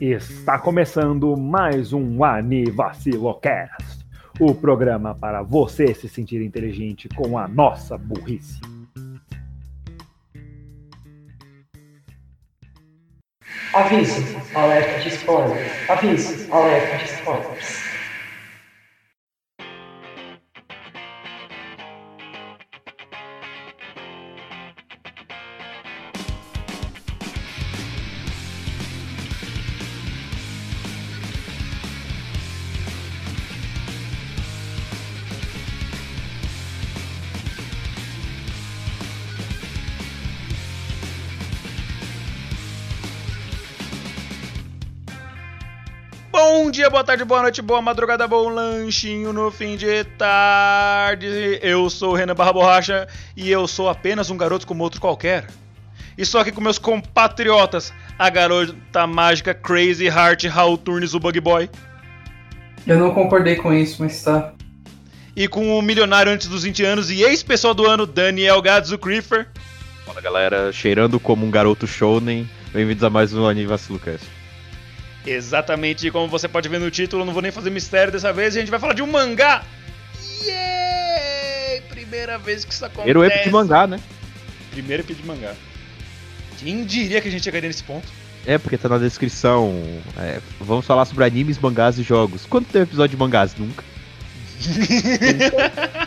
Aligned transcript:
Está 0.00 0.58
começando 0.58 1.34
mais 1.38 1.94
um 1.94 2.22
Anivacilocast, 2.22 4.04
o 4.38 4.54
programa 4.54 5.14
para 5.14 5.42
você 5.42 5.94
se 5.94 6.06
sentir 6.06 6.42
inteligente 6.42 7.08
com 7.08 7.38
a 7.38 7.48
nossa 7.48 7.96
burrice. 7.96 8.60
Aviso, 13.72 14.22
alerta 14.54 15.00
de 15.00 15.08
spoilers. 15.08 15.90
Aviso, 15.90 16.52
alerta 16.52 16.98
de 16.98 17.04
spoilers. 17.04 17.95
Tarde, 47.16 47.24
boa 47.24 47.42
noite, 47.42 47.62
boa 47.62 47.80
madrugada, 47.80 48.28
bom 48.28 48.50
lanchinho 48.50 49.32
no 49.32 49.50
fim 49.50 49.74
de 49.74 50.04
tarde. 50.18 51.58
Eu 51.62 51.88
sou 51.88 52.12
o 52.12 52.14
Renan 52.14 52.34
Barra 52.34 52.52
Borracha 52.52 53.08
e 53.34 53.50
eu 53.50 53.66
sou 53.66 53.88
apenas 53.88 54.28
um 54.28 54.36
garoto 54.36 54.66
como 54.66 54.82
outro 54.82 55.00
qualquer. 55.00 55.46
Estou 56.18 56.38
aqui 56.38 56.52
com 56.52 56.60
meus 56.60 56.78
compatriotas, 56.78 57.90
a 58.18 58.28
garota 58.28 59.06
mágica 59.06 59.54
Crazy 59.54 60.04
Heart 60.06 60.44
Raul 60.44 60.76
Turnes, 60.76 61.14
o 61.14 61.20
Bug 61.20 61.40
Boy. 61.40 61.70
Eu 62.86 62.98
não 62.98 63.14
concordei 63.14 63.56
com 63.56 63.72
isso, 63.72 64.02
mas 64.02 64.22
tá. 64.22 64.52
E 65.34 65.48
com 65.48 65.78
o 65.78 65.80
milionário 65.80 66.30
antes 66.30 66.48
dos 66.48 66.64
20 66.64 66.84
anos 66.84 67.10
e 67.10 67.22
ex-pessoal 67.22 67.72
do 67.72 67.86
ano, 67.86 68.04
Daniel 68.04 68.60
Gadzo 68.60 68.98
Creeper. 68.98 69.48
Fala 70.04 70.20
galera, 70.20 70.70
cheirando 70.70 71.18
como 71.18 71.46
um 71.46 71.50
garoto 71.50 71.86
shounen, 71.86 72.46
bem-vindos 72.74 73.02
a 73.02 73.08
mais 73.08 73.32
um 73.32 73.46
Anivacilocast. 73.46 74.35
Exatamente 75.26 76.10
como 76.10 76.28
você 76.28 76.46
pode 76.46 76.68
ver 76.68 76.78
no 76.78 76.90
título, 76.90 77.24
não 77.24 77.32
vou 77.32 77.42
nem 77.42 77.50
fazer 77.50 77.70
mistério 77.70 78.12
dessa 78.12 78.32
vez, 78.32 78.56
a 78.56 78.60
gente 78.60 78.70
vai 78.70 78.78
falar 78.78 78.92
de 78.92 79.02
um 79.02 79.06
mangá. 79.06 79.64
Yay! 80.44 81.80
Primeira 81.88 82.38
vez 82.38 82.64
que 82.64 82.72
isso 82.72 82.84
acontece. 82.84 83.10
Primeiro 83.10 83.24
EP 83.24 83.44
de 83.44 83.50
mangá, 83.50 83.86
né? 83.86 83.98
Primeiro 84.70 85.02
EP 85.02 85.16
de 85.16 85.26
mangá. 85.26 85.54
Quem 86.58 86.84
diria 86.84 87.20
que 87.20 87.28
a 87.28 87.30
gente 87.30 87.42
chegaria 87.42 87.68
nesse 87.68 87.82
ponto? 87.82 88.06
É, 88.46 88.56
porque 88.56 88.78
tá 88.78 88.88
na 88.88 88.98
descrição. 88.98 89.74
é, 90.16 90.40
vamos 90.60 90.86
falar 90.86 91.04
sobre 91.04 91.24
animes, 91.24 91.58
mangás 91.58 91.98
e 91.98 92.04
jogos. 92.04 92.46
Quando 92.46 92.66
tem 92.66 92.82
episódio 92.82 93.16
de 93.16 93.20
mangás? 93.20 93.56
Nunca. 93.56 93.82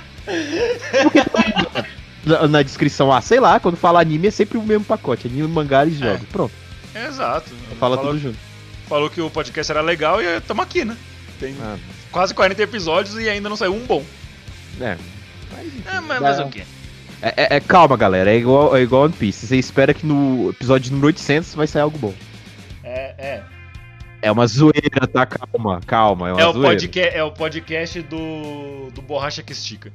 Na, 2.25 2.47
na 2.47 2.61
descrição, 2.61 3.11
ah, 3.11 3.21
sei 3.21 3.39
lá, 3.39 3.59
quando 3.61 3.77
fala 3.77 4.01
anime 4.01 4.27
é 4.27 4.31
sempre 4.31 4.57
o 4.57 4.63
mesmo 4.63 4.83
pacote. 4.83 5.27
Anime, 5.27 5.47
mangá 5.47 5.85
e 5.85 5.91
jogos. 5.91 6.27
Pronto, 6.29 6.51
Exato. 6.93 7.49
fala 7.79 7.97
tudo 7.97 8.19
junto. 8.19 8.48
Falou 8.89 9.09
que 9.09 9.21
o 9.21 9.29
podcast 9.29 9.71
era 9.71 9.81
legal 9.81 10.21
e 10.21 10.37
estamos 10.37 10.63
aqui, 10.63 10.83
né? 10.83 10.97
Tem 11.39 11.55
Ah, 11.61 11.77
quase 12.11 12.33
40 12.33 12.61
episódios 12.61 13.15
e 13.17 13.29
ainda 13.29 13.47
não 13.47 13.55
saiu 13.55 13.73
um 13.73 13.85
bom. 13.85 14.03
é. 14.81 14.97
Mas, 15.51 15.67
É, 15.95 15.99
mas, 16.01 16.19
mas 16.21 16.39
o 16.39 16.47
quê? 16.49 16.63
É, 17.21 17.27
é- 17.35 17.55
é- 17.57 17.59
calma, 17.59 17.97
galera. 17.97 18.31
É 18.31 18.37
igual, 18.37 18.75
é 18.75 18.81
igual 18.81 19.03
One 19.03 19.13
Piece. 19.13 19.45
Você 19.47 19.57
espera 19.57 19.93
que 19.93 20.05
no 20.05 20.49
episódio 20.51 20.91
número 20.91 21.07
800 21.07 21.53
vai 21.55 21.65
sair 21.67 21.81
algo 21.81 21.97
bom. 21.97 22.13
É, 22.83 23.13
é. 23.17 23.43
É 24.21 24.31
uma 24.31 24.45
zoeira, 24.47 25.07
tá? 25.11 25.25
Calma, 25.25 25.79
calma. 25.85 26.29
É 26.29 26.33
uma 26.33 26.41
É 26.41 26.45
o, 26.47 26.51
zoeira. 26.53 26.69
podcast, 26.71 27.17
é 27.17 27.23
o 27.23 27.31
podcast 27.31 28.01
do, 28.03 28.91
do 28.93 29.01
Borracha 29.01 29.41
que 29.41 29.51
Estica. 29.53 29.91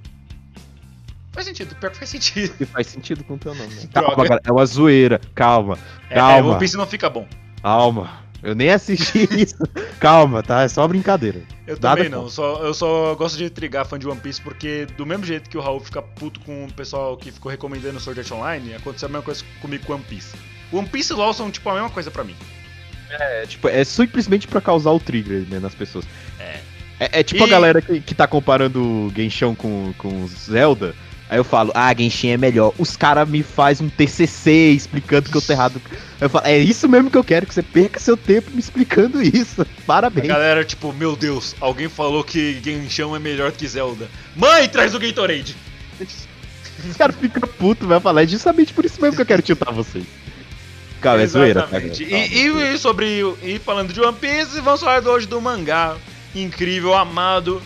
Faz 1.32 1.46
sentido, 1.46 1.74
pior 1.76 1.90
que 1.90 1.98
faz 1.98 2.10
sentido. 2.10 2.54
Que 2.56 2.64
faz 2.64 2.86
sentido 2.86 3.24
com 3.24 3.34
o 3.34 3.38
teu 3.38 3.54
nome. 3.54 3.74
Né? 3.74 3.82
Calma, 3.92 4.16
galera. 4.16 4.40
É 4.44 4.52
uma 4.52 4.66
zoeira. 4.66 5.20
Calma, 5.34 5.78
É, 6.10 6.14
Calma. 6.16 6.38
é, 6.38 6.42
o 6.42 6.48
One 6.50 6.58
Piece 6.58 6.76
não 6.76 6.86
fica 6.86 7.08
bom. 7.10 7.26
calma. 7.62 8.23
Eu 8.44 8.54
nem 8.54 8.68
assisti 8.70 9.26
isso. 9.40 9.56
Calma, 9.98 10.42
tá? 10.42 10.62
É 10.62 10.68
só 10.68 10.86
brincadeira. 10.86 11.40
Eu 11.66 11.78
Nada 11.80 11.96
também 11.96 12.10
não, 12.10 12.28
só, 12.28 12.62
eu 12.62 12.74
só 12.74 13.14
gosto 13.14 13.38
de 13.38 13.44
intrigar 13.44 13.86
fã 13.86 13.98
de 13.98 14.06
One 14.06 14.20
Piece 14.20 14.40
porque 14.40 14.86
do 14.96 15.06
mesmo 15.06 15.24
jeito 15.24 15.48
que 15.48 15.56
o 15.56 15.60
Raul 15.62 15.80
fica 15.80 16.02
puto 16.02 16.38
com 16.40 16.66
o 16.66 16.72
pessoal 16.72 17.16
que 17.16 17.32
ficou 17.32 17.50
recomendando 17.50 17.98
Sword 17.98 18.20
Art 18.20 18.30
Online, 18.30 18.74
aconteceu 18.74 19.06
a 19.08 19.10
mesma 19.10 19.24
coisa 19.24 19.42
comigo 19.62 19.86
com 19.86 19.94
One 19.94 20.04
Piece. 20.04 20.36
One 20.70 20.86
Piece 20.86 21.12
e 21.12 21.16
LoL 21.16 21.32
são 21.32 21.50
tipo 21.50 21.68
a 21.70 21.74
mesma 21.74 21.88
coisa 21.90 22.10
pra 22.10 22.22
mim. 22.22 22.36
É, 23.10 23.46
tipo, 23.46 23.68
é 23.68 23.82
simplesmente 23.84 24.46
pra 24.46 24.60
causar 24.60 24.90
o 24.90 25.00
trigger 25.00 25.46
né, 25.48 25.58
nas 25.58 25.74
pessoas. 25.74 26.04
É. 26.38 26.60
É, 27.00 27.20
é 27.20 27.22
tipo 27.22 27.42
E- 27.42 27.46
a 27.46 27.50
galera 27.50 27.80
que, 27.80 28.00
que 28.00 28.14
tá 28.14 28.26
comparando 28.26 28.82
o 28.82 29.12
Genshin 29.14 29.54
com, 29.54 29.92
com 29.96 30.26
Zelda. 30.26 30.94
Aí 31.34 31.40
eu 31.40 31.42
falo, 31.42 31.72
ah, 31.74 31.92
Genshin 31.92 32.28
é 32.28 32.36
melhor. 32.36 32.72
Os 32.78 32.96
caras 32.96 33.28
me 33.28 33.42
faz 33.42 33.80
um 33.80 33.88
TCC 33.88 34.70
explicando 34.70 35.28
que 35.28 35.36
eu 35.36 35.42
tô 35.42 35.52
errado. 35.52 35.82
Eu 36.20 36.30
falo, 36.30 36.46
é 36.46 36.56
isso 36.56 36.88
mesmo 36.88 37.10
que 37.10 37.18
eu 37.18 37.24
quero, 37.24 37.44
que 37.44 37.52
você 37.52 37.60
perca 37.60 37.98
seu 37.98 38.16
tempo 38.16 38.52
me 38.52 38.60
explicando 38.60 39.20
isso. 39.20 39.62
A 39.66 39.66
Parabéns. 39.84 40.28
galera, 40.28 40.64
tipo, 40.64 40.92
meu 40.92 41.16
Deus, 41.16 41.56
alguém 41.60 41.88
falou 41.88 42.22
que 42.22 42.60
Genshin 42.62 43.12
é 43.16 43.18
melhor 43.18 43.50
que 43.50 43.66
Zelda. 43.66 44.08
Mãe, 44.36 44.68
traz 44.68 44.94
o 44.94 45.00
Gatorade! 45.00 45.56
Os 46.88 46.96
caras 46.96 47.16
ficam 47.16 47.48
putos, 47.58 47.88
vai 47.88 47.98
falar. 47.98 48.22
É 48.22 48.28
justamente 48.28 48.72
por 48.72 48.84
isso 48.84 49.00
mesmo 49.02 49.16
que 49.16 49.22
eu 49.22 49.26
quero 49.26 49.42
tiltar 49.42 49.74
vocês. 49.74 50.04
Calma, 51.00 51.22
é 51.22 51.26
zoeira, 51.26 51.68
E, 51.98 52.46
e, 52.46 52.78
sobre. 52.78 53.06
E 53.42 53.58
falando 53.58 53.92
de 53.92 54.00
One 54.00 54.16
Piece, 54.16 54.60
vamos 54.60 54.80
falar 54.80 55.04
hoje 55.04 55.26
do 55.26 55.40
mangá 55.40 55.96
incrível, 56.32 56.94
amado. 56.94 57.60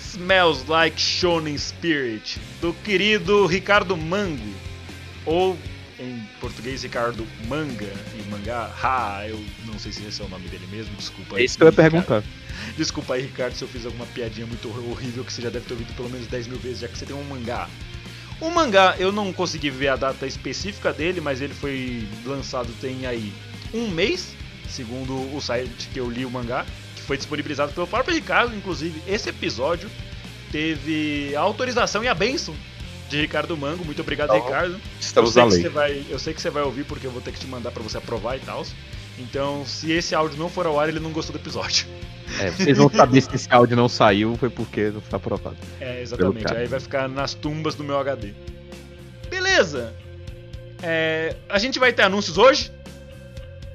Smells 0.00 0.64
Like 0.68 1.00
Shonen 1.00 1.56
Spirit, 1.56 2.38
do 2.60 2.72
querido 2.72 3.46
Ricardo 3.46 3.96
Mango. 3.96 4.54
Ou, 5.24 5.58
em 5.98 6.22
português, 6.40 6.82
Ricardo 6.82 7.26
Manga 7.46 7.92
e 8.18 8.30
mangá. 8.30 8.70
Ha, 8.82 9.26
eu 9.28 9.42
não 9.66 9.78
sei 9.78 9.92
se 9.92 10.04
esse 10.04 10.22
é 10.22 10.24
o 10.24 10.28
nome 10.28 10.48
dele 10.48 10.66
mesmo, 10.70 10.94
desculpa. 10.96 11.38
É 11.38 11.44
isso 11.44 11.56
que 11.56 11.64
eu 11.64 11.68
ia 11.68 11.72
perguntar. 11.72 12.22
Desculpa 12.76 13.14
aí, 13.14 13.22
Ricardo, 13.22 13.54
se 13.54 13.62
eu 13.62 13.68
fiz 13.68 13.84
alguma 13.84 14.06
piadinha 14.06 14.46
muito 14.46 14.68
horrível 14.90 15.24
que 15.24 15.32
você 15.32 15.42
já 15.42 15.50
deve 15.50 15.66
ter 15.66 15.74
ouvido 15.74 15.94
pelo 15.94 16.10
menos 16.10 16.26
10 16.26 16.46
mil 16.48 16.58
vezes, 16.58 16.80
já 16.80 16.88
que 16.88 16.96
você 16.96 17.06
tem 17.06 17.16
um 17.16 17.24
mangá. 17.24 17.68
O 18.40 18.50
mangá, 18.50 18.96
eu 18.98 19.12
não 19.12 19.32
consegui 19.32 19.68
ver 19.68 19.88
a 19.88 19.96
data 19.96 20.26
específica 20.26 20.92
dele, 20.92 21.20
mas 21.20 21.42
ele 21.42 21.52
foi 21.52 22.06
lançado 22.24 22.72
tem 22.80 23.06
aí 23.06 23.32
um 23.72 23.88
mês, 23.88 24.34
segundo 24.68 25.14
o 25.36 25.40
site 25.40 25.88
que 25.92 26.00
eu 26.00 26.10
li 26.10 26.24
o 26.24 26.30
mangá, 26.30 26.64
que 26.96 27.02
foi 27.02 27.18
disponibilizado 27.18 27.72
pelo 27.72 27.86
próprio 27.86 28.14
Ricardo, 28.14 28.56
inclusive. 28.56 29.02
Esse 29.06 29.28
episódio 29.28 29.90
teve 30.52 31.34
a 31.36 31.40
autorização 31.40 32.02
e 32.04 32.08
a 32.08 32.14
benção 32.14 32.54
de 33.08 33.20
Ricardo 33.20 33.56
Mango. 33.56 33.84
Muito 33.84 34.00
obrigado, 34.02 34.30
Então, 34.34 34.44
Ricardo. 34.44 34.74
Eu 34.74 34.80
Estamos 35.00 35.32
sei, 35.32 35.42
na 35.42 35.48
que 35.48 35.54
lei. 35.54 35.62
você 35.62 35.68
vai, 35.68 36.04
eu 36.08 36.18
sei 36.18 36.34
que 36.34 36.40
você 36.40 36.50
vai 36.50 36.62
ouvir 36.62 36.84
porque 36.84 37.06
eu 37.06 37.10
vou 37.10 37.20
ter 37.20 37.32
que 37.32 37.40
te 37.40 37.46
mandar 37.46 37.70
pra 37.70 37.82
você 37.82 37.98
aprovar 37.98 38.36
e 38.36 38.40
tal. 38.40 38.64
Então, 39.18 39.64
se 39.66 39.92
esse 39.92 40.14
áudio 40.14 40.38
não 40.38 40.48
for 40.48 40.66
ao 40.66 40.78
ar, 40.80 40.88
ele 40.88 41.00
não 41.00 41.10
gostou 41.10 41.32
do 41.36 41.38
episódio. 41.42 41.86
É, 42.38 42.50
vocês 42.50 42.78
vão 42.78 42.88
saber 42.88 43.20
se 43.20 43.34
esse 43.34 43.48
áudio 43.52 43.76
não 43.76 43.88
saiu, 43.90 44.36
foi 44.36 44.48
porque 44.48 44.90
não 44.90 45.00
foi 45.00 45.16
aprovado. 45.16 45.56
É, 45.80 46.00
exatamente. 46.00 46.54
Aí 46.54 46.66
vai 46.66 46.80
ficar 46.80 47.08
nas 47.08 47.34
tumbas 47.34 47.74
do 47.74 47.82
meu 47.84 47.98
HD. 47.98 48.32
Beleza. 49.28 49.92
É, 50.82 51.36
a 51.48 51.58
gente 51.58 51.78
vai 51.78 51.92
ter 51.92 52.02
anúncios 52.02 52.38
hoje. 52.38 52.72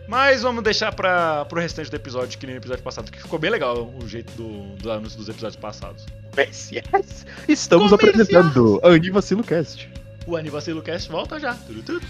Mas 0.08 0.44
vamos 0.44 0.64
deixar 0.64 0.94
para 0.94 1.46
pro 1.46 1.60
restante 1.60 1.90
do 1.90 1.96
episódio, 1.96 2.38
que 2.38 2.46
nem 2.46 2.56
o 2.56 2.60
episódio 2.60 2.84
passado, 2.84 3.12
que 3.12 3.20
ficou 3.22 3.40
bem 3.40 3.50
legal 3.50 3.92
o 4.02 4.08
jeito 4.08 4.32
do, 4.34 4.76
do 4.76 4.92
anúncio 4.92 5.18
dos 5.18 5.28
episódios 5.30 5.56
passados. 5.56 6.06
Comerciais. 6.32 7.26
Estamos 7.48 7.90
Comerciais. 7.90 8.20
apresentando 8.30 8.80
Anivacilo 8.84 9.44
Cast. 9.44 9.90
O 10.28 10.36
Anivacilo 10.36 10.82
Cast 10.84 11.10
volta 11.10 11.40
já. 11.40 11.56
Tudo. 11.86 12.02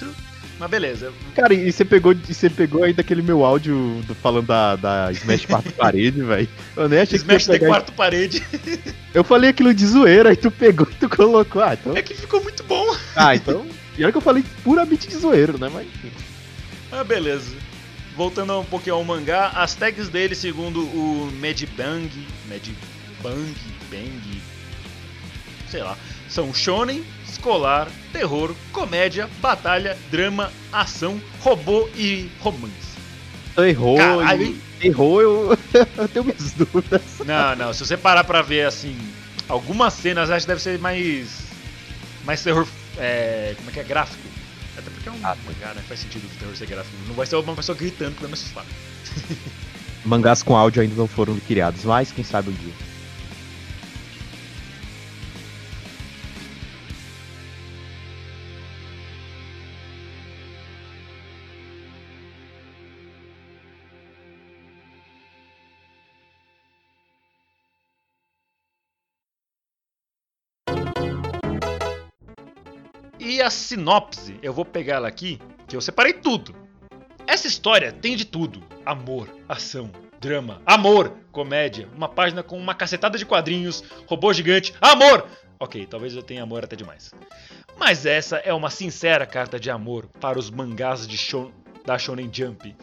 Mas 0.60 0.70
beleza. 0.70 1.12
Cara, 1.36 1.54
e 1.54 1.70
você 1.72 1.84
pegou, 1.86 2.14
e 2.14 2.34
você 2.34 2.50
pegou 2.50 2.84
aí 2.84 2.94
daquele 2.94 3.22
meu 3.22 3.44
áudio 3.46 4.02
do- 4.08 4.16
falando 4.16 4.48
da, 4.48 4.76
da 4.78 5.12
Smash 5.12 5.46
quarto 5.48 5.72
parede, 5.74 6.22
velho. 6.22 6.48
Eu 6.78 6.88
nem 6.90 7.00
achei 7.00 7.18
Smash 7.18 7.46
que 7.46 7.52
ia 7.52 7.60
pegar. 7.60 7.72
quarto 7.72 7.92
parede. 7.94 8.42
Eu 9.14 9.24
falei 9.24 9.50
aquilo 9.50 9.74
de 9.74 9.86
zoeira, 9.86 10.30
aí 10.30 10.36
tu 10.38 10.50
pegou 10.52 10.88
e 10.90 10.96
tu 10.96 11.10
colocou. 11.10 11.62
Ah, 11.62 11.74
então. 11.74 11.96
É 11.96 12.02
que 12.02 12.14
ficou 12.14 12.42
muito 12.42 12.64
bom. 12.64 12.96
Ah, 13.16 13.36
então. 13.36 13.66
E 13.98 14.04
olha 14.04 14.12
que 14.12 14.18
eu 14.18 14.22
falei 14.22 14.44
puramente 14.64 15.08
de 15.08 15.16
zoeiro, 15.18 15.58
né? 15.58 15.70
Mas. 15.74 15.86
enfim. 15.88 16.12
Ah, 16.92 17.04
beleza. 17.04 17.52
Voltando 18.16 18.60
um 18.60 18.66
pouquinho 18.66 18.96
ao 18.96 19.04
mangá, 19.04 19.50
as 19.50 19.76
tags 19.76 20.08
dele, 20.08 20.36
segundo 20.36 20.82
o 20.82 21.30
Medbang, 21.34 22.10
Medbang, 22.48 23.56
Bang, 23.90 24.42
sei 25.70 25.84
lá, 25.84 25.98
são 26.30 26.54
shonen, 26.54 27.04
escolar, 27.28 27.90
terror, 28.14 28.56
comédia, 28.72 29.30
batalha, 29.42 29.98
drama, 30.10 30.52
ação, 30.72 31.22
robô 31.42 31.90
e 31.96 32.30
romance. 32.40 32.96
Errou. 33.58 33.98
Caralho? 33.98 34.56
Errou, 34.82 35.22
eu, 35.22 35.58
eu 35.98 36.08
tenho 36.08 36.26
minhas 36.26 36.54
dúvidas. 36.54 37.02
Não, 37.26 37.56
não, 37.56 37.74
se 37.74 37.86
você 37.86 37.98
parar 37.98 38.24
pra 38.24 38.42
ver, 38.42 38.66
assim, 38.66 38.98
algumas 39.50 39.94
cenas, 39.94 40.30
acho 40.30 40.46
que 40.46 40.48
deve 40.48 40.62
ser 40.62 40.80
mais, 40.80 41.48
mais 42.24 42.42
terror, 42.42 42.68
é, 42.98 43.56
como 43.58 43.70
é 43.70 43.74
que 43.74 43.80
é, 43.80 43.84
gráfico. 43.84 44.35
Porque 45.06 45.10
é 45.10 45.12
um 45.12 45.26
Ah, 45.26 45.38
mangá, 45.46 45.74
né? 45.76 45.82
Faz 45.88 46.00
sentido 46.00 46.26
o 46.26 46.40
terror 46.40 46.56
ser 46.56 46.68
gráfico. 46.68 46.98
Não 47.08 47.14
vai 47.16 47.26
ser 47.28 47.36
uma 47.36 47.56
pessoa 47.56 47.78
gritando 47.78 48.16
que 48.16 48.22
vai 48.22 48.30
me 48.30 48.34
assustar. 48.34 48.66
Mangás 50.04 50.42
com 50.44 50.56
áudio 50.56 50.82
ainda 50.82 50.96
não 50.96 51.08
foram 51.08 51.40
criados, 51.40 51.86
mas 51.86 52.12
quem 52.12 52.24
sabe 52.24 52.50
um 52.50 52.54
dia. 52.54 52.74
A 73.46 73.50
sinopse, 73.50 74.38
eu 74.42 74.52
vou 74.54 74.66
pegar 74.66 74.96
ela 74.96 75.08
aqui, 75.08 75.40
que 75.68 75.76
eu 75.76 75.82
separei 75.82 76.14
tudo. 76.14 76.56
Essa 77.28 77.48
história 77.48 77.92
tem 77.92 78.16
de 78.16 78.26
tudo: 78.26 78.62
amor, 78.86 79.30
ação, 79.48 79.90
drama, 80.20 80.62
amor, 80.66 81.14
comédia, 81.32 81.88
uma 81.96 82.08
página 82.10 82.44
com 82.44 82.58
uma 82.58 82.76
cacetada 82.76 83.18
de 83.18 83.26
quadrinhos, 83.26 83.84
robô 84.08 84.32
gigante, 84.34 84.74
amor! 84.82 85.26
Ok, 85.60 85.86
talvez 85.86 86.14
eu 86.16 86.22
tenha 86.24 86.44
amor 86.44 86.64
até 86.64 86.76
demais. 86.76 87.14
Mas 87.78 88.06
essa 88.06 88.38
é 88.38 88.54
uma 88.54 88.70
sincera 88.70 89.26
carta 89.26 89.60
de 89.60 89.70
amor 89.70 90.08
para 90.20 90.38
os 90.40 90.50
mangás 90.50 91.08
de 91.08 91.18
shon- 91.18 91.52
da 91.86 91.98
Shonen 91.98 92.30
Jump 92.32 92.76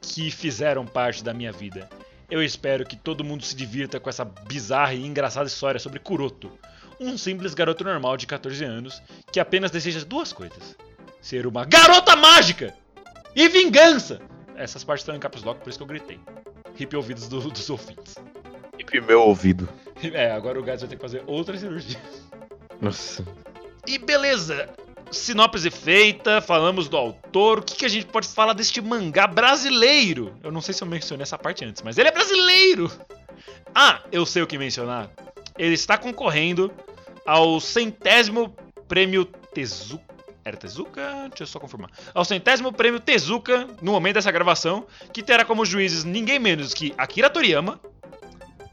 que 0.00 0.30
fizeram 0.30 0.84
parte 0.84 1.22
da 1.22 1.32
minha 1.32 1.52
vida. 1.52 1.88
Eu 2.28 2.42
espero 2.42 2.84
que 2.84 2.96
todo 2.96 3.22
mundo 3.22 3.44
se 3.44 3.54
divirta 3.54 4.00
com 4.00 4.08
essa 4.10 4.24
bizarra 4.24 4.94
e 4.94 5.06
engraçada 5.06 5.46
história 5.46 5.78
sobre 5.78 5.98
Kuroto, 6.00 6.50
um 7.02 7.18
simples 7.18 7.54
garoto 7.54 7.84
normal 7.84 8.16
de 8.16 8.26
14 8.26 8.64
anos 8.64 9.02
que 9.30 9.40
apenas 9.40 9.70
deseja 9.70 10.04
duas 10.04 10.32
coisas: 10.32 10.76
ser 11.20 11.46
uma 11.46 11.64
garota 11.64 12.14
mágica 12.16 12.74
e 13.34 13.48
vingança. 13.48 14.20
Essas 14.56 14.84
partes 14.84 15.02
estão 15.02 15.16
em 15.16 15.18
caps 15.18 15.42
lock, 15.42 15.60
por 15.60 15.70
isso 15.70 15.78
que 15.78 15.82
eu 15.82 15.86
gritei. 15.88 16.20
Hip 16.78 16.94
ouvidos 16.96 17.28
do- 17.28 17.50
dos 17.50 17.68
ouvintes. 17.70 18.14
E 18.78 19.00
meu 19.00 19.22
ouvido. 19.22 19.68
É, 20.12 20.32
agora 20.32 20.58
o 20.58 20.64
Gats 20.64 20.80
vai 20.82 20.88
ter 20.90 20.96
que 20.96 21.02
fazer 21.02 21.22
outra 21.28 21.56
cirurgia. 21.56 21.96
Nossa. 22.80 23.24
E 23.86 23.98
beleza, 23.98 24.68
sinopse 25.12 25.70
feita, 25.70 26.40
falamos 26.40 26.88
do 26.88 26.96
autor. 26.96 27.60
O 27.60 27.62
que, 27.62 27.76
que 27.76 27.84
a 27.84 27.88
gente 27.88 28.06
pode 28.06 28.26
falar 28.26 28.52
deste 28.52 28.80
mangá 28.80 29.28
brasileiro? 29.28 30.34
Eu 30.42 30.50
não 30.50 30.60
sei 30.60 30.74
se 30.74 30.82
eu 30.82 30.88
mencionei 30.88 31.22
essa 31.22 31.38
parte 31.38 31.64
antes, 31.64 31.82
mas 31.82 31.98
ele 31.98 32.08
é 32.08 32.12
brasileiro! 32.12 32.90
Ah, 33.72 34.00
eu 34.10 34.26
sei 34.26 34.42
o 34.42 34.46
que 34.46 34.58
mencionar. 34.58 35.08
Ele 35.56 35.74
está 35.74 35.96
concorrendo 35.96 36.72
ao 37.26 37.60
centésimo 37.60 38.54
prêmio 38.88 39.24
Tezuka. 39.24 40.12
Era 40.44 40.56
Tezuka? 40.56 41.28
Deixa 41.28 41.44
eu 41.44 41.46
só 41.46 41.60
confirmar. 41.60 41.90
Ao 42.12 42.24
centésimo 42.24 42.72
prêmio 42.72 42.98
Tezuka, 42.98 43.68
no 43.80 43.92
momento 43.92 44.14
dessa 44.14 44.30
gravação, 44.32 44.86
que 45.12 45.22
terá 45.22 45.44
como 45.44 45.64
juízes 45.64 46.02
ninguém 46.04 46.38
menos 46.38 46.74
que 46.74 46.92
Akira 46.98 47.30
Toriyama, 47.30 47.78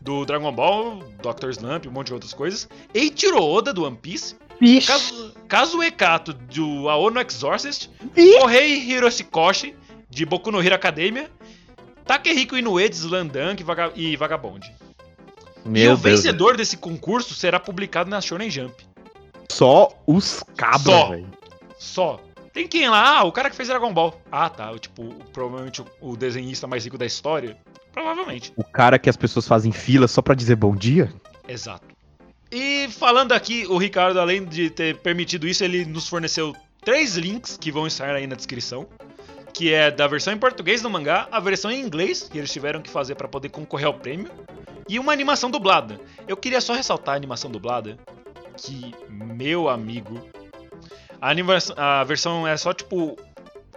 do 0.01 0.25
Dragon 0.25 0.51
Ball, 0.51 1.00
Dr. 1.22 1.50
Slump, 1.51 1.86
um 1.88 1.92
monte 1.92 2.07
de 2.07 2.13
outras 2.13 2.34
coisas, 2.34 2.68
Eiichiro 2.94 3.44
Oda, 3.44 3.72
do 3.74 3.84
One 3.84 3.98
Piece, 3.98 4.36
Kazu- 4.88 5.34
Kazuo 5.48 5.84
Ekato, 5.84 6.34
do 6.34 6.90
Aono 6.90 7.19
Exorcist, 7.19 7.90
Kohei 8.40 8.75
Hiroshikoshi, 8.92 9.75
de 10.10 10.25
Boku 10.25 10.52
no 10.52 10.62
Hero 10.63 10.74
Academia, 10.75 11.30
Takehiko 12.06 12.57
Inoue, 12.57 12.90
de 12.90 12.95
Slandunk 12.95 13.62
e 13.62 13.63
Vaga- 13.63 13.92
e 15.75 15.80
Vagabond. 15.80 15.80
e 15.80 15.83
Meu 15.83 15.94
o 15.94 15.98
Deus. 15.98 16.21
vencedor 16.24 16.57
desse 16.57 16.77
concurso 16.77 17.33
será 17.33 17.60
publicado 17.60 18.10
na 18.10 18.21
Shonen 18.21 18.50
Jump. 18.50 18.74
Só 19.51 19.89
os 20.06 20.44
cabras, 20.56 20.83
Só. 20.83 21.10
velho. 21.10 21.27
Só. 21.77 22.19
Tem 22.54 22.68
quem 22.68 22.89
lá? 22.89 23.19
Ah, 23.19 23.24
o 23.24 23.31
cara 23.31 23.50
que 23.50 23.56
fez 23.56 23.69
Dragon 23.69 23.94
Ball. 23.94 24.19
Ah, 24.31 24.50
tá. 24.50 24.77
Tipo, 24.77 25.13
provavelmente 25.31 25.81
o, 25.81 25.86
o 26.01 26.18
desenhista 26.18 26.68
mais 26.68 26.83
rico 26.83 26.98
da 26.98 27.06
história. 27.06 27.57
Provavelmente. 27.94 28.51
O 28.56 28.63
cara 28.63 29.00
que 29.00 29.10
as 29.10 29.18
pessoas 29.18 29.48
fazem 29.48 29.71
fila 29.71 30.07
só 30.07 30.21
pra 30.21 30.36
dizer 30.36 30.56
bom 30.56 30.75
dia? 30.75 31.12
Exato. 31.48 31.88
E 32.51 32.88
falando 32.92 33.31
aqui, 33.31 33.66
o 33.68 33.77
Ricardo, 33.77 34.19
além 34.19 34.44
de 34.45 34.69
ter 34.69 34.98
permitido 34.98 35.48
isso, 35.48 35.63
ele 35.63 35.86
nos 35.86 36.07
forneceu 36.07 36.56
três 36.83 37.16
links 37.16 37.57
que 37.57 37.71
vão 37.71 37.86
estar 37.86 38.16
aí 38.16 38.25
na 38.25 38.36
descrição. 38.36 38.88
Que 39.54 39.74
é 39.74 39.92
da 39.92 40.07
versão 40.07 40.34
em 40.34 40.38
português 40.38 40.81
do 40.81 40.90
mangá, 40.90 41.28
a 41.31 41.40
versão 41.40 41.72
em 41.72 41.81
inglês, 41.81 42.30
que 42.31 42.38
eles 42.38 42.51
tiveram 42.51 42.81
que 42.81 42.90
fazer 42.90 43.16
para 43.16 43.28
poder 43.28 43.50
concorrer 43.50 43.88
ao 43.88 43.94
prêmio, 43.94 44.31
e 44.88 44.98
uma 44.98 45.12
animação 45.12 45.51
dublada. 45.51 46.00
Eu 46.28 46.38
queria 46.38 46.62
só 46.62 46.74
ressaltar 46.74 47.13
a 47.13 47.18
animação 47.18 47.51
dublada, 47.51 47.98
que, 48.57 48.94
meu 49.07 49.69
amigo, 49.69 50.22
a, 51.22 51.30
animação, 51.30 51.75
a 51.78 52.04
versão 52.04 52.48
é 52.48 52.56
só 52.57 52.74
tipo. 52.74 53.18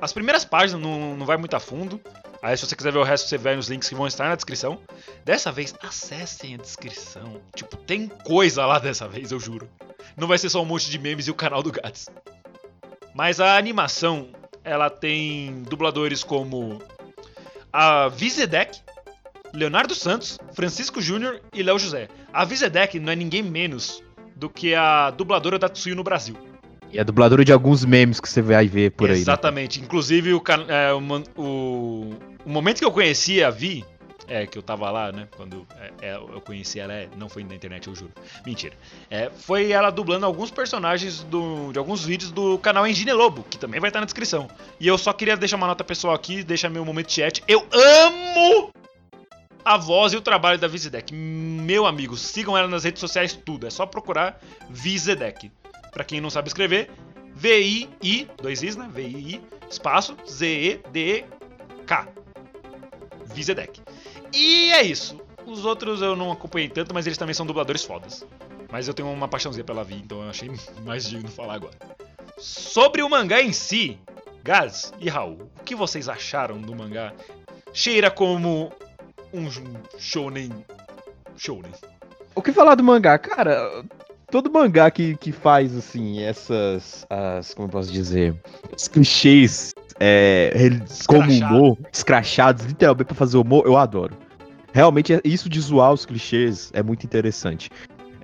As 0.01 0.13
primeiras 0.13 0.45
páginas 0.45 0.83
não, 0.83 1.17
não 1.17 1.27
vai 1.27 1.37
muito 1.37 1.55
a 1.55 1.61
fundo. 1.61 2.01
Aí, 2.43 2.57
se 2.57 2.67
você 2.67 2.75
quiser 2.75 2.93
ver 2.93 2.99
o 2.99 3.05
resto, 3.05 3.29
você 3.29 3.39
vai 3.39 3.55
nos 3.55 3.69
links 3.69 3.89
que 3.89 3.95
vão 3.95 4.07
estar 4.07 4.29
na 4.29 4.35
descrição. 4.35 4.81
Dessa 5.25 5.53
vez, 5.53 5.73
acessem 5.81 6.55
a 6.55 6.59
descrição. 6.59 7.41
Tipo, 7.55 7.77
tem 7.77 8.09
coisa 8.09 8.67
lá 8.67 8.81
dessa 8.81 9.07
vez, 9.07 9.31
eu 9.31 9.39
juro. 9.39 9.71
Não 10.17 10.27
vai 10.27 10.39
ser 10.39 10.49
só 10.49 10.61
um 10.61 10.65
monte 10.65 10.91
de 10.91 10.99
memes 10.99 11.29
e 11.29 11.31
o 11.31 11.35
canal 11.35 11.63
do 11.63 11.71
Gats. 11.71 12.09
Mas 13.15 13.39
a 13.39 13.57
animação, 13.57 14.31
ela 14.65 14.89
tem 14.91 15.63
dubladores 15.69 16.23
como 16.25 16.81
a 17.73 18.09
Vizedec, 18.09 18.79
Leonardo 19.53 19.95
Santos, 19.95 20.39
Francisco 20.55 21.01
Júnior 21.01 21.41
e 21.53 21.63
Léo 21.63 21.79
José. 21.79 22.09
A 22.33 22.45
Vizedec 22.45 22.99
não 22.99 23.13
é 23.13 23.17
ninguém 23.17 23.43
menos 23.43 24.03
do 24.37 24.49
que 24.49 24.75
a 24.75 25.11
dubladora 25.11 25.59
da 25.59 25.69
Tsuyu 25.69 25.95
no 25.95 26.03
Brasil. 26.03 26.37
E 26.91 26.99
a 26.99 27.03
dubladora 27.03 27.45
de 27.45 27.53
alguns 27.53 27.85
memes 27.85 28.21
que 28.21 28.29
você 28.29 28.43
vai 28.43 28.67
ver 28.69 28.91
por 28.93 29.09
aí. 29.09 29.17
né? 29.17 29.21
Exatamente. 29.23 29.81
Inclusive, 29.81 30.35
o, 30.35 30.43
é, 30.69 30.93
o, 30.93 31.01
o- 31.43 32.11
o 32.45 32.51
momento 32.51 32.79
que 32.79 32.85
eu 32.85 32.91
conheci 32.93 33.43
a 33.43 33.51
Vi, 33.51 33.85
é, 34.29 34.47
que 34.47 34.57
eu 34.57 34.63
tava 34.63 34.91
lá, 34.91 35.11
né? 35.13 35.29
Quando 35.37 35.67
é, 36.01 36.11
é, 36.11 36.15
eu 36.15 36.41
conheci 36.41 36.79
ela, 36.81 36.93
é, 36.93 37.09
não 37.17 37.29
foi 37.29 37.43
na 37.45 37.55
internet, 37.55 37.89
eu 37.89 37.95
juro. 37.95 38.13
Mentira. 38.47 38.75
É, 39.11 39.31
foi 39.31 39.73
ela 39.73 39.91
dublando 39.91 40.25
alguns 40.27 40.51
personagens 40.51 41.21
do- 41.25 41.73
de 41.73 41.79
alguns 41.79 42.05
vídeos 42.05 42.31
do 42.31 42.59
canal 42.59 42.87
Engine 42.87 43.13
Lobo, 43.13 43.45
que 43.51 43.59
também 43.59 43.81
vai 43.81 43.91
estar 43.91 44.01
na 44.01 44.07
descrição. 44.07 44.49
E 44.79 44.87
eu 44.87 44.97
só 44.97 45.13
queria 45.13 45.37
deixar 45.37 45.57
uma 45.57 45.67
nota 45.67 45.83
pessoal 45.85 46.15
aqui, 46.15 46.43
deixar 46.43 46.69
meu 46.69 46.85
momento 46.85 47.13
chat. 47.13 47.43
Eu 47.49 47.67
amo 47.73 48.71
a 49.65 49.77
voz 49.77 50.13
e 50.13 50.17
o 50.17 50.21
trabalho 50.21 50.59
da 50.59 50.67
Vizedec. 50.69 51.15
Meu 51.15 51.87
amigo, 51.87 52.17
sigam 52.17 52.57
ela 52.57 52.67
nas 52.69 52.85
redes 52.85 53.01
sociais, 53.01 53.33
tudo. 53.45 53.67
É 53.67 53.71
só 53.71 53.87
procurar 53.87 54.41
Vizedec. 54.71 55.51
Pra 55.93 56.05
quem 56.05 56.21
não 56.21 56.31
sabe 56.31 56.49
escrever, 56.49 56.91
V-I-I, 57.35 58.29
dois 58.41 58.63
Is, 58.63 58.77
né? 58.77 58.89
V-I-I, 58.93 59.41
espaço, 59.71 60.17
Z-E-D-E-K. 60.29 62.09
Vizedec. 63.35 63.81
E 64.33 64.73
é 64.73 64.83
isso. 64.83 65.21
Os 65.47 65.65
outros 65.65 66.01
eu 66.01 66.15
não 66.17 66.31
acompanhei 66.33 66.69
tanto, 66.69 66.95
mas 66.95 67.07
eles 67.07 67.19
também 67.19 67.35
são 67.35 67.47
dubladores 67.47 67.85
fodas. 67.85 68.25
Mas 68.71 68.89
eu 68.89 68.95
tenho 68.95 69.11
uma 69.11 69.29
paixãozinha 69.29 69.65
pela 69.65 69.85
Vi, 69.85 69.97
então 69.97 70.23
eu 70.23 70.31
achei 70.31 70.51
mais 70.85 71.09
digno 71.09 71.29
falar 71.29 71.55
agora. 71.55 71.75
Sobre 72.39 73.03
o 73.03 73.11
mangá 73.11 73.43
em 73.43 73.53
si, 73.53 73.99
Gaz 74.43 74.93
e 74.99 75.09
Raul, 75.09 75.51
o 75.61 75.63
que 75.65 75.75
vocês 75.75 76.09
acharam 76.09 76.61
do 76.61 76.75
mangá? 76.75 77.13
Cheira 77.73 78.11
como 78.11 78.73
um 79.33 79.49
shonen. 79.99 80.51
Shonen. 81.37 81.73
O 82.35 82.43
que 82.43 82.53
falar 82.53 82.75
do 82.75 82.83
mangá? 82.83 83.19
Cara, 83.19 83.85
todo 84.31 84.51
mangá 84.51 84.91
que, 84.91 85.17
que 85.17 85.33
faz, 85.33 85.77
assim, 85.77 86.23
essas. 86.23 87.07
As, 87.09 87.55
como 87.55 87.69
eu 87.69 87.73
posso 87.73 87.93
dizer? 87.93 88.35
Os 88.75 88.89
clichês 88.89 89.73
é, 90.01 90.81
como 91.07 91.31
humor, 91.31 91.79
escrachados, 91.93 92.65
literalmente 92.65 93.07
pra 93.07 93.15
fazer 93.15 93.37
humor, 93.37 93.65
eu 93.67 93.77
adoro. 93.77 94.17
Realmente, 94.73 95.13
é- 95.15 95.21
isso 95.25 95.49
de 95.49 95.61
zoar 95.61 95.93
os 95.93 96.07
clichês 96.07 96.71
é 96.75 96.83
muito 96.83 97.05
interessante. 97.05 97.71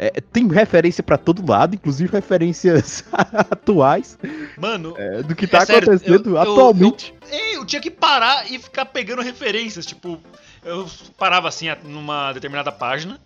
É, 0.00 0.10
tem 0.20 0.46
referência 0.46 1.02
pra 1.02 1.18
todo 1.18 1.44
lado, 1.50 1.74
inclusive 1.74 2.12
referências 2.12 3.02
atuais 3.50 4.16
Mano, 4.56 4.94
é, 4.96 5.24
do 5.24 5.34
que 5.34 5.44
tá 5.44 5.58
É 5.58 5.66
sério, 5.66 5.88
acontecendo 5.90 6.30
eu- 6.30 6.34
eu- 6.36 6.40
atualmente. 6.40 7.12
Ei, 7.28 7.56
eu 7.56 7.64
tinha 7.64 7.82
que 7.82 7.90
parar 7.90 8.48
e 8.48 8.60
ficar 8.60 8.86
pegando 8.86 9.22
referências. 9.22 9.84
Tipo, 9.84 10.20
eu 10.64 10.88
parava 11.16 11.48
assim 11.48 11.66
numa 11.82 12.32
determinada 12.32 12.70
página, 12.70 13.18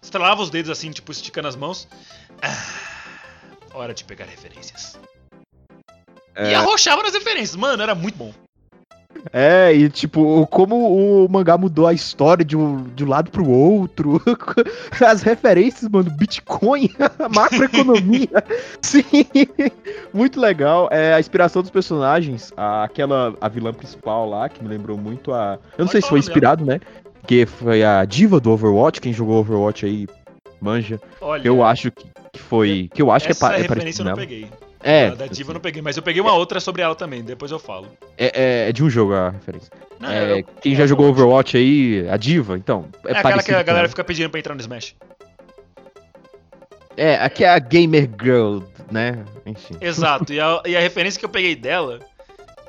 estralava 0.00 0.40
os 0.40 0.50
dedos 0.50 0.70
assim, 0.70 0.92
tipo, 0.92 1.10
esticando 1.10 1.48
as 1.48 1.56
mãos. 1.56 1.88
Ah, 2.40 2.64
hora 3.74 3.92
de 3.92 4.04
pegar 4.04 4.26
referências. 4.26 4.96
É. 6.36 6.52
E 6.52 6.54
arrochava 6.54 7.02
nas 7.02 7.12
referências. 7.12 7.56
Mano, 7.56 7.82
era 7.82 7.96
muito 7.96 8.16
bom. 8.16 8.32
É, 9.32 9.72
e 9.74 9.88
tipo, 9.90 10.46
como 10.46 11.24
o 11.24 11.28
mangá 11.28 11.58
mudou 11.58 11.86
a 11.86 11.92
história 11.92 12.44
de 12.44 12.56
um, 12.56 12.82
de 12.94 13.04
um 13.04 13.08
lado 13.08 13.30
pro 13.30 13.48
outro. 13.48 14.22
As 15.04 15.22
referências, 15.22 15.90
mano, 15.90 16.10
Bitcoin, 16.10 16.90
macroeconomia. 17.34 18.28
Sim, 18.82 19.02
muito 20.12 20.40
legal. 20.40 20.88
É, 20.90 21.14
a 21.14 21.20
inspiração 21.20 21.62
dos 21.62 21.70
personagens, 21.70 22.52
a- 22.56 22.84
aquela, 22.84 23.34
a 23.40 23.48
vilã 23.48 23.72
principal 23.72 24.28
lá, 24.28 24.48
que 24.48 24.62
me 24.62 24.68
lembrou 24.68 24.96
muito 24.96 25.32
a. 25.32 25.58
Eu 25.76 25.84
não 25.84 25.86
Pode 25.86 25.90
sei 25.92 26.00
se 26.02 26.08
foi 26.08 26.18
dela. 26.20 26.30
inspirado, 26.30 26.64
né? 26.64 26.80
Que 27.26 27.44
foi 27.44 27.84
a 27.84 28.04
diva 28.04 28.40
do 28.40 28.50
Overwatch, 28.50 29.00
quem 29.00 29.12
jogou 29.12 29.40
Overwatch 29.40 29.84
aí 29.84 30.06
manja. 30.60 31.00
Olha, 31.20 31.46
eu 31.46 31.62
acho 31.62 31.90
que, 31.90 32.06
que 32.32 32.40
foi. 32.40 32.88
Que 32.94 33.02
eu 33.02 33.10
acho 33.10 33.26
que 33.26 33.32
é, 33.32 33.34
pa- 33.34 33.54
é 33.54 33.62
referência 33.62 33.76
parecido 33.76 34.02
eu 34.02 34.04
não 34.04 34.16
nela. 34.16 34.26
peguei. 34.28 34.67
É, 34.82 35.08
A 35.08 35.14
da 35.14 35.26
Diva 35.26 35.50
eu 35.50 35.54
não 35.54 35.60
peguei, 35.60 35.82
mas 35.82 35.96
eu 35.96 36.02
peguei 36.02 36.22
uma 36.22 36.32
outra 36.34 36.60
sobre 36.60 36.82
ela 36.82 36.94
também, 36.94 37.22
depois 37.22 37.50
eu 37.50 37.58
falo. 37.58 37.88
é, 38.16 38.26
é- 38.26 38.68
é 38.68 38.72
de 38.72 38.82
um 38.84 38.88
jogo 38.88 39.12
a 39.12 39.30
referência. 39.30 39.70
Não, 39.98 40.08
É, 40.10 40.38
eu- 40.40 40.44
quem 40.62 40.74
já 40.76 40.86
jogou 40.86 41.08
Overwatch 41.10 41.56
aí, 41.56 42.08
a 42.08 42.16
Diva, 42.16 42.56
então. 42.56 42.86
É, 43.04 43.12
É, 43.12 43.18
aquela 43.18 43.42
que 43.42 43.52
a 43.52 43.62
galera 43.62 43.88
fica 43.88 44.04
pedindo 44.04 44.30
pra 44.30 44.38
entrar 44.38 44.54
no 44.54 44.60
Smash. 44.60 44.94
É, 46.96 47.16
aqui 47.16 47.44
é 47.44 47.48
a 47.48 47.58
Gamer 47.58 48.08
Girl, 48.20 48.60
né? 48.90 49.24
Enfim. 49.46 49.76
Exato, 49.80 50.32
e 50.32 50.40
a, 50.40 50.62
e 50.66 50.76
a 50.76 50.80
referência 50.80 51.18
que 51.18 51.24
eu 51.24 51.28
peguei 51.30 51.54
dela, 51.54 52.00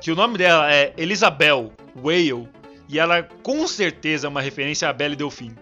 que 0.00 0.10
o 0.12 0.16
nome 0.16 0.38
dela 0.38 0.72
é 0.72 0.92
Elisabel 0.96 1.72
Whale, 1.96 2.48
e 2.88 2.98
ela 2.98 3.22
com 3.42 3.66
certeza 3.66 4.26
é 4.26 4.30
uma 4.30 4.40
referência 4.40 4.88
a 4.88 4.92
Belle 4.92 5.16
Delfim. 5.16 5.54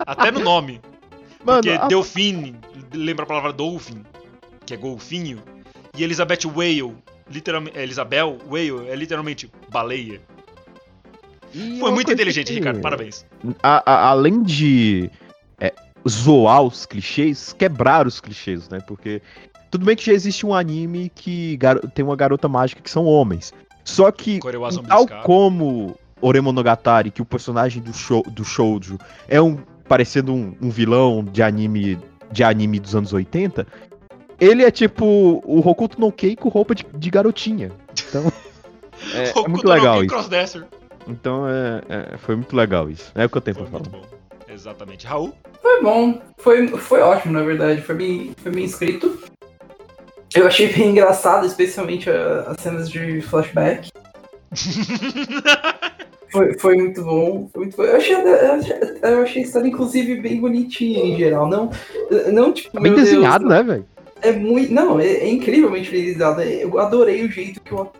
Até 0.00 0.30
no 0.30 0.40
nome. 0.40 0.80
Mano, 1.44 1.62
Porque 1.62 1.70
a- 1.70 1.86
Delfim 1.86 2.56
lembra 2.92 3.24
a 3.24 3.26
palavra 3.26 3.52
Dolphin, 3.52 4.02
que 4.70 4.74
é 4.74 4.76
golfinho, 4.76 5.38
e 5.96 6.04
Elizabeth 6.04 6.46
Whale, 6.46 6.94
literalmente, 7.30 7.76
é, 7.76 7.82
Elisabel 7.82 8.38
Whale 8.48 8.88
é 8.88 8.94
literalmente 8.94 9.50
baleia. 9.70 10.20
e 11.52 11.80
Foi 11.80 11.90
muito 11.90 12.12
inteligente, 12.12 12.46
que- 12.48 12.54
Ricardo, 12.54 12.80
parabéns. 12.80 13.26
a- 13.62 13.82
a- 13.84 14.08
além 14.10 14.42
de 14.42 15.10
é, 15.58 15.72
zoar 16.08 16.62
os 16.62 16.86
clichês, 16.86 17.52
quebrar 17.52 18.06
os 18.06 18.20
clichês, 18.20 18.68
né? 18.68 18.78
Porque 18.86 19.20
tudo 19.70 19.84
bem 19.84 19.96
que 19.96 20.06
já 20.06 20.12
existe 20.12 20.46
um 20.46 20.54
anime 20.54 21.10
que 21.14 21.58
tem 21.94 22.04
uma 22.04 22.14
garota 22.16 22.48
mágica 22.48 22.80
que 22.80 22.90
são 22.90 23.04
homens. 23.04 23.52
Só 23.84 24.10
que, 24.12 24.38
tal 24.86 25.06
como 25.24 25.96
Oremonogatari, 26.20 27.10
que 27.10 27.20
o 27.20 27.24
personagem 27.24 27.82
do, 27.82 27.92
show, 27.92 28.22
do 28.30 28.44
shoujo 28.44 28.96
é 29.28 29.40
um 29.42 29.56
parecendo 29.88 30.32
um, 30.32 30.54
um 30.62 30.70
vilão 30.70 31.24
de 31.24 31.42
anime 31.42 31.98
de 32.30 32.44
anime 32.44 32.78
dos 32.78 32.94
anos 32.94 33.12
80, 33.12 33.66
ele 34.40 34.64
é 34.64 34.70
tipo 34.70 35.04
o 35.44 35.58
Hokuto 35.60 36.00
no 36.00 36.10
Kei 36.10 36.34
com 36.34 36.48
roupa 36.48 36.74
de, 36.74 36.84
de 36.94 37.10
garotinha. 37.10 37.70
Então, 37.92 38.32
é, 39.14 39.28
é 39.28 39.48
muito 39.48 39.68
legal 39.68 39.98
isso. 40.02 40.08
Crossdresser. 40.08 40.64
Então, 41.06 41.46
é, 41.46 41.82
é, 41.88 42.16
foi 42.16 42.36
muito 42.36 42.56
legal 42.56 42.88
isso. 42.88 43.10
É 43.14 43.24
o 43.24 43.28
que 43.28 43.36
eu 43.36 43.42
tenho 43.42 43.56
Foi 43.56 43.66
pra 43.66 43.78
falar. 43.78 43.90
muito 43.90 44.08
bom. 44.08 44.52
Exatamente. 44.52 45.06
Raul? 45.06 45.34
Foi 45.60 45.82
bom, 45.82 46.20
foi, 46.38 46.68
foi 46.68 47.00
ótimo, 47.00 47.32
na 47.34 47.42
verdade. 47.42 47.82
Foi 47.82 47.94
bem, 47.94 48.34
foi 48.42 48.52
bem 48.52 48.64
escrito. 48.64 49.18
Eu 50.34 50.46
achei 50.46 50.72
bem 50.72 50.90
engraçado, 50.90 51.46
especialmente 51.46 52.08
as 52.08 52.60
cenas 52.60 52.88
de 52.88 53.20
flashback. 53.20 53.90
Foi, 56.30 56.56
foi 56.58 56.76
muito 56.76 57.02
bom. 57.02 57.48
Foi 57.52 57.62
muito 57.62 57.76
bom. 57.76 57.82
Eu, 57.82 57.96
achei, 57.96 58.14
eu, 58.14 58.52
achei, 58.52 58.76
eu 59.02 59.22
achei 59.22 59.42
a 59.42 59.44
história, 59.44 59.66
inclusive, 59.66 60.20
bem 60.20 60.40
bonitinha 60.40 61.04
em 61.04 61.16
geral. 61.16 61.48
Não, 61.48 61.70
não 62.32 62.52
tipo. 62.52 62.80
Bem 62.80 62.92
meu 62.92 62.94
Deus, 62.94 63.08
desenhado, 63.08 63.48
né, 63.48 63.62
velho? 63.64 63.84
É 64.22 64.32
muito. 64.32 64.72
Não, 64.72 65.00
é, 65.00 65.06
é 65.06 65.28
incrivelmente 65.28 65.90
desenhado. 65.90 66.42
Eu 66.42 66.78
adorei 66.78 67.24
o 67.24 67.30
jeito 67.30 67.60
que 67.60 67.74
o, 67.74 67.90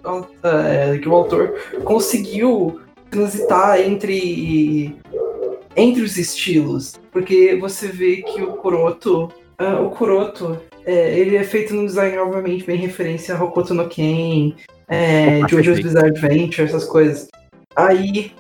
é, 0.43 0.99
que 0.99 1.09
o 1.09 1.15
autor 1.15 1.55
conseguiu 1.85 2.81
transitar 3.11 3.81
entre. 3.81 4.97
Entre 5.77 6.03
os 6.03 6.17
estilos. 6.17 6.95
Porque 7.13 7.57
você 7.57 7.89
vê 7.89 8.23
que 8.23 8.43
o 8.43 8.55
Kuroto. 8.55 9.33
ah, 9.59 9.81
o 9.81 9.91
Kuroto, 9.91 10.61
é, 10.85 11.19
ele 11.19 11.37
é 11.37 11.45
feito 11.45 11.75
num 11.75 11.87
design, 11.87 12.17
obviamente, 12.19 12.65
bem 12.65 12.77
referência 12.77 13.35
a 13.37 13.43
Hokuto 13.43 13.73
no 13.73 13.89
Ken, 13.89 14.55
é, 14.89 15.41
JoJo's. 15.49 15.81
Bizarre 15.81 16.09
Adventure, 16.09 16.67
essas 16.67 16.85
coisas. 16.85 17.29
Aí, 17.77 18.33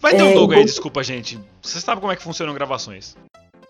Vai 0.00 0.14
ter 0.14 0.22
um 0.22 0.30
É, 0.30 0.34
logo 0.34 0.52
aí, 0.52 0.64
desculpa, 0.64 1.02
gente. 1.02 1.38
Você 1.60 1.80
sabe 1.80 2.00
como 2.00 2.12
é 2.12 2.16
que 2.16 2.22
funcionam 2.22 2.54
gravações. 2.54 3.16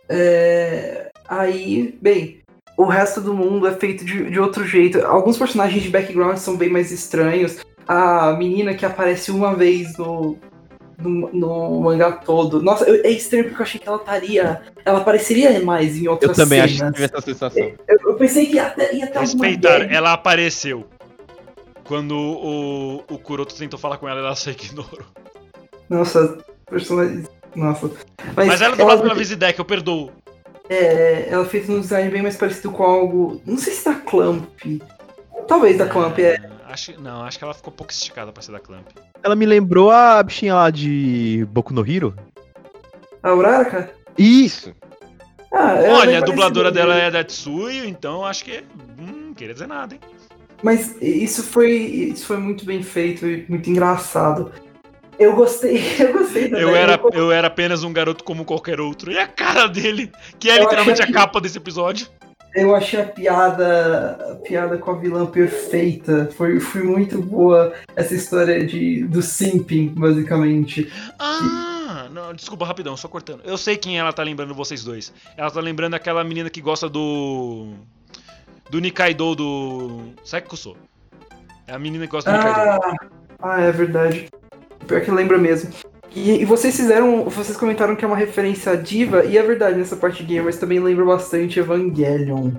É, 0.08 1.10
Aí, 1.28 1.96
bem, 2.00 2.40
o 2.76 2.84
resto 2.84 3.20
do 3.20 3.34
mundo 3.34 3.66
é 3.66 3.72
feito 3.74 4.04
de, 4.04 4.30
de 4.30 4.38
outro 4.40 4.64
jeito. 4.66 5.04
Alguns 5.04 5.36
personagens 5.38 5.82
de 5.82 5.88
background 5.88 6.36
são 6.36 6.56
bem 6.56 6.68
mais 6.70 6.90
estranhos. 6.92 7.58
A 7.86 8.32
menina 8.32 8.74
que 8.74 8.84
aparece 8.84 9.30
uma 9.30 9.54
vez 9.54 9.96
no, 9.96 10.36
no, 10.98 11.32
no 11.32 11.80
mangá 11.80 12.12
todo. 12.12 12.60
Nossa, 12.62 12.84
eu- 12.84 13.04
é 13.04 13.10
estranho 13.10 13.44
porque 13.44 13.60
eu 13.60 13.64
achei 13.64 13.80
que 13.80 13.88
ela 13.88 13.96
estaria. 13.98 14.62
Ela 14.84 14.98
apareceria 14.98 15.60
mais 15.64 15.96
em 15.96 16.04
Eu 16.06 16.12
outras 16.12 16.36
também 16.36 16.60
acho 16.60 16.72
que 16.74 16.78
cenas. 16.78 16.94
tive 16.94 17.04
essa 17.06 17.20
sensação. 17.20 17.72
Eu, 17.88 17.98
eu 18.10 18.14
pensei 18.14 18.46
que 18.46 18.54
ia 18.56 18.66
até, 18.66 18.94
ia 18.94 19.06
ter 19.06 19.18
alguma 19.18 19.46
Respeitar, 19.46 19.92
ela 19.92 20.12
apareceu. 20.12 20.86
Quando 21.84 22.16
o, 22.16 22.96
o 23.08 23.18
Kuroto 23.18 23.54
tentou 23.54 23.78
falar 23.78 23.98
com 23.98 24.08
ela, 24.08 24.18
ela 24.18 24.34
só 24.34 24.50
ignorou. 24.50 25.06
Nossa, 25.88 26.38
personagem. 26.68 27.22
Nossa. 27.54 27.88
Mas 28.34 28.60
ela 28.60 28.74
é 28.74 28.76
dublada 28.76 29.00
pela 29.00 29.14
Vizidek, 29.14 29.56
eu 29.58 29.64
perdoo. 29.64 30.10
É, 30.68 31.28
ela 31.30 31.44
fez 31.44 31.68
um 31.68 31.80
design 31.80 32.10
bem 32.10 32.22
mais 32.22 32.36
parecido 32.36 32.70
com 32.70 32.82
algo. 32.82 33.40
Não 33.46 33.56
sei 33.56 33.72
se 33.72 33.84
da 33.84 33.94
Clamp. 33.94 34.44
Talvez 35.46 35.78
da 35.78 35.86
Clamp, 35.86 36.18
é. 36.18 36.38
Acho, 36.68 37.00
não, 37.00 37.22
acho 37.22 37.38
que 37.38 37.44
ela 37.44 37.54
ficou 37.54 37.72
um 37.72 37.76
pouco 37.76 37.92
esticada 37.92 38.32
pra 38.32 38.42
ser 38.42 38.52
da 38.52 38.60
Clamp. 38.60 38.86
Ela 39.22 39.36
me 39.36 39.46
lembrou 39.46 39.90
a 39.90 40.22
bichinha 40.22 40.54
lá 40.54 40.70
de 40.70 41.46
Boku 41.50 41.72
no 41.72 41.88
Hero. 41.88 42.14
A 43.22 43.32
Uraraka? 43.32 43.90
Isso! 44.18 44.74
Ah, 45.52 45.74
é 45.74 45.90
Olha, 45.90 46.18
a 46.18 46.20
dubladora 46.20 46.70
dela 46.70 46.94
é 46.96 47.10
da 47.10 47.24
Tsuyu, 47.24 47.86
então 47.86 48.26
acho 48.26 48.44
que. 48.44 48.62
Hum, 48.98 49.32
queria 49.34 49.54
dizer 49.54 49.66
nada, 49.66 49.94
hein? 49.94 50.00
Mas 50.62 50.96
isso 51.00 51.42
foi, 51.42 51.70
isso 51.72 52.26
foi 52.26 52.38
muito 52.38 52.64
bem 52.64 52.82
feito 52.82 53.26
e 53.26 53.46
muito 53.48 53.70
engraçado. 53.70 54.52
Eu 55.18 55.34
gostei, 55.34 55.78
eu 55.98 56.12
gostei 56.12 56.48
da 56.48 56.58
Eu 56.58 56.74
era, 56.74 57.00
eu 57.12 57.32
era 57.32 57.46
apenas 57.46 57.82
um 57.82 57.92
garoto 57.92 58.22
como 58.24 58.44
qualquer 58.44 58.80
outro. 58.80 59.10
E 59.10 59.18
a 59.18 59.26
cara 59.26 59.66
dele, 59.66 60.12
que 60.38 60.50
é 60.50 60.58
Eu 60.58 60.62
literalmente 60.62 61.02
a 61.02 61.10
capa 61.10 61.40
desse 61.40 61.58
episódio. 61.58 62.08
Eu 62.54 62.74
achei 62.74 62.98
a 62.98 63.04
piada, 63.04 64.32
a 64.32 64.34
piada 64.36 64.78
com 64.78 64.90
a 64.90 64.94
vilã 64.94 65.26
perfeita. 65.26 66.30
Foi, 66.34 66.58
foi 66.58 66.82
muito 66.82 67.20
boa 67.20 67.74
essa 67.94 68.14
história 68.14 68.64
de, 68.64 69.04
do 69.04 69.20
simping, 69.20 69.88
basicamente. 69.88 70.90
Ah, 71.18 72.08
não, 72.10 72.32
desculpa, 72.32 72.64
rapidão, 72.64 72.96
só 72.96 73.08
cortando. 73.08 73.42
Eu 73.44 73.58
sei 73.58 73.76
quem 73.76 73.98
ela 73.98 74.10
tá 74.10 74.22
lembrando 74.22 74.54
vocês 74.54 74.82
dois. 74.82 75.12
Ela 75.36 75.50
tá 75.50 75.60
lembrando 75.60 75.94
aquela 75.94 76.24
menina 76.24 76.48
que 76.48 76.62
gosta 76.62 76.88
do. 76.88 77.74
Do 78.70 78.80
Nikaido 78.80 79.34
do. 79.34 80.00
Sekuso. 80.24 80.76
É 81.66 81.74
a 81.74 81.78
menina 81.78 82.06
que 82.06 82.12
gosta 82.12 82.32
do 82.32 82.38
Nikaido. 82.38 82.80
Ah, 82.82 82.96
ah, 83.42 83.60
é 83.60 83.70
verdade. 83.70 84.28
Pior 84.86 85.00
que 85.00 85.10
lembra 85.10 85.38
mesmo. 85.38 85.70
E, 86.14 86.40
e 86.40 86.44
vocês 86.44 86.76
fizeram. 86.76 87.24
Vocês 87.24 87.56
comentaram 87.56 87.94
que 87.96 88.04
é 88.04 88.08
uma 88.08 88.16
referência 88.16 88.72
à 88.72 88.76
diva, 88.76 89.24
e 89.24 89.36
é 89.36 89.42
verdade, 89.42 89.78
nessa 89.78 89.96
parte 89.96 90.24
de 90.24 90.34
gamers 90.34 90.56
também 90.58 90.78
lembra 90.80 91.04
bastante 91.04 91.58
Evangelion. 91.58 92.52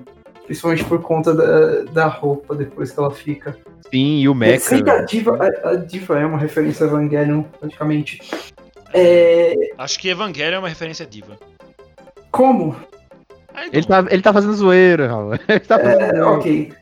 Principalmente 0.46 0.84
por 0.84 1.02
conta 1.02 1.34
da, 1.34 1.82
da 1.92 2.06
roupa 2.06 2.54
depois 2.54 2.90
que 2.90 2.98
ela 2.98 3.10
fica. 3.10 3.56
Sim, 3.90 4.20
e 4.20 4.28
o 4.28 4.34
Mecha. 4.34 4.60
Sei 4.60 4.82
que 4.82 4.88
a 4.90 5.02
diva, 5.02 5.38
a, 5.62 5.70
a 5.70 5.74
diva 5.76 6.18
é 6.18 6.24
uma 6.24 6.38
referência 6.38 6.86
a 6.86 6.88
Evangelion, 6.88 7.42
praticamente. 7.58 8.18
É, 8.94 9.54
Acho 9.76 9.98
que 9.98 10.08
Evangelho 10.08 10.54
é 10.54 10.58
uma 10.58 10.68
referência 10.68 11.04
diva. 11.04 11.36
como? 12.30 12.74
Ah, 13.54 13.66
então. 13.66 13.70
Ele 13.72 13.86
tá, 13.86 14.06
ele 14.10 14.22
tá 14.22 14.32
fazendo 14.32 14.54
zoeira, 14.54 15.08
Raul. 15.08 15.34
Ele 15.48 15.60
tá 15.60 15.78
fazendo 15.78 16.00
É, 16.00 16.06
zoeira. 16.08 16.28
ok. 16.28 16.72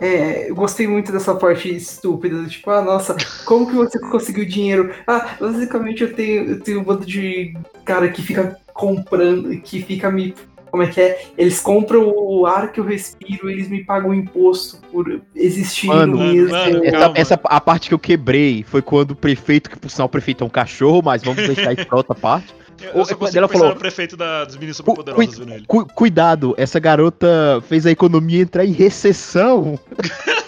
É, 0.00 0.48
eu 0.50 0.54
gostei 0.54 0.86
muito 0.86 1.12
dessa 1.12 1.34
parte 1.34 1.74
estúpida, 1.74 2.42
tipo, 2.46 2.70
ah, 2.70 2.80
nossa, 2.80 3.14
como 3.44 3.66
que 3.66 3.74
você 3.74 3.98
conseguiu 3.98 4.46
dinheiro? 4.46 4.90
Ah, 5.06 5.36
basicamente 5.38 6.02
eu 6.02 6.14
tenho, 6.14 6.50
eu 6.52 6.60
tenho 6.60 6.80
um 6.80 6.84
bando 6.84 7.04
de 7.04 7.54
cara 7.84 8.08
que 8.08 8.22
fica 8.22 8.56
comprando, 8.72 9.60
que 9.60 9.82
fica 9.82 10.10
me. 10.10 10.34
Como 10.70 10.84
é 10.84 10.86
que 10.86 11.00
é? 11.00 11.22
Eles 11.36 11.60
compram 11.60 12.08
o 12.16 12.46
ar 12.46 12.70
que 12.72 12.78
eu 12.78 12.84
respiro, 12.84 13.50
eles 13.50 13.68
me 13.68 13.84
pagam 13.84 14.14
imposto 14.14 14.80
por 14.92 15.20
existir 15.34 15.88
Mano, 15.88 16.16
mesmo. 16.16 16.50
mano, 16.50 16.84
Essa, 16.84 17.12
essa- 17.16 17.40
a 17.42 17.60
parte 17.60 17.88
que 17.88 17.94
eu 17.94 17.98
quebrei 17.98 18.62
foi 18.62 18.80
quando 18.80 19.10
o 19.10 19.16
prefeito, 19.16 19.68
que 19.68 19.76
por 19.78 19.90
sinal 19.90 20.06
o 20.06 20.08
prefeito 20.10 20.44
é 20.44 20.46
um 20.46 20.50
cachorro, 20.50 21.02
mas 21.04 21.24
vamos 21.24 21.44
deixar 21.44 21.72
isso 21.72 21.84
pra 21.86 21.96
outra 21.98 22.14
parte. 22.14 22.54
Eu, 22.82 23.04
só 23.04 23.14
consigo 23.14 23.38
ela 23.38 23.48
falou- 23.48 23.68
no 23.70 23.76
prefeito 23.76 24.16
da, 24.16 24.44
dos 24.44 24.56
meninos 24.56 24.80
Cu- 24.80 24.90
superpoderosos 24.92 25.38
vendo 25.38 25.52
ele. 25.54 25.64
Cu- 25.66 25.86
cuidado, 25.86 26.54
essa 26.56 26.78
garota 26.80 27.62
fez 27.68 27.84
a 27.86 27.90
economia 27.90 28.42
entrar 28.42 28.64
em 28.64 28.72
recessão. 28.72 29.78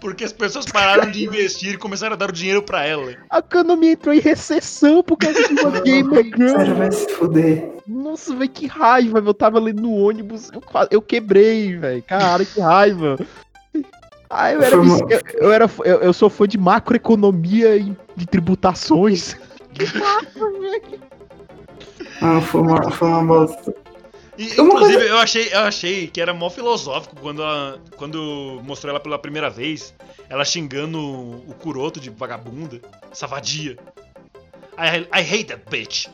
Porque 0.00 0.24
as 0.24 0.32
pessoas 0.32 0.66
pararam 0.66 1.10
de 1.10 1.24
investir 1.24 1.74
e 1.74 1.76
começaram 1.78 2.12
a 2.12 2.16
dar 2.16 2.28
o 2.28 2.32
dinheiro 2.32 2.62
pra 2.62 2.84
ela. 2.86 3.12
A 3.30 3.38
economia 3.38 3.92
entrou 3.92 4.14
em 4.14 4.20
recessão 4.20 5.02
por 5.02 5.16
causa 5.16 5.48
de 5.48 5.54
uma 5.60 5.70
gamer 5.80 6.24
girl. 6.24 6.48
Sério, 6.58 6.74
vai 6.76 6.92
se 6.92 7.08
fuder. 7.14 7.70
Nossa, 7.88 8.34
velho, 8.36 8.50
que 8.50 8.66
raiva, 8.66 9.20
velho. 9.20 9.30
Eu 9.30 9.34
tava 9.34 9.58
ali 9.58 9.72
no 9.72 9.92
ônibus, 9.94 10.50
eu, 10.52 10.62
eu 10.90 11.02
quebrei, 11.02 11.76
velho. 11.76 12.02
Cara, 12.02 12.44
que 12.44 12.60
raiva. 12.60 13.18
Ah, 14.28 14.52
eu 14.52 14.62
era, 14.62 14.76
eu, 14.76 15.08
eu 15.40 15.52
era 15.52 15.70
eu, 15.84 16.00
eu 16.02 16.12
sou 16.12 16.28
fã 16.28 16.46
de 16.46 16.58
macroeconomia 16.58 17.76
e 17.76 17.96
de 18.14 18.26
tributações. 18.26 19.36
Ah, 22.22 22.40
foi 22.40 22.60
uma, 22.60 22.90
foi 22.90 23.08
uma 23.08 23.24
bosta. 23.24 23.74
E, 24.38 24.52
inclusive, 24.60 25.06
eu, 25.08 25.16
achei, 25.18 25.48
eu 25.52 25.60
achei 25.60 26.06
que 26.08 26.20
era 26.20 26.34
mó 26.34 26.50
filosófico 26.50 27.16
quando, 27.20 27.42
a- 27.42 27.78
quando 27.96 28.60
mostrou 28.64 28.90
ela 28.90 29.00
pela 29.00 29.18
primeira 29.18 29.48
vez, 29.48 29.94
ela 30.28 30.44
xingando 30.44 30.98
o 31.00 31.54
Kuroto 31.60 31.98
de 31.98 32.10
vagabunda, 32.10 32.80
essa 33.10 33.26
vadia. 33.26 33.78
I, 34.78 35.06
I 35.18 35.20
hate 35.22 35.44
that 35.44 35.62
bitch. 35.70 36.06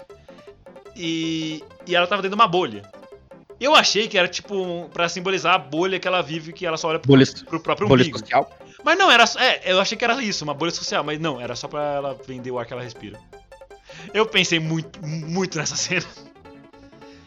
E, 0.96 1.64
e 1.86 1.96
ela 1.96 2.06
tava 2.06 2.22
dentro 2.22 2.36
de 2.36 2.40
uma 2.40 2.46
bolha. 2.48 2.82
Eu 3.60 3.74
achei 3.74 4.08
que 4.08 4.18
era 4.18 4.26
tipo 4.28 4.88
pra 4.92 5.08
simbolizar 5.08 5.54
a 5.54 5.58
bolha 5.58 5.98
que 5.98 6.06
ela 6.06 6.20
vive, 6.22 6.52
que 6.52 6.66
ela 6.66 6.76
só 6.76 6.88
olha 6.88 6.98
pro, 6.98 7.08
Bolha, 7.12 7.24
pro 7.48 7.60
próprio 7.60 7.88
bolha 7.88 8.02
umbigo. 8.02 8.18
social. 8.18 8.50
Mas 8.84 8.98
não, 8.98 9.10
era. 9.10 9.24
É, 9.38 9.72
eu 9.72 9.80
achei 9.80 9.96
que 9.96 10.04
era 10.04 10.20
isso, 10.22 10.42
uma 10.44 10.54
bolha 10.54 10.72
social, 10.72 11.04
mas 11.04 11.20
não, 11.20 11.40
era 11.40 11.54
só 11.54 11.68
pra 11.68 11.80
ela 11.94 12.18
vender 12.26 12.50
o 12.50 12.58
ar 12.58 12.66
que 12.66 12.72
ela 12.72 12.82
respira. 12.82 13.18
Eu 14.12 14.26
pensei 14.26 14.58
muito, 14.60 15.04
muito 15.04 15.58
nessa 15.58 15.76
cena. 15.76 16.04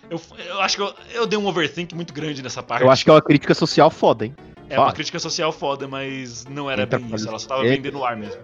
Eu, 0.10 0.22
eu 0.48 0.62
acho 0.62 0.76
que 0.78 0.84
eu, 0.84 0.94
eu 1.14 1.26
dei 1.26 1.38
um 1.38 1.48
overthink 1.48 1.96
muito 1.96 2.14
grande 2.14 2.44
nessa 2.44 2.62
parte. 2.62 2.84
Eu 2.84 2.92
acho 2.92 3.04
que 3.04 3.10
é 3.10 3.14
uma 3.14 3.22
crítica 3.22 3.54
social 3.54 3.90
foda, 3.90 4.26
hein? 4.26 4.36
É 4.70 4.80
uma 4.80 4.94
crítica 4.94 5.20
social 5.20 5.52
foda, 5.52 5.88
mas 5.88 6.46
não 6.46 6.70
era 6.70 6.84
Entra 6.84 7.00
bem 7.00 7.14
isso. 7.16 7.28
Ela 7.28 7.40
só 7.40 7.50
tava 7.50 7.62
Entra. 7.62 7.76
vendendo 7.76 8.00
o 8.00 8.06
ar 8.06 8.16
mesmo. 8.16 8.42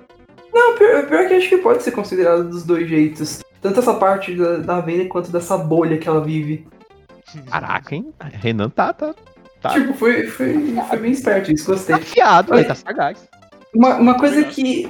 Não, 0.53 0.77
pior, 0.77 1.07
pior 1.07 1.27
que 1.27 1.33
acho 1.35 1.49
que 1.49 1.57
pode 1.57 1.81
ser 1.83 1.91
considerado 1.91 2.49
dos 2.49 2.63
dois 2.63 2.87
jeitos. 2.87 3.41
Tanto 3.61 3.79
essa 3.79 3.93
parte 3.93 4.35
da, 4.35 4.57
da 4.57 4.81
venda 4.81 5.05
quanto 5.07 5.31
dessa 5.31 5.57
bolha 5.57 5.97
que 5.97 6.07
ela 6.07 6.23
vive. 6.23 6.67
Caraca, 7.49 7.95
hein? 7.95 8.13
Renan 8.19 8.69
tá, 8.69 8.91
tá, 8.91 9.15
Tá. 9.61 9.69
Tipo, 9.69 9.93
foi, 9.93 10.25
foi, 10.25 10.75
foi 10.89 10.97
bem 10.97 11.11
esperto 11.11 11.51
isso, 11.51 11.67
gostei. 11.67 11.95
tá 11.95 12.01
afiado, 12.01 12.51
velho, 12.51 12.67
tá 12.67 12.73
sagaz. 12.73 13.29
Uma, 13.73 13.95
uma 13.97 14.17
coisa 14.17 14.43
que. 14.43 14.89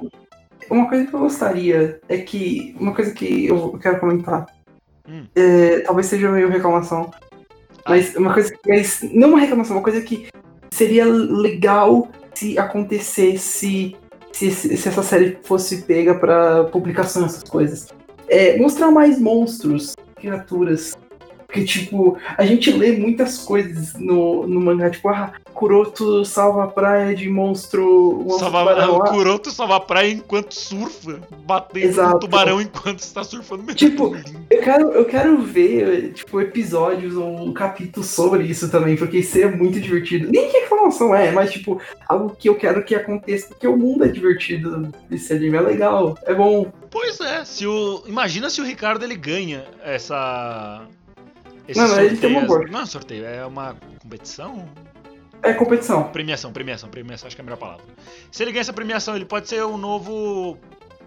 Uma 0.72 0.88
coisa 0.88 1.06
que 1.06 1.14
eu 1.14 1.20
gostaria 1.20 2.00
é 2.08 2.18
que. 2.18 2.74
Uma 2.80 2.96
coisa 2.96 3.12
que 3.12 3.48
eu 3.48 3.78
quero 3.78 4.00
comentar. 4.00 4.46
Hum. 5.08 5.26
é, 5.36 5.80
talvez 5.80 6.08
seja 6.08 6.32
meio 6.32 6.48
reclamação. 6.48 7.12
Mas 7.86 8.16
uma 8.16 8.34
coisa 8.34 8.52
que. 8.54 8.70
Mas 8.70 9.02
não 9.12 9.30
uma 9.30 9.40
reclamação, 9.40 9.76
uma 9.76 9.84
coisa 9.84 10.00
que 10.00 10.30
seria 10.72 11.06
legal 11.06 12.08
se 12.34 12.58
acontecesse. 12.58 13.98
Se, 14.32 14.50
se, 14.50 14.78
se 14.78 14.88
essa 14.88 15.04
série 15.04 15.38
fosse 15.44 15.82
pega 15.82 16.16
pra 16.16 16.64
publicação, 16.64 17.26
essas 17.26 17.44
coisas. 17.44 17.90
É, 18.30 18.58
mostrar 18.58 18.92
mais 18.92 19.20
monstros, 19.20 19.94
criaturas. 20.16 20.98
Porque, 21.52 21.66
tipo, 21.66 22.18
a 22.38 22.46
gente 22.46 22.72
lê 22.72 22.94
muitas 22.94 23.40
coisas 23.40 23.94
no, 23.96 24.48
no 24.48 24.62
mangá, 24.62 24.90
tipo, 24.90 25.10
ah, 25.10 25.34
Kuroto 25.54 26.24
salva 26.24 26.64
a 26.64 26.68
praia 26.68 27.14
de 27.14 27.30
monstro. 27.30 28.24
monstro 28.24 28.50
Salva, 28.50 28.90
o. 28.90 29.04
Kuroto 29.04 29.52
salva 29.52 29.76
a 29.76 29.80
praia 29.82 30.12
enquanto 30.12 30.54
surfa, 30.54 31.20
batendo 31.46 32.02
no 32.02 32.20
tubarão 32.20 32.62
enquanto 32.62 33.00
está 33.00 33.22
surfando. 33.22 33.64
Meu 33.64 33.76
Tipo. 33.76 34.16
Eu 34.50 34.62
quero, 34.62 34.92
eu 34.92 35.06
quero 35.06 35.42
ver, 35.42 36.14
tipo, 36.14 36.40
episódios 36.40 37.18
ou 37.18 37.42
um 37.42 37.52
capítulo 37.52 38.06
sobre 38.06 38.46
isso 38.46 38.72
também, 38.72 38.96
porque 38.96 39.18
isso 39.18 39.38
é 39.38 39.52
muito 39.52 39.78
divertido. 39.82 40.32
Nem 40.32 40.50
que 40.50 40.56
a 40.56 40.62
reclamação 40.62 41.14
é, 41.14 41.32
mas, 41.32 41.52
tipo, 41.52 41.82
algo 42.08 42.34
que 42.34 42.48
eu 42.48 42.56
quero 42.56 42.84
que 42.86 42.96
aconteça, 42.96 43.50
porque 43.50 43.68
o 43.68 43.76
mundo 43.76 44.06
é 44.06 44.08
divertido 44.08 44.90
desse 45.10 45.34
anime, 45.34 45.58
é 45.58 45.62
legal, 45.62 46.18
é 46.24 46.34
bom. 46.34 46.72
Pois 46.90 47.20
é, 47.20 47.44
se 47.44 47.68
o. 47.68 48.04
Imagina 48.06 48.50
se 48.50 48.62
o 48.62 48.66
Ricardo 48.66 49.04
ele 49.04 49.16
ganha 49.16 49.66
essa. 49.84 50.82
Esse 51.72 51.80
Não, 51.80 52.00
ele 52.02 52.18
tem 52.18 52.30
uma 52.30 52.40
essa- 52.40 52.48
boa. 52.48 52.68
Não 52.68 52.80
é 52.80 52.84
um 52.84 52.86
sorteio, 52.86 53.26
é 53.26 53.46
uma 53.46 53.76
competição? 54.02 54.68
É 55.42 55.54
competição. 55.54 56.04
Premiação, 56.12 56.52
premiação, 56.54 56.90
premiação, 56.90 57.28
acho 57.28 57.36
que 57.36 57.42
é 57.42 57.44
a 57.44 57.46
melhor 57.46 57.58
palavra. 57.58 57.84
Se 58.32 58.44
ele 58.44 58.52
ganha 58.52 58.62
essa 58.62 58.74
premiação, 58.74 59.16
ele 59.16 59.26
pode 59.26 59.48
ser 59.50 59.64
o 59.64 59.78
novo. 59.78 60.58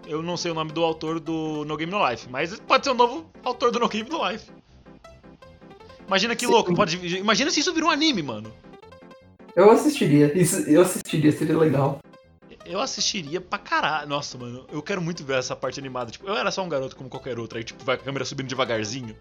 Eu 0.07 0.21
não 0.21 0.35
sei 0.37 0.51
o 0.51 0.53
nome 0.53 0.71
do 0.71 0.83
autor 0.83 1.19
do 1.19 1.63
No 1.65 1.77
Game 1.77 1.91
No 1.91 2.07
Life, 2.09 2.27
mas 2.29 2.59
pode 2.59 2.83
ser 2.85 2.91
o 2.91 2.93
novo 2.95 3.25
autor 3.43 3.71
do 3.71 3.79
No 3.79 3.87
Game 3.87 4.09
No 4.09 4.29
Life. 4.29 4.51
Imagina 6.07 6.35
que 6.35 6.45
Sim. 6.45 6.51
louco, 6.51 6.73
pode, 6.75 6.97
imagina 7.17 7.49
se 7.49 7.59
isso 7.59 7.73
vira 7.73 7.85
um 7.85 7.89
anime, 7.89 8.21
mano. 8.21 8.51
Eu 9.55 9.71
assistiria, 9.71 10.37
isso, 10.37 10.57
eu 10.69 10.81
assistiria, 10.81 11.31
seria 11.31 11.57
legal. 11.57 11.99
Eu 12.65 12.79
assistiria 12.79 13.39
pra 13.39 13.57
caralho. 13.57 14.07
Nossa, 14.09 14.37
mano, 14.37 14.65
eu 14.71 14.81
quero 14.81 15.01
muito 15.01 15.23
ver 15.23 15.37
essa 15.39 15.55
parte 15.55 15.79
animada. 15.79 16.11
Tipo, 16.11 16.27
eu 16.27 16.35
era 16.35 16.51
só 16.51 16.63
um 16.63 16.69
garoto 16.69 16.95
como 16.95 17.09
qualquer 17.09 17.39
outro, 17.39 17.57
aí 17.57 17.63
tipo, 17.63 17.83
vai 17.85 17.95
a 17.95 17.97
câmera 17.97 18.25
subindo 18.25 18.47
devagarzinho. 18.47 19.15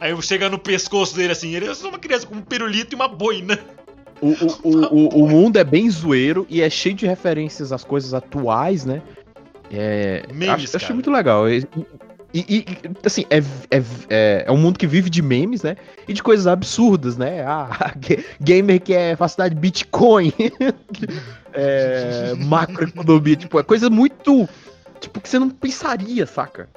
Aí 0.00 0.10
eu 0.12 0.22
chego 0.22 0.48
no 0.48 0.58
pescoço 0.58 1.16
dele 1.16 1.32
assim, 1.32 1.54
ele 1.54 1.66
é 1.66 1.74
só 1.74 1.88
uma 1.88 1.98
criança 1.98 2.26
com 2.26 2.36
um 2.36 2.40
pirulito 2.42 2.94
e 2.94 2.96
uma 2.96 3.08
boina. 3.08 3.58
O, 4.20 4.28
o, 4.28 4.58
o, 4.62 4.94
o, 4.94 5.24
o 5.24 5.28
mundo 5.28 5.56
é 5.56 5.64
bem 5.64 5.90
zoeiro 5.90 6.46
e 6.48 6.60
é 6.62 6.70
cheio 6.70 6.94
de 6.94 7.06
referências 7.06 7.72
às 7.72 7.82
coisas 7.84 8.14
atuais, 8.14 8.84
né? 8.84 9.02
É, 9.70 10.24
Memes, 10.32 10.74
acho, 10.74 10.76
achei 10.76 10.94
muito 10.94 11.10
legal. 11.10 11.48
E, 11.48 11.66
e- 12.32 12.44
e, 12.58 12.66
assim, 13.04 13.24
é, 13.30 13.38
é, 13.38 13.82
é, 14.08 14.44
é 14.46 14.52
um 14.52 14.56
mundo 14.56 14.78
que 14.78 14.86
vive 14.86 15.08
de 15.10 15.20
memes, 15.22 15.62
né? 15.62 15.76
E 16.06 16.12
de 16.12 16.22
coisas 16.22 16.46
absurdas, 16.46 17.16
né? 17.16 17.42
Ah, 17.44 17.92
ga- 17.96 18.22
gamer 18.40 18.80
que 18.80 18.94
é 18.94 19.16
facilidade 19.16 19.54
de 19.54 19.60
Bitcoin, 19.60 20.32
é, 21.52 22.34
macroeconomia, 22.36 23.36
tipo, 23.36 23.58
é 23.58 23.62
coisa 23.62 23.88
muito. 23.90 24.48
Tipo, 25.00 25.20
que 25.20 25.28
você 25.28 25.38
não 25.38 25.48
pensaria, 25.48 26.26
saca? 26.26 26.68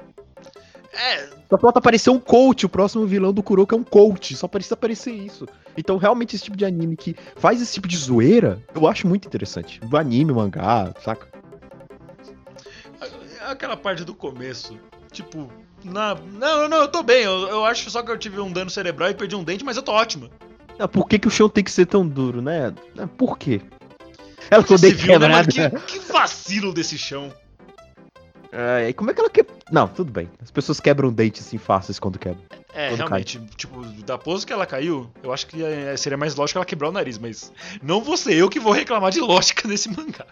É, 0.92 1.26
Só 1.48 1.56
falta 1.56 1.78
aparecer 1.78 2.10
um 2.10 2.20
coach, 2.20 2.66
o 2.66 2.68
próximo 2.68 3.06
vilão 3.06 3.32
do 3.32 3.42
Kuroko 3.42 3.74
é 3.74 3.78
um 3.78 3.84
coach, 3.84 4.36
só 4.36 4.46
precisa 4.46 4.74
aparecer 4.74 5.12
isso. 5.12 5.46
Então, 5.76 5.96
realmente, 5.96 6.36
esse 6.36 6.44
tipo 6.44 6.56
de 6.56 6.66
anime 6.66 6.96
que 6.96 7.16
faz 7.36 7.62
esse 7.62 7.72
tipo 7.72 7.88
de 7.88 7.96
zoeira, 7.96 8.62
eu 8.74 8.86
acho 8.86 9.06
muito 9.06 9.26
interessante. 9.26 9.80
Do 9.80 9.96
anime, 9.96 10.32
mangá, 10.32 10.92
saca? 11.02 11.32
aquela 13.52 13.76
parte 13.76 14.04
do 14.04 14.14
começo. 14.14 14.78
Tipo, 15.10 15.50
na... 15.84 16.14
não, 16.14 16.68
não, 16.68 16.78
eu 16.78 16.88
tô 16.88 17.02
bem. 17.02 17.22
Eu, 17.22 17.48
eu 17.48 17.64
acho 17.64 17.90
só 17.90 18.02
que 18.02 18.10
eu 18.10 18.18
tive 18.18 18.40
um 18.40 18.52
dano 18.52 18.70
cerebral 18.70 19.10
e 19.10 19.14
perdi 19.14 19.36
um 19.36 19.44
dente, 19.44 19.64
mas 19.64 19.76
eu 19.76 19.82
tô 19.82 19.92
ótima. 19.92 20.30
Ah, 20.78 20.88
Por 20.88 21.06
que, 21.06 21.18
que 21.18 21.28
o 21.28 21.30
chão 21.30 21.48
tem 21.48 21.62
que 21.62 21.70
ser 21.70 21.86
tão 21.86 22.06
duro, 22.06 22.40
né? 22.40 22.72
Por 23.16 23.38
quê? 23.38 23.60
Ela 24.50 24.62
ficou 24.62 24.78
viu, 24.78 24.90
né, 24.90 25.44
quebrada. 25.44 25.70
Que, 25.70 25.98
que 25.98 26.12
vacilo 26.12 26.72
desse 26.72 26.98
chão. 26.98 27.32
E 28.88 28.92
como 28.92 29.10
é 29.10 29.14
que 29.14 29.20
ela 29.20 29.30
que... 29.30 29.44
Não, 29.70 29.88
tudo 29.88 30.12
bem. 30.12 30.28
As 30.42 30.50
pessoas 30.50 30.78
quebram 30.78 31.10
dentes 31.12 31.46
assim 31.46 31.56
fáceis 31.58 31.98
quando 31.98 32.18
quebram. 32.18 32.42
É, 32.74 32.88
Quando 32.90 32.98
realmente, 32.98 33.38
tipo, 33.56 33.82
da 34.04 34.16
pose 34.18 34.46
que 34.46 34.52
ela 34.52 34.66
caiu, 34.66 35.10
eu 35.22 35.32
acho 35.32 35.46
que 35.46 35.62
é- 35.64 35.96
seria 35.96 36.16
mais 36.18 36.34
lógico 36.34 36.58
ela 36.58 36.64
quebrar 36.66 36.88
o 36.88 36.92
nariz, 36.92 37.18
mas 37.18 37.52
não 37.82 38.02
vou 38.02 38.16
ser 38.16 38.34
eu 38.34 38.48
que 38.48 38.58
vou 38.60 38.72
reclamar 38.72 39.10
de 39.10 39.20
lógica 39.20 39.66
nesse 39.68 39.88
mangá. 39.90 40.26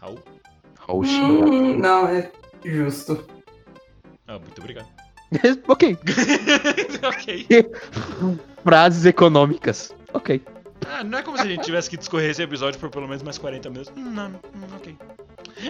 Au. 0.00 0.18
Oxi. 0.88 1.12
Hum, 1.20 1.78
não, 1.78 2.08
é 2.08 2.30
justo. 2.64 3.24
Ah, 4.26 4.38
muito 4.38 4.58
obrigado. 4.58 4.88
ok. 5.68 5.96
ok. 7.06 7.46
Frases 8.64 9.04
econômicas. 9.04 9.94
Ok. 10.12 10.42
Ah, 10.88 11.04
não 11.04 11.18
é 11.18 11.22
como 11.22 11.36
se 11.36 11.44
a 11.44 11.46
gente 11.46 11.62
tivesse 11.64 11.88
que 11.88 11.96
discorrer 11.96 12.30
esse 12.30 12.42
episódio 12.42 12.80
por 12.80 12.90
pelo 12.90 13.06
menos 13.06 13.22
mais 13.22 13.38
40 13.38 13.70
minutos. 13.70 13.92
Hum, 13.96 14.10
Não, 14.10 14.28
hum, 14.30 14.66
ok. 14.76 14.96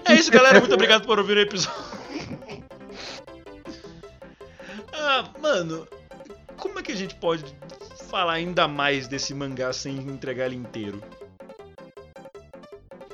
É 0.05 0.15
isso, 0.15 0.31
galera. 0.31 0.61
Muito 0.61 0.75
obrigado 0.75 1.07
por 1.07 1.19
ouvir 1.19 1.37
o 1.37 1.41
episódio. 1.41 1.79
Ah, 4.93 5.25
mano, 5.41 5.89
como 6.59 6.79
é 6.79 6.83
que 6.83 6.93
a 6.93 6.97
gente 6.97 7.15
pode 7.15 7.45
falar 8.11 8.35
ainda 8.35 8.69
mais 8.69 9.09
desse 9.09 9.33
mangá 9.33 9.73
sem 9.73 9.97
entregar 9.97 10.47
ele 10.47 10.57
inteiro? 10.57 11.03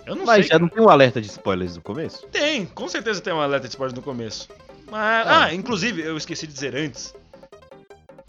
Eu 0.05 0.14
não 0.16 0.24
Mas 0.26 0.46
sei. 0.46 0.52
já 0.52 0.59
não 0.59 0.68
tem 0.68 0.83
um 0.83 0.88
alerta 0.88 1.20
de 1.20 1.29
spoilers 1.29 1.76
no 1.76 1.83
começo? 1.83 2.26
Tem, 2.29 2.64
com 2.66 2.88
certeza 2.88 3.20
tem 3.20 3.33
um 3.33 3.40
alerta 3.40 3.66
de 3.68 3.72
spoiler 3.74 3.94
no 3.96 4.02
começo. 4.02 4.48
Mas, 4.90 5.26
Ah. 5.26 5.44
ah, 5.44 5.55
inclusive, 5.55 6.02
eu 6.02 6.16
esqueci 6.16 6.46
de 6.46 6.52
dizer 6.52 6.74
antes. 6.76 7.14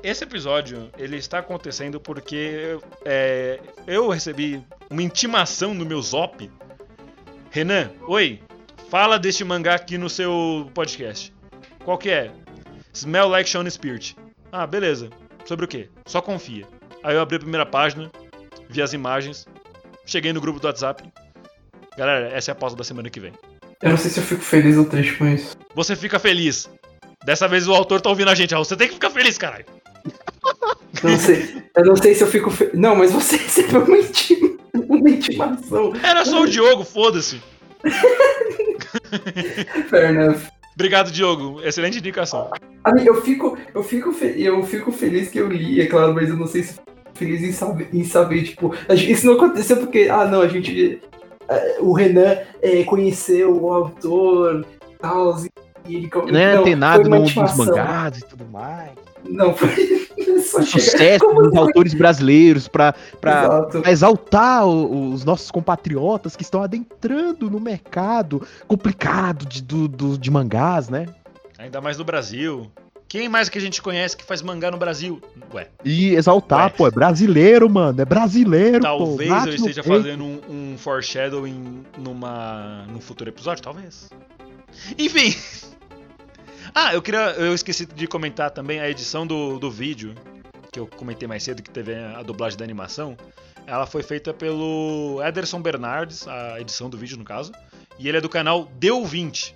Esse 0.04 0.24
episódio, 0.24 0.92
ele 0.98 1.18
está 1.18 1.40
acontecendo 1.40 2.00
porque 2.00 2.78
é, 3.06 3.60
eu 3.88 4.08
recebi 4.10 4.64
uma 4.90 5.02
intimação 5.02 5.74
no 5.74 5.86
meu 5.86 6.02
zop. 6.02 6.50
Renan, 7.52 7.92
oi, 8.08 8.40
fala 8.90 9.18
deste 9.18 9.44
mangá 9.44 9.76
aqui 9.76 9.98
no 9.98 10.10
seu 10.10 10.70
podcast. 10.74 11.34
Qual 11.84 11.98
que 11.98 12.10
é? 12.10 12.32
Smell 12.94 13.28
Like 13.30 13.50
Shonen 13.50 13.70
Spirit. 13.70 14.16
Ah, 14.52 14.68
beleza. 14.68 15.10
Sobre 15.46 15.66
o 15.66 15.68
quê? 15.68 15.90
Só 16.06 16.22
confia. 16.22 16.68
Aí 17.04 17.16
eu 17.16 17.22
abri 17.22 17.38
a 17.38 17.40
primeira 17.40 17.66
página, 17.66 18.12
vi 18.70 18.82
as 18.82 18.94
imagens, 18.94 19.48
cheguei 20.06 20.34
no 20.34 20.42
grupo 20.42 20.60
do 20.60 20.68
WhatsApp. 20.68 21.04
Galera, 21.98 22.30
essa 22.30 22.52
é 22.52 22.54
a 22.54 22.56
pausa 22.56 22.76
da 22.76 22.84
semana 22.84 23.10
que 23.10 23.20
vem. 23.20 23.34
Eu 23.82 23.92
não 23.92 23.98
sei 23.98 24.12
se 24.12 24.20
eu 24.20 24.24
fico 24.24 24.42
feliz 24.42 24.78
ou 24.78 24.86
triste 24.86 25.16
com 25.16 25.28
isso. 25.28 25.56
Você 25.74 25.96
fica 25.96 26.20
feliz. 26.20 26.70
Dessa 27.24 27.48
vez 27.48 27.68
o 27.68 27.74
autor 27.74 28.02
tá 28.02 28.10
ouvindo 28.10 28.30
a 28.30 28.36
gente, 28.36 28.52
Raul. 28.52 28.66
Você 28.66 28.76
tem 28.76 28.88
que 28.88 28.96
ficar 28.96 29.10
feliz, 29.10 29.38
caralho. 29.38 29.66
Eu 31.04 31.10
não 31.12 31.20
sei, 31.20 31.64
eu 31.76 31.86
não 31.86 31.96
sei 31.96 32.16
se 32.16 32.24
eu 32.24 32.28
fico 32.28 32.50
feliz. 32.50 32.74
Não, 32.74 32.96
mas 32.96 33.12
você 33.12 33.38
recebeu 33.38 33.84
uma, 33.84 33.98
intima, 33.98 34.50
uma 34.74 35.10
intimação. 35.10 35.94
Era 36.04 36.26
só 36.26 36.42
o 36.42 36.48
Diogo, 36.48 36.84
foda-se. 36.84 37.42
Fair 39.90 40.10
enough. 40.10 40.40
Obrigado, 40.76 41.12
Diogo. 41.12 41.62
Excelente 41.64 41.98
indicação. 42.00 42.52
Amigo, 42.84 43.08
eu 43.10 43.22
fico, 43.22 43.58
eu 43.74 43.84
fico, 43.84 44.12
fe- 44.14 44.36
eu 44.38 44.64
fico 44.64 44.92
feliz 44.92 45.30
que 45.30 45.40
eu 45.40 45.48
li, 45.48 45.82
é 45.82 45.88
claro, 45.88 46.14
mas 46.14 46.30
eu 46.30 46.38
não 46.38 46.48
sei 46.48 46.64
se 46.64 46.74
fico 46.74 46.88
feliz 47.16 47.42
em 47.42 47.52
saber, 47.52 47.90
em 47.92 48.04
saber 48.04 48.44
tipo, 48.44 48.76
a 48.88 48.96
gente- 48.96 49.12
isso 49.12 49.26
não 49.26 49.34
aconteceu 49.34 49.78
porque, 49.78 50.08
ah, 50.12 50.26
não, 50.26 50.42
a 50.42 50.48
gente, 50.48 51.02
eh, 51.50 51.78
o 51.80 51.94
Renan 51.94 52.38
eh, 52.62 52.84
conheceu 52.84 53.60
o 53.60 53.74
autor, 53.74 54.64
tal, 55.00 55.36
e 55.88 55.96
ele 55.96 56.10
Não 56.32 56.40
é 56.40 56.54
antenado 56.58 57.02
foi 57.02 57.08
uma 57.08 57.18
no 57.20 57.26
dos 57.26 57.58
mangás 57.58 58.20
e 58.20 58.26
tudo 58.26 58.46
mais. 58.46 58.92
Não, 59.26 59.54
foi. 59.54 60.08
Sucesso 60.66 61.26
Como 61.26 61.42
dos 61.44 61.50
foi? 61.52 61.60
autores 61.60 61.94
brasileiros 61.94 62.68
pra 62.68 62.94
exaltar 63.86 64.66
o- 64.66 65.12
os 65.14 65.24
nossos 65.26 65.52
compatriotas 65.52 66.36
que 66.36 66.44
estão 66.44 66.62
adentrando 66.64 67.50
no 67.50 67.60
mercado 67.60 68.46
complicado 68.68 69.46
de, 69.46 69.62
do, 69.62 69.88
do- 69.88 70.18
de 70.18 70.32
mangás, 70.32 70.90
né? 70.90 71.08
Ainda 71.58 71.82
mais 71.82 71.98
no 71.98 72.04
Brasil. 72.04 72.72
Quem 73.10 73.30
mais 73.30 73.48
que 73.48 73.58
a 73.58 73.62
gente 73.62 73.82
conhece 73.82 74.18
que 74.18 74.24
faz 74.26 74.42
mangá 74.42 74.70
no 74.70 74.78
Brasil? 74.78 75.22
Ué, 75.54 75.68
E 75.86 76.14
exaltar, 76.16 76.66
Ué. 76.66 76.70
pô, 76.78 76.88
é 76.88 76.92
brasileiro, 76.92 77.70
mano. 77.70 78.02
É 78.02 78.06
brasileiro, 78.06 78.82
talvez 78.82 79.30
pô. 79.44 79.50
eu 79.50 79.56
esteja 79.56 79.82
fazendo 79.84 80.24
um, 80.26 80.40
um 80.74 80.78
foreshadowing 80.78 81.84
numa, 81.98 82.86
num 82.92 83.00
futuro 83.00 83.30
episódio, 83.30 83.64
talvez. 83.64 84.10
Enfim. 85.00 85.34
Ah, 86.80 86.94
eu 86.94 87.02
queria. 87.02 87.32
Eu 87.32 87.56
esqueci 87.56 87.88
de 87.88 88.06
comentar 88.06 88.52
também 88.52 88.80
a 88.80 88.88
edição 88.88 89.26
do, 89.26 89.58
do 89.58 89.72
vídeo, 89.72 90.14
que 90.72 90.80
eu 90.80 90.86
comentei 90.86 91.28
mais 91.28 91.42
cedo, 91.42 91.64
que 91.64 91.72
teve 91.72 91.96
a 91.96 92.22
dublagem 92.22 92.56
da 92.56 92.64
animação. 92.64 93.18
Ela 93.66 93.88
foi 93.88 94.04
feita 94.04 94.32
pelo 94.32 95.20
Ederson 95.26 95.60
Bernardes, 95.60 96.28
a 96.28 96.62
edição 96.62 96.88
do 96.88 96.96
vídeo, 96.96 97.18
no 97.18 97.26
caso. 97.26 97.52
E 97.98 98.08
ele 98.08 98.20
é 98.20 98.22
do 98.22 98.30
canal 98.30 98.66
Deu 98.76 99.04
20, 99.04 99.56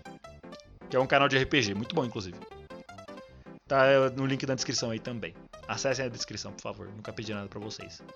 que 0.89 0.97
é 0.97 0.99
um 0.99 1.05
canal 1.05 1.29
de 1.29 1.37
RPG, 1.37 1.75
muito 1.75 1.93
bom, 1.93 2.03
inclusive. 2.03 2.35
Tá 3.67 3.85
é, 3.85 4.09
no 4.09 4.25
link 4.25 4.43
da 4.47 4.55
descrição 4.55 4.89
aí 4.89 4.99
também. 4.99 5.35
Acessem 5.67 6.03
a 6.03 6.09
descrição, 6.09 6.51
por 6.51 6.63
favor. 6.63 6.87
Nunca 6.87 7.13
pedi 7.13 7.35
nada 7.35 7.47
pra 7.47 7.59
vocês. 7.59 7.97
Se 7.97 8.01
não 8.01 8.11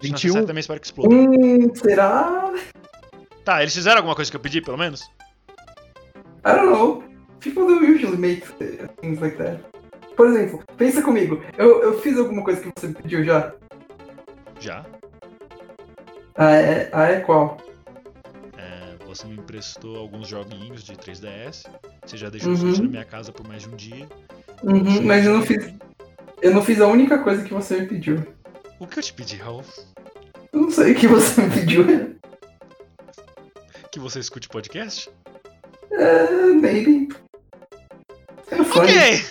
21. 0.00 0.14
acessarem, 0.14 0.46
também 0.46 0.60
espero 0.60 0.80
que 0.80 0.86
exploda. 0.86 1.14
Hum, 1.14 1.74
será? 1.74 2.54
Tá, 3.44 3.60
eles 3.60 3.74
fizeram 3.74 3.98
alguma 3.98 4.16
coisa 4.16 4.30
que 4.30 4.36
eu 4.38 4.40
pedi, 4.40 4.62
pelo 4.62 4.78
menos? 4.78 5.02
I 6.42 6.54
don't 6.54 6.70
know. 6.70 7.05
People 7.46 7.66
do 7.66 7.84
usually 7.84 8.16
make 8.16 8.42
uh, 8.60 8.88
things 9.00 9.20
like 9.20 9.36
that. 9.36 9.60
Por 10.16 10.26
exemplo, 10.28 10.64
pensa 10.76 11.00
comigo. 11.02 11.40
Eu, 11.56 11.80
eu 11.82 12.00
fiz 12.00 12.18
alguma 12.18 12.42
coisa 12.42 12.60
que 12.60 12.70
você 12.76 12.88
me 12.88 12.94
pediu 12.94 13.22
já? 13.24 13.52
Já. 14.58 14.84
Ah, 16.34 16.52
é? 16.56 16.90
Ah, 16.92 17.04
é 17.06 17.20
qual? 17.20 17.56
É, 18.58 18.96
você 19.06 19.26
me 19.26 19.34
emprestou 19.36 19.96
alguns 19.96 20.26
joguinhos 20.26 20.82
de 20.82 20.96
3DS. 20.96 21.66
Você 22.04 22.16
já 22.16 22.28
deixou 22.30 22.52
Uhum. 22.52 22.72
na 22.82 22.88
minha 22.88 23.04
casa 23.04 23.30
por 23.30 23.46
mais 23.46 23.62
de 23.62 23.68
um 23.68 23.76
dia. 23.76 24.08
Uhum, 24.62 25.02
mas 25.04 25.24
eu 25.24 25.34
não 25.34 25.42
fiz. 25.42 25.72
Eu 26.42 26.52
não 26.52 26.62
fiz 26.64 26.80
a 26.80 26.86
única 26.88 27.18
coisa 27.18 27.44
que 27.44 27.52
você 27.54 27.80
me 27.80 27.86
pediu. 27.86 28.24
O 28.80 28.86
que 28.86 28.98
eu 28.98 29.02
te 29.02 29.12
pedi, 29.12 29.36
Raul? 29.36 29.62
Eu 30.52 30.62
não 30.62 30.70
sei 30.70 30.92
o 30.92 30.94
que 30.94 31.06
você 31.06 31.42
me 31.42 31.50
pediu. 31.50 31.84
Que 33.92 34.00
você 34.00 34.18
escute 34.18 34.48
podcast? 34.48 35.10
É, 35.92 36.30
maybe. 36.52 37.08
É 38.82 38.86
funny. 38.86 38.98
Ok! 38.98 39.24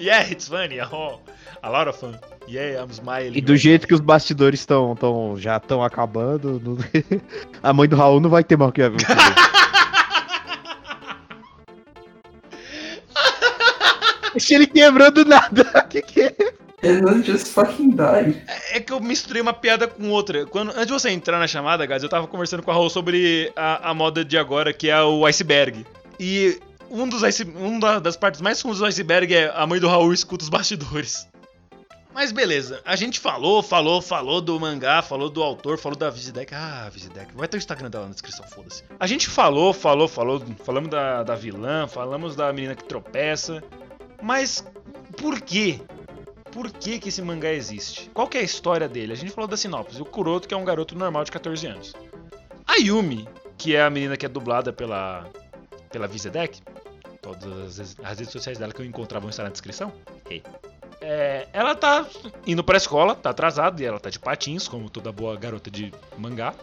Yeah, 0.00 0.30
it's 0.30 0.48
funny. 0.48 0.80
Oh, 0.80 1.18
a 1.62 1.70
lot 1.70 1.88
of 1.88 1.98
fun. 1.98 2.14
Yeah, 2.48 2.82
I'm 2.82 2.90
smiling. 2.90 3.36
E 3.36 3.40
do 3.40 3.56
jeito 3.56 3.86
que 3.86 3.94
os 3.94 4.00
bastidores 4.00 4.60
estão 4.60 4.96
tão, 4.96 5.36
já 5.38 5.58
estão 5.58 5.82
acabando, 5.82 6.60
não- 6.64 6.76
a 7.62 7.72
mãe 7.72 7.88
do 7.88 7.94
Raul 7.96 8.20
não 8.20 8.30
vai 8.30 8.42
ter 8.42 8.56
mal 8.56 8.72
que 8.72 8.82
o 8.82 8.90
que 8.96 9.06
ver. 9.06 9.06
Deixa 14.32 14.54
ele 14.54 14.66
quebrando 14.66 15.24
nada. 15.24 15.62
O 15.84 15.86
que, 15.88 16.02
que 16.02 16.22
é? 16.22 16.34
Just 17.24 17.48
fucking 17.48 17.90
die. 17.90 18.42
É 18.72 18.80
que 18.80 18.92
eu 18.92 18.98
misturei 18.98 19.40
uma 19.40 19.52
piada 19.52 19.86
com 19.86 20.08
outra. 20.10 20.46
Quando, 20.46 20.70
antes 20.70 20.86
de 20.86 20.92
você 20.92 21.10
entrar 21.10 21.38
na 21.38 21.46
chamada, 21.46 21.86
guys, 21.86 22.02
eu 22.02 22.08
tava 22.08 22.26
conversando 22.26 22.62
com 22.62 22.70
a 22.70 22.74
Raul 22.74 22.90
sobre 22.90 23.52
a, 23.54 23.90
a 23.90 23.94
moda 23.94 24.24
de 24.24 24.36
agora, 24.36 24.72
que 24.72 24.88
é 24.88 25.00
o 25.02 25.24
iceberg. 25.26 25.84
E 26.18 26.58
um 26.92 27.08
dos 27.08 27.22
ice, 27.22 27.44
um 27.44 27.78
da- 27.78 27.98
das 27.98 28.16
partes 28.16 28.40
mais 28.40 28.60
fundas 28.60 28.78
do 28.78 28.84
iceberg 28.86 29.34
é 29.34 29.50
a 29.54 29.66
mãe 29.66 29.80
do 29.80 29.88
Raul 29.88 30.12
escuta 30.12 30.42
os 30.44 30.48
bastidores. 30.48 31.28
Mas 32.14 32.30
beleza, 32.30 32.82
a 32.84 32.94
gente 32.94 33.18
falou, 33.18 33.62
falou, 33.62 34.02
falou 34.02 34.40
do 34.42 34.60
mangá, 34.60 35.00
falou 35.00 35.30
do 35.30 35.42
autor, 35.42 35.78
falou 35.78 35.96
da 35.96 36.10
Vizidec. 36.10 36.54
Ah, 36.54 36.86
Vizidec, 36.92 37.34
vai 37.34 37.48
ter 37.48 37.56
o 37.56 37.58
Instagram 37.58 37.88
dela 37.88 38.04
na 38.04 38.12
descrição, 38.12 38.46
foda-se. 38.46 38.84
A 39.00 39.06
gente 39.06 39.28
falou, 39.30 39.72
falou, 39.72 40.06
falou, 40.06 40.42
falamos 40.62 40.90
da, 40.90 41.22
da 41.22 41.34
vilã, 41.34 41.86
falamos 41.88 42.36
da 42.36 42.52
menina 42.52 42.74
que 42.74 42.84
tropeça. 42.84 43.64
Mas 44.22 44.62
por 45.16 45.40
quê? 45.40 45.80
Por 46.50 46.70
que, 46.70 46.98
que 46.98 47.08
esse 47.08 47.22
mangá 47.22 47.50
existe? 47.50 48.10
Qual 48.12 48.26
que 48.28 48.36
é 48.36 48.40
a 48.42 48.44
história 48.44 48.86
dele? 48.86 49.14
A 49.14 49.16
gente 49.16 49.32
falou 49.32 49.48
da 49.48 49.56
sinopse. 49.56 49.98
O 50.02 50.04
Kuroto, 50.04 50.46
que 50.46 50.52
é 50.52 50.56
um 50.56 50.66
garoto 50.66 50.94
normal 50.94 51.24
de 51.24 51.32
14 51.32 51.66
anos. 51.66 51.94
A 52.66 52.76
Yumi, 52.76 53.26
que 53.56 53.74
é 53.74 53.82
a 53.82 53.88
menina 53.88 54.18
que 54.18 54.26
é 54.26 54.28
dublada 54.28 54.70
pela, 54.70 55.26
pela 55.90 56.06
Vizedec, 56.06 56.60
todas 57.22 57.78
as, 57.78 57.96
as 58.02 58.18
redes 58.18 58.32
sociais 58.32 58.58
dela 58.58 58.72
que 58.72 58.82
eu 58.82 58.84
encontrar 58.84 59.20
vão 59.20 59.30
estar 59.30 59.44
na 59.44 59.48
descrição. 59.48 59.92
Hey. 60.28 60.42
É, 61.00 61.48
ela 61.52 61.74
tá 61.74 62.06
indo 62.46 62.62
pra 62.62 62.76
escola, 62.76 63.14
tá 63.14 63.30
atrasada, 63.30 63.80
e 63.80 63.84
ela 63.84 63.98
tá 63.98 64.10
de 64.10 64.18
patins, 64.18 64.68
como 64.68 64.90
toda 64.90 65.10
boa 65.10 65.36
garota 65.36 65.70
de 65.70 65.92
mangá. 66.18 66.54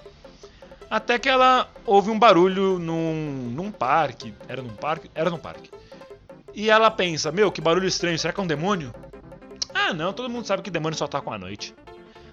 Até 0.90 1.18
que 1.18 1.30
ela 1.30 1.70
ouve 1.86 2.10
um 2.10 2.20
barulho 2.20 2.78
num, 2.80 3.52
num 3.54 3.72
parque. 3.72 4.34
Era 4.48 4.62
num 4.62 4.76
parque? 4.76 5.10
Era 5.16 5.30
num 5.30 5.38
parque. 5.38 5.70
E 6.54 6.70
ela 6.70 6.90
pensa, 6.90 7.32
meu, 7.32 7.52
que 7.52 7.62
barulho 7.62 7.88
estranho, 7.88 8.18
será 8.18 8.34
que 8.34 8.40
é 8.40 8.44
um 8.44 8.48
demônio? 8.48 8.94
Ah, 9.74 9.94
não, 9.94 10.12
todo 10.12 10.30
mundo 10.30 10.46
sabe 10.46 10.64
que 10.64 10.72
demônio 10.72 10.98
só 10.98 11.08
tá 11.08 11.22
com 11.22 11.32
a 11.32 11.38
noite. 11.38 11.76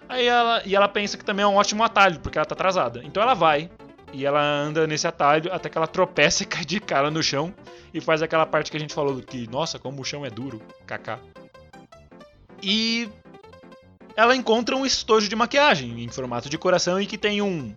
Aí 0.09 0.27
ela, 0.27 0.63
e 0.65 0.75
ela 0.75 0.89
pensa 0.89 1.19
que 1.19 1.25
também 1.25 1.45
é 1.45 1.47
um 1.47 1.57
ótimo 1.57 1.83
atalho, 1.83 2.21
porque 2.21 2.39
ela 2.39 2.47
tá 2.47 2.55
atrasada. 2.55 3.03
Então 3.05 3.23
ela 3.23 3.35
vai 3.35 3.71
e 4.17 4.25
ela 4.25 4.43
anda 4.43 4.87
nesse 4.87 5.07
atalho 5.07 5.53
até 5.53 5.69
que 5.69 5.77
ela 5.77 5.87
tropeça 5.87 6.43
e 6.43 6.47
cai 6.47 6.65
de 6.65 6.81
cara 6.81 7.11
no 7.11 7.23
chão 7.23 7.53
e 7.93 8.01
faz 8.01 8.23
aquela 8.23 8.47
parte 8.47 8.71
que 8.71 8.77
a 8.77 8.81
gente 8.81 8.95
falou 8.95 9.21
que, 9.21 9.47
nossa, 9.51 9.79
como 9.79 10.01
o 10.01 10.05
chão 10.05 10.25
é 10.25 10.31
duro, 10.31 10.63
kaká. 10.87 11.19
E 12.63 13.11
ela 14.17 14.35
encontra 14.35 14.75
um 14.75 14.87
estojo 14.87 15.29
de 15.29 15.37
maquiagem 15.37 16.03
em 16.03 16.09
formato 16.09 16.49
de 16.49 16.57
coração 16.57 16.99
e 16.99 17.05
que 17.05 17.19
tem 17.19 17.43
um 17.43 17.75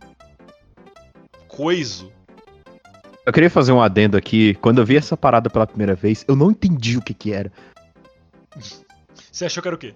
coiso. 1.49 2.09
Eu 3.25 3.33
queria 3.33 3.49
fazer 3.49 3.73
um 3.73 3.81
adendo 3.81 4.15
aqui. 4.15 4.55
Quando 4.55 4.79
eu 4.79 4.85
vi 4.85 4.95
essa 4.95 5.17
parada 5.17 5.49
pela 5.49 5.67
primeira 5.67 5.93
vez, 5.93 6.23
eu 6.25 6.37
não 6.37 6.51
entendi 6.51 6.97
o 6.97 7.01
que 7.01 7.13
que 7.13 7.33
era. 7.33 7.51
Você 9.29 9.45
achou 9.45 9.61
que 9.61 9.67
era 9.67 9.75
o 9.75 9.79
quê? 9.79 9.93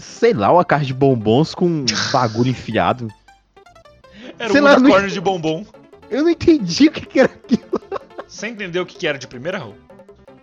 Sei 0.00 0.34
lá, 0.34 0.52
uma 0.52 0.64
caixa 0.64 0.86
de 0.86 0.94
bombons 0.94 1.54
com 1.54 1.66
um 1.66 1.84
bagulho 2.12 2.50
enfiado. 2.50 3.08
Era 4.38 4.50
Sei 4.52 4.60
um 4.60 4.64
lá, 4.64 4.72
não- 4.72 4.80
unicórnio 4.80 5.10
de 5.10 5.20
bombom. 5.20 5.64
Eu 6.10 6.22
não 6.22 6.30
entendi 6.30 6.88
o 6.88 6.92
que 6.92 7.04
que 7.06 7.20
era 7.20 7.32
aquilo. 7.32 7.80
Você 8.26 8.48
entendeu 8.48 8.82
o 8.82 8.86
que 8.86 8.96
que 8.96 9.06
era 9.06 9.18
de 9.18 9.26
primeira, 9.26 9.58
Raul? 9.58 9.74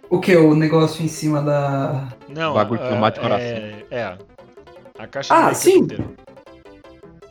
O 0.10 0.20
que? 0.20 0.36
O 0.36 0.56
negócio 0.56 1.04
em 1.04 1.08
cima 1.08 1.42
da. 1.42 2.10
Não, 2.30 2.54
Bagulho 2.54 2.82
a- 2.82 2.84
de 2.84 2.90
tomate 2.90 3.20
é, 3.20 3.22
coração. 3.22 3.48
É, 3.92 4.18
a 5.00 5.08
caixa 5.08 5.34
Ah, 5.36 5.54
sim. 5.54 5.80
inteira. 5.80 6.06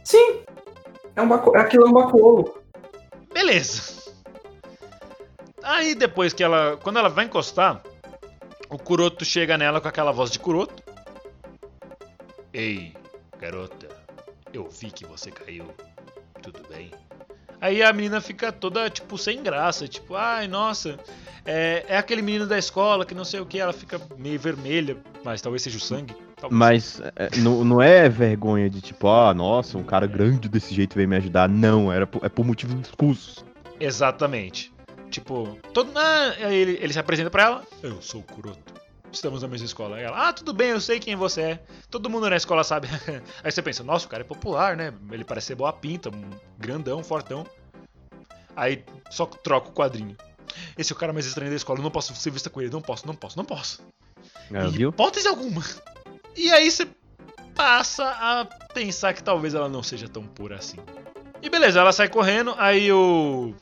Sim! 0.05 0.40
É 1.14 1.22
um 1.22 1.29
baco... 1.29 1.57
Aquilo 1.57 1.85
é 1.87 1.88
um 1.88 1.92
bacuolo. 1.92 2.59
Beleza. 3.33 4.03
Aí 5.62 5.94
depois 5.94 6.33
que 6.33 6.42
ela. 6.42 6.77
Quando 6.83 6.98
ela 6.98 7.09
vai 7.09 7.27
encostar, 7.27 7.83
o 8.68 8.79
Kuroto 8.79 9.25
chega 9.25 9.57
nela 9.59 9.81
com 9.81 9.88
aquela 9.88 10.11
voz 10.12 10.31
de 10.31 10.38
Kuroto. 10.38 10.83
Ei, 12.53 12.94
garota, 13.38 13.88
eu 14.53 14.68
vi 14.68 14.90
que 14.90 15.07
você 15.07 15.31
caiu. 15.31 15.66
Tudo 16.42 16.61
bem? 16.68 16.90
Aí 17.61 17.83
a 17.83 17.92
menina 17.92 18.20
fica 18.20 18.50
toda, 18.50 18.90
tipo, 18.90 19.16
sem 19.16 19.40
graça, 19.42 19.87
tipo, 19.87 20.16
ai, 20.16 20.48
nossa, 20.48 20.98
é, 21.44 21.85
é 21.88 21.96
aquele 21.96 22.20
menino 22.20 22.44
da 22.46 22.59
escola 22.59 23.07
que 23.07 23.14
não 23.14 23.24
sei 23.24 23.38
o 23.38 23.46
que, 23.46 23.61
ela 23.61 23.72
fica 23.72 24.00
meio 24.18 24.38
vermelha, 24.40 24.96
mas 25.24 25.40
talvez 25.40 25.62
seja 25.62 25.76
o 25.78 25.81
sangue. 25.81 26.12
talvez. 26.37 26.59
Mas 26.59 27.00
é, 27.14 27.37
não, 27.38 27.64
não 27.64 27.81
é 27.81 28.09
vergonha 28.09 28.68
de 28.68 28.81
tipo, 28.81 29.07
ah, 29.07 29.33
nossa, 29.33 29.78
um 29.78 29.85
cara 29.85 30.09
grande 30.09 30.48
desse 30.48 30.74
jeito 30.74 30.96
veio 30.96 31.09
me 31.09 31.16
ajudar. 31.16 31.48
Não, 31.48 31.92
era 31.92 32.05
por- 32.05 32.24
é 32.24 32.28
por 32.28 32.44
motivos 32.44 32.81
discursos. 32.81 33.44
Exatamente. 33.78 34.72
Tipo, 35.11 35.57
todo. 35.72 35.90
Ah, 35.94 36.35
ele, 36.50 36.78
ele 36.81 36.92
se 36.92 36.98
apresenta 36.98 37.31
pra 37.31 37.42
ela. 37.44 37.62
Eu 37.83 38.00
sou 38.02 38.20
o 38.22 38.24
Kuroto. 38.24 38.72
Estamos 39.12 39.42
na 39.42 39.48
mesma 39.48 39.66
escola. 39.66 39.96
Aí 39.96 40.05
ela, 40.05 40.29
ah, 40.29 40.33
tudo 40.33 40.55
bem, 40.55 40.70
eu 40.70 40.81
sei 40.81 40.98
quem 40.98 41.14
você 41.14 41.42
é. 41.42 41.62
Todo 41.90 42.09
mundo 42.09 42.29
na 42.31 42.37
escola 42.37 42.64
sabe. 42.64 42.88
Aí 43.44 43.53
você 43.53 43.61
pensa, 43.61 43.85
nossa, 43.85 44.07
o 44.07 44.09
cara 44.09 44.22
é 44.22 44.27
popular, 44.27 44.77
né? 44.77 44.92
Ele 45.11 45.25
parece 45.25 45.48
ser 45.48 45.55
boa 45.55 45.72
pinta, 45.72 46.09
um 46.09 46.31
grandão, 46.59 47.05
fortão. 47.05 47.46
Aí 48.57 48.85
só 49.11 49.27
troca 49.27 49.68
o 49.68 49.72
quadrinho. 49.72 50.16
Esse 50.77 50.92
é 50.92 50.96
o 50.96 50.98
cara 50.98 51.12
mais 51.12 51.27
estranho 51.27 51.51
da 51.51 51.57
escola, 51.57 51.79
eu 51.79 51.83
não 51.83 51.90
posso 51.90 52.14
ser 52.14 52.31
vista 52.31 52.51
com 52.51 52.61
ele, 52.61 52.70
não 52.70 52.83
posso, 52.83 53.07
não 53.07 53.14
posso, 53.14 53.37
não 53.37 53.44
posso. 53.44 53.83
É, 54.53 54.66
viu? 54.68 54.90
Hipótese 54.90 55.29
alguma. 55.29 55.62
E 56.37 56.51
aí 56.51 56.70
você 56.70 56.87
passa 57.55 58.05
a 58.05 58.44
pensar 58.72 59.12
que 59.12 59.22
talvez 59.22 59.55
ela 59.55 59.68
não 59.68 59.83
seja 59.83 60.09
tão 60.09 60.25
pura 60.25 60.57
assim. 60.57 60.79
E 61.40 61.51
beleza, 61.51 61.81
ela 61.81 61.92
sai 61.92 62.09
correndo, 62.09 62.55
aí 62.59 62.92
o. 62.92 63.55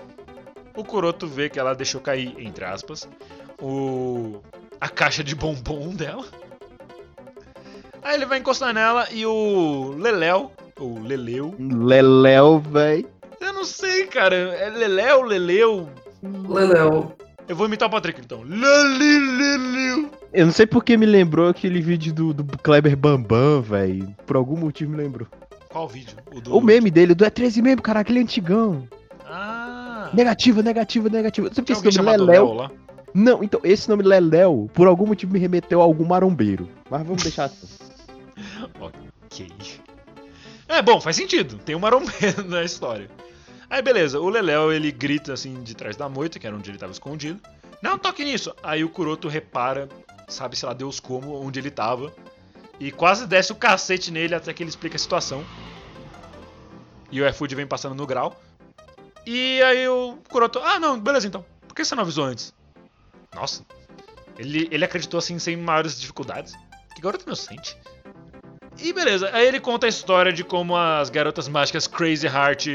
O 0.77 0.85
Kuroto 0.85 1.27
vê 1.27 1.49
que 1.49 1.59
ela 1.59 1.75
deixou 1.75 2.01
cair, 2.01 2.35
entre 2.39 2.65
aspas, 2.65 3.09
o. 3.61 4.41
a 4.81 4.89
caixa 4.89 5.23
de 5.23 5.35
bombom 5.35 5.95
dela. 5.95 6.25
Aí 8.03 8.15
ele 8.15 8.27
vai 8.27 8.39
encostar 8.39 8.73
nela 8.73 9.07
e 9.13 9.27
o 9.27 9.95
Leléu, 9.99 10.51
ou 10.79 10.99
Leleu, 10.99 11.55
Leléu, 11.59 12.59
véi. 12.59 13.07
eu 13.41 13.53
não 13.53 13.65
sei, 13.65 14.07
cara, 14.07 14.35
é 14.35 14.71
Leléu, 14.71 15.23
Leleu. 15.23 15.89
Leléo. 16.23 17.13
Eu 17.47 17.57
vou 17.57 17.67
imitar 17.67 17.89
o 17.89 17.91
Patrick 17.91 18.21
então. 18.21 18.43
Lele, 18.43 19.19
Leleu. 19.19 20.11
Eu 20.33 20.47
não 20.47 20.53
sei 20.53 20.67
porque 20.67 20.97
me 20.97 21.05
lembrou 21.05 21.49
aquele 21.49 21.81
vídeo 21.81 22.13
do, 22.15 22.33
do 22.33 22.45
Kleber 22.59 22.97
Bambam, 22.97 23.61
velho. 23.61 24.15
Por 24.25 24.37
algum 24.37 24.57
motivo 24.57 24.93
me 24.93 24.97
lembrou. 24.97 25.29
Qual 25.69 25.89
vídeo? 25.89 26.17
do... 26.43 26.57
O 26.57 26.61
meme 26.61 26.91
dele, 26.91 27.15
do 27.15 27.25
E13 27.25 27.61
mesmo, 27.61 27.83
cara, 27.83 28.01
aquele 28.01 28.21
antigão. 28.21 28.89
Ah. 29.27 30.11
Negativa, 30.15 30.63
negativa, 30.63 31.09
negativa. 31.09 31.49
Você 31.53 31.63
pensa 31.63 31.83
que 31.83 31.99
o 31.99 32.03
Leléu. 32.03 32.71
Não, 33.13 33.43
então, 33.43 33.61
esse 33.65 33.89
nome 33.89 34.03
Leléu, 34.03 34.71
por 34.73 34.87
algum 34.87 35.07
motivo 35.07 35.33
me 35.33 35.39
remeteu 35.39 35.81
a 35.81 35.85
algum 35.85 36.05
marombeiro. 36.05 36.69
Mas 36.89 37.07
vamos 37.07 37.23
deixar 37.23 37.45
assim. 37.45 37.67
Ok. 38.81 39.49
É, 40.67 40.81
bom, 40.81 41.01
faz 41.01 41.17
sentido. 41.17 41.59
Tem 41.59 41.75
um 41.75 41.79
marombeiro 41.79 42.45
na 42.49 42.63
história. 42.65 43.11
Aí, 43.69 43.83
beleza. 43.83 44.19
O 44.19 44.29
Leléu, 44.29 44.73
ele 44.73 44.91
grita, 44.91 45.33
assim, 45.33 45.63
de 45.63 45.75
trás 45.75 45.97
da 45.97 46.09
moita, 46.09 46.39
que 46.39 46.47
era 46.47 46.57
onde 46.57 46.71
ele 46.71 46.79
tava 46.79 46.93
escondido. 46.93 47.41
Não 47.83 47.99
toque 47.99 48.25
nisso! 48.25 48.55
Aí 48.63 48.85
o 48.85 48.89
Kuroto 48.89 49.29
repara, 49.29 49.89
sabe, 50.29 50.57
sei 50.57 50.69
lá, 50.69 50.75
Deus 50.75 51.01
como, 51.01 51.35
onde 51.41 51.59
ele 51.59 51.71
tava. 51.71 52.13
E 52.79 52.91
quase 52.91 53.27
desce 53.27 53.53
o 53.53 53.55
cacete 53.55 54.11
nele 54.11 54.35
até 54.35 54.53
que 54.53 54.63
ele 54.63 54.71
explica 54.71 54.97
a 54.97 54.99
situação. 54.99 55.45
E 57.11 57.21
o 57.21 57.27
Efud 57.27 57.55
vem 57.55 57.67
passando 57.67 57.95
no 57.95 58.07
grau. 58.07 58.41
E 59.27 59.63
aí 59.63 59.89
o 59.89 60.19
Kuroto, 60.29 60.59
ah, 60.61 60.79
não, 60.79 60.99
beleza 60.99 61.27
então. 61.27 61.45
Por 61.67 61.75
que 61.75 61.85
você 61.85 61.95
não 61.95 62.03
avisou 62.03 62.25
antes? 62.25 62.55
Nossa. 63.35 63.65
Ele, 64.39 64.69
ele 64.71 64.85
acreditou 64.85 65.19
assim 65.19 65.39
sem 65.39 65.57
maiores 65.57 66.01
dificuldades. 66.01 66.55
Que 66.95 67.03
garoto 67.03 67.25
inocente. 67.27 67.77
E 68.79 68.93
beleza, 68.93 69.29
aí 69.33 69.47
ele 69.47 69.61
conta 69.61 69.87
a 69.87 69.89
história 69.89 70.33
de 70.33 70.43
como 70.43 70.77
as 70.77 71.11
garotas 71.11 71.49
mágicas 71.49 71.87
Crazy 71.87 72.27
Heart 72.27 72.67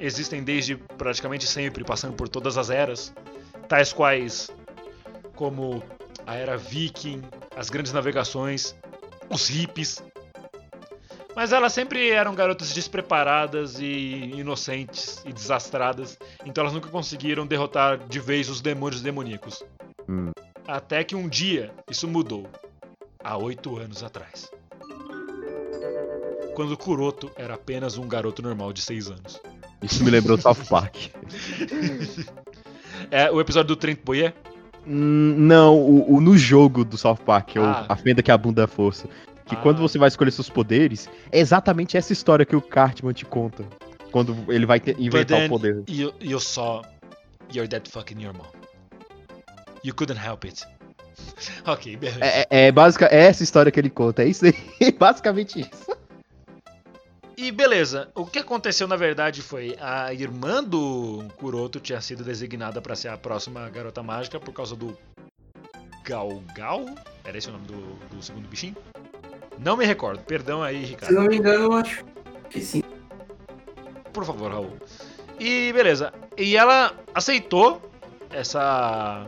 existem 0.00 0.42
desde 0.42 0.76
praticamente 0.76 1.46
sempre, 1.46 1.84
passando 1.84 2.14
por 2.14 2.28
todas 2.28 2.56
as 2.56 2.70
eras. 2.70 3.12
Tais 3.68 3.92
quais 3.92 4.50
como 5.34 5.82
a 6.26 6.34
era 6.34 6.56
viking, 6.56 7.22
as 7.56 7.68
grandes 7.68 7.92
navegações, 7.92 8.74
os 9.28 9.48
hippies. 9.48 10.02
Mas 11.34 11.52
elas 11.52 11.72
sempre 11.72 12.10
eram 12.10 12.34
garotas 12.34 12.72
despreparadas 12.72 13.78
e 13.78 14.32
inocentes 14.36 15.22
e 15.24 15.32
desastradas, 15.32 16.18
então 16.44 16.62
elas 16.62 16.74
nunca 16.74 16.88
conseguiram 16.88 17.46
derrotar 17.46 17.98
de 17.98 18.18
vez 18.18 18.48
os 18.48 18.60
demônios 18.60 19.00
demoníacos. 19.00 19.62
Hum. 20.08 20.30
Até 20.66 21.02
que 21.04 21.14
um 21.16 21.28
dia 21.28 21.72
isso 21.90 22.06
mudou, 22.06 22.46
há 23.22 23.36
oito 23.36 23.76
anos 23.76 24.02
atrás. 24.02 24.50
Quando 26.54 26.76
Kuroto 26.76 27.30
era 27.36 27.54
apenas 27.54 27.96
um 27.96 28.06
garoto 28.06 28.42
normal 28.42 28.72
de 28.72 28.82
seis 28.82 29.08
anos. 29.10 29.40
Isso 29.82 30.04
me 30.04 30.10
lembrou 30.10 30.36
South 30.38 30.64
Park. 30.68 30.96
É 33.10 33.30
o 33.30 33.40
episódio 33.40 33.68
do 33.68 33.76
Trent 33.76 33.98
Boyer? 34.04 34.34
Hum, 34.86 35.34
não, 35.38 35.76
o, 35.78 36.16
o- 36.16 36.20
no 36.20 36.36
jogo 36.36 36.84
do 36.84 36.96
South 36.98 37.16
Park, 37.24 37.56
é 37.56 37.60
o 37.60 37.64
Ah. 37.64 37.86
a 37.88 37.96
fenda 37.96 38.22
que 38.22 38.30
abunda 38.30 38.64
a 38.64 38.68
força. 38.68 39.08
Que 39.46 39.54
Ah. 39.54 39.58
quando 39.58 39.78
você 39.80 39.98
vai 39.98 40.08
escolher 40.08 40.30
seus 40.30 40.50
poderes, 40.50 41.08
é 41.32 41.40
exatamente 41.40 41.96
essa 41.96 42.12
história 42.12 42.44
que 42.44 42.54
o 42.54 42.60
Cartman 42.60 43.12
te 43.14 43.24
conta. 43.24 43.64
Quando 44.12 44.36
ele 44.52 44.66
vai 44.66 44.78
te- 44.78 44.94
inventar 44.98 45.38
then- 45.38 45.46
o 45.46 45.48
poder. 45.48 45.82
You, 45.88 46.12
you 46.20 46.38
saw 46.38 46.82
your 47.54 47.66
dad 47.66 47.88
fucking 47.88 48.22
your 48.22 48.34
mom. 48.34 48.44
You 49.84 49.94
couldn't 49.94 50.20
help 50.20 50.44
it. 50.44 50.64
ok, 51.66 51.96
beleza. 51.96 52.24
É, 52.24 52.46
é, 52.50 52.66
é 52.66 52.72
basica, 52.72 53.06
é 53.06 53.24
essa 53.26 53.42
história 53.42 53.70
que 53.72 53.80
ele 53.80 53.90
conta, 53.90 54.22
é 54.22 54.26
isso 54.28 54.44
aí, 54.46 54.92
basicamente 54.92 55.60
isso. 55.60 56.00
E 57.36 57.50
beleza, 57.50 58.10
o 58.14 58.26
que 58.26 58.38
aconteceu 58.38 58.86
na 58.86 58.96
verdade 58.96 59.40
foi 59.40 59.74
a 59.80 60.12
irmã 60.12 60.62
do 60.62 61.24
Kuroto 61.38 61.80
tinha 61.80 61.98
sido 62.00 62.22
designada 62.22 62.82
pra 62.82 62.94
ser 62.94 63.08
a 63.08 63.16
próxima 63.16 63.66
garota 63.70 64.02
mágica 64.02 64.38
por 64.38 64.52
causa 64.52 64.76
do 64.76 64.96
Galgal? 66.04 66.84
Era 67.24 67.38
esse 67.38 67.48
o 67.48 67.52
nome 67.52 67.66
do, 67.66 67.94
do 68.14 68.22
segundo 68.22 68.46
bichinho? 68.46 68.76
Não 69.58 69.74
me 69.74 69.86
recordo, 69.86 70.22
perdão 70.24 70.62
aí, 70.62 70.84
Se 70.84 70.90
Ricardo. 70.90 71.14
não 71.14 71.24
me 71.24 71.36
engano, 71.36 71.64
eu 71.64 71.72
acho 71.72 72.04
que 72.50 72.60
sim. 72.60 72.82
Por 74.12 74.24
favor, 74.24 74.50
Raul. 74.50 74.76
E 75.38 75.72
beleza, 75.72 76.12
e 76.36 76.56
ela 76.56 76.94
aceitou 77.14 77.80
essa 78.30 79.26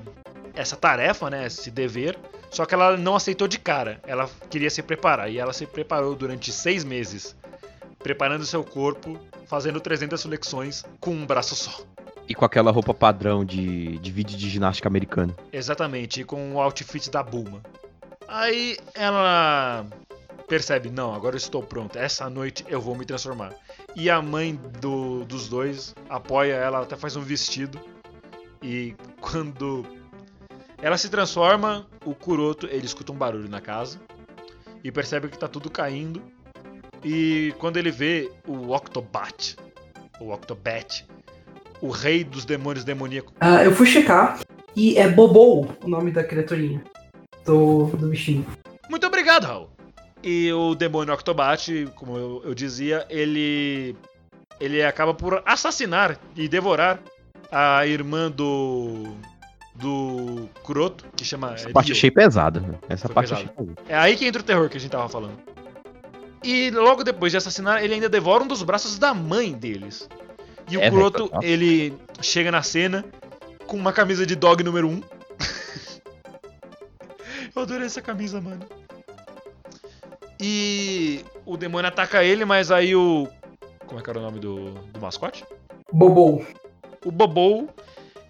essa 0.54 0.76
tarefa, 0.76 1.30
né, 1.30 1.46
esse 1.46 1.70
dever, 1.70 2.18
só 2.50 2.64
que 2.66 2.74
ela 2.74 2.96
não 2.96 3.16
aceitou 3.16 3.48
de 3.48 3.58
cara. 3.58 4.00
Ela 4.06 4.28
queria 4.50 4.70
se 4.70 4.82
preparar 4.82 5.30
e 5.30 5.38
ela 5.38 5.52
se 5.52 5.66
preparou 5.66 6.14
durante 6.14 6.52
seis 6.52 6.84
meses, 6.84 7.34
preparando 7.98 8.44
seu 8.44 8.62
corpo, 8.62 9.18
fazendo 9.46 9.80
300 9.80 10.22
flexões 10.22 10.84
com 11.00 11.12
um 11.12 11.24
braço 11.26 11.54
só. 11.54 11.80
E 12.28 12.34
com 12.34 12.44
aquela 12.44 12.70
roupa 12.70 12.94
padrão 12.94 13.44
de, 13.44 13.98
de 13.98 14.10
vídeo 14.12 14.36
de 14.36 14.48
ginástica 14.48 14.88
americana. 14.88 15.34
Exatamente, 15.52 16.20
e 16.20 16.24
com 16.24 16.52
o 16.54 16.60
outfit 16.60 17.10
da 17.10 17.22
Bulma. 17.22 17.60
Aí 18.28 18.76
ela 18.94 19.86
percebe, 20.48 20.90
não, 20.90 21.14
agora 21.14 21.34
eu 21.34 21.38
estou 21.38 21.62
pronta, 21.62 21.98
essa 21.98 22.28
noite 22.30 22.64
eu 22.68 22.80
vou 22.80 22.94
me 22.94 23.04
transformar. 23.04 23.52
E 23.96 24.08
a 24.10 24.20
mãe 24.22 24.54
do- 24.80 25.24
dos 25.24 25.48
dois 25.48 25.94
apoia 26.08 26.54
ela, 26.54 26.82
até 26.82 26.96
faz 26.96 27.16
um 27.16 27.22
vestido. 27.22 27.78
E 28.62 28.94
quando 29.20 29.84
ela 30.82 30.98
se 30.98 31.08
transforma, 31.08 31.86
o 32.04 32.12
Kuroto, 32.12 32.66
ele 32.66 32.84
escuta 32.84 33.12
um 33.12 33.16
barulho 33.16 33.48
na 33.48 33.60
casa 33.60 34.00
e 34.82 34.90
percebe 34.90 35.28
que 35.28 35.38
tá 35.38 35.46
tudo 35.46 35.70
caindo. 35.70 36.20
E 37.04 37.54
quando 37.58 37.76
ele 37.76 37.92
vê 37.92 38.30
o 38.46 38.72
Octobat, 38.72 39.56
o 40.20 40.32
Octobat, 40.32 41.06
o 41.80 41.88
rei 41.88 42.24
dos 42.24 42.44
demônios 42.44 42.84
demoníacos, 42.84 43.32
Ah, 43.40 43.62
eu 43.64 43.72
fui 43.72 43.86
checar 43.86 44.40
e 44.74 44.98
é 44.98 45.08
Bobou 45.08 45.68
o 45.84 45.88
nome 45.88 46.10
da 46.10 46.24
criaturinha. 46.24 46.82
Do, 47.44 47.86
do 47.86 48.08
bichinho. 48.08 48.44
Muito 48.90 49.06
obrigado, 49.06 49.44
Raul. 49.44 49.68
E 50.22 50.52
o 50.52 50.74
demônio 50.74 51.14
Octobat, 51.14 51.88
como 51.94 52.16
eu, 52.16 52.42
eu 52.44 52.54
dizia, 52.54 53.06
ele 53.08 53.96
ele 54.60 54.82
acaba 54.82 55.12
por 55.12 55.42
assassinar 55.44 56.18
e 56.36 56.46
devorar 56.46 57.00
a 57.50 57.84
irmã 57.84 58.30
do 58.30 59.12
do 59.74 60.48
Kuroto, 60.62 61.04
que 61.16 61.24
chama 61.24 61.54
Essa 61.54 61.68
é, 61.68 61.72
parte 61.72 61.92
achei 61.92 62.10
pesada. 62.10 62.60
né? 62.60 62.74
Essa 62.88 63.08
Foi 63.08 63.14
parte 63.14 63.30
pesado. 63.30 63.50
achei 63.58 63.66
pesada. 63.74 63.92
É 63.92 63.96
aí 63.96 64.16
que 64.16 64.26
entra 64.26 64.42
o 64.42 64.44
terror 64.44 64.68
que 64.68 64.76
a 64.76 64.80
gente 64.80 64.90
tava 64.90 65.08
falando. 65.08 65.38
E 66.44 66.70
logo 66.70 67.04
depois 67.04 67.32
de 67.32 67.38
assassinar, 67.38 67.82
ele 67.82 67.94
ainda 67.94 68.08
devora 68.08 68.42
um 68.42 68.46
dos 68.46 68.62
braços 68.62 68.98
da 68.98 69.14
mãe 69.14 69.52
deles. 69.52 70.08
E 70.68 70.76
o 70.76 70.82
É, 70.82 70.90
Kuroto, 70.90 71.24
velho, 71.24 71.34
nossa. 71.34 71.46
ele 71.46 71.94
chega 72.20 72.50
na 72.50 72.62
cena 72.62 73.04
com 73.66 73.76
uma 73.76 73.92
camisa 73.92 74.26
de 74.26 74.34
dog 74.36 74.62
número 74.62 74.88
1. 74.88 75.02
Eu 77.54 77.62
adorei 77.62 77.86
essa 77.86 78.02
camisa, 78.02 78.40
mano. 78.40 78.60
E 80.40 81.24
o 81.46 81.56
demônio 81.56 81.88
ataca 81.88 82.24
ele, 82.24 82.44
mas 82.44 82.70
aí 82.70 82.94
o. 82.96 83.28
Como 83.86 84.00
é 84.00 84.02
que 84.02 84.10
era 84.10 84.18
o 84.18 84.22
nome 84.22 84.40
do, 84.40 84.70
do 84.72 85.00
mascote? 85.00 85.44
Bobou. 85.92 86.44
O 87.04 87.10
Bobou, 87.12 87.68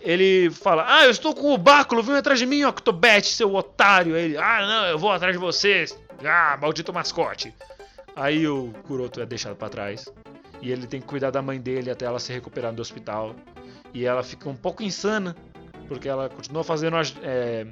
ele 0.04 0.50
fala: 0.50 0.84
Ah, 0.88 1.04
eu 1.04 1.10
estou 1.10 1.34
com 1.34 1.52
o 1.52 1.58
báculo, 1.58 2.02
vem 2.02 2.16
atrás 2.16 2.38
de 2.38 2.46
mim, 2.46 2.64
Octobet, 2.64 3.26
seu 3.28 3.54
otário. 3.54 4.14
Aí 4.14 4.24
ele: 4.24 4.36
Ah, 4.36 4.66
não, 4.66 4.86
eu 4.86 4.98
vou 4.98 5.10
atrás 5.10 5.32
de 5.34 5.38
você. 5.38 5.84
Ah, 6.24 6.56
maldito 6.60 6.92
mascote. 6.92 7.54
Aí 8.14 8.46
o 8.46 8.72
Kuroto 8.86 9.20
é 9.20 9.26
deixado 9.26 9.56
pra 9.56 9.68
trás. 9.68 10.06
E 10.60 10.70
ele 10.70 10.86
tem 10.86 11.00
que 11.00 11.06
cuidar 11.06 11.30
da 11.30 11.42
mãe 11.42 11.60
dele 11.60 11.90
até 11.90 12.04
ela 12.04 12.18
se 12.20 12.32
recuperar 12.32 12.72
do 12.72 12.80
hospital. 12.82 13.34
E 13.94 14.04
ela 14.04 14.22
fica 14.22 14.48
um 14.48 14.54
pouco 14.54 14.82
insana, 14.82 15.34
porque 15.88 16.08
ela 16.08 16.28
continua 16.28 16.62
fazendo. 16.62 16.96
É, 17.22 17.66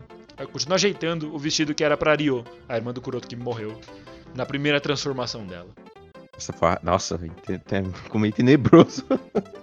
continua 0.52 0.74
ajeitando 0.76 1.32
o 1.34 1.38
vestido 1.38 1.74
que 1.74 1.84
era 1.84 1.96
pra 1.96 2.14
Ryo, 2.14 2.44
a 2.68 2.76
irmã 2.76 2.92
do 2.92 3.00
Kuroto 3.00 3.28
que 3.28 3.36
morreu, 3.36 3.78
na 4.34 4.44
primeira 4.46 4.80
transformação 4.80 5.46
dela. 5.46 5.68
Nossa, 6.82 7.18
te- 7.18 7.60
ficou 8.02 8.18
meio 8.20 8.32
tenebroso. 8.32 9.04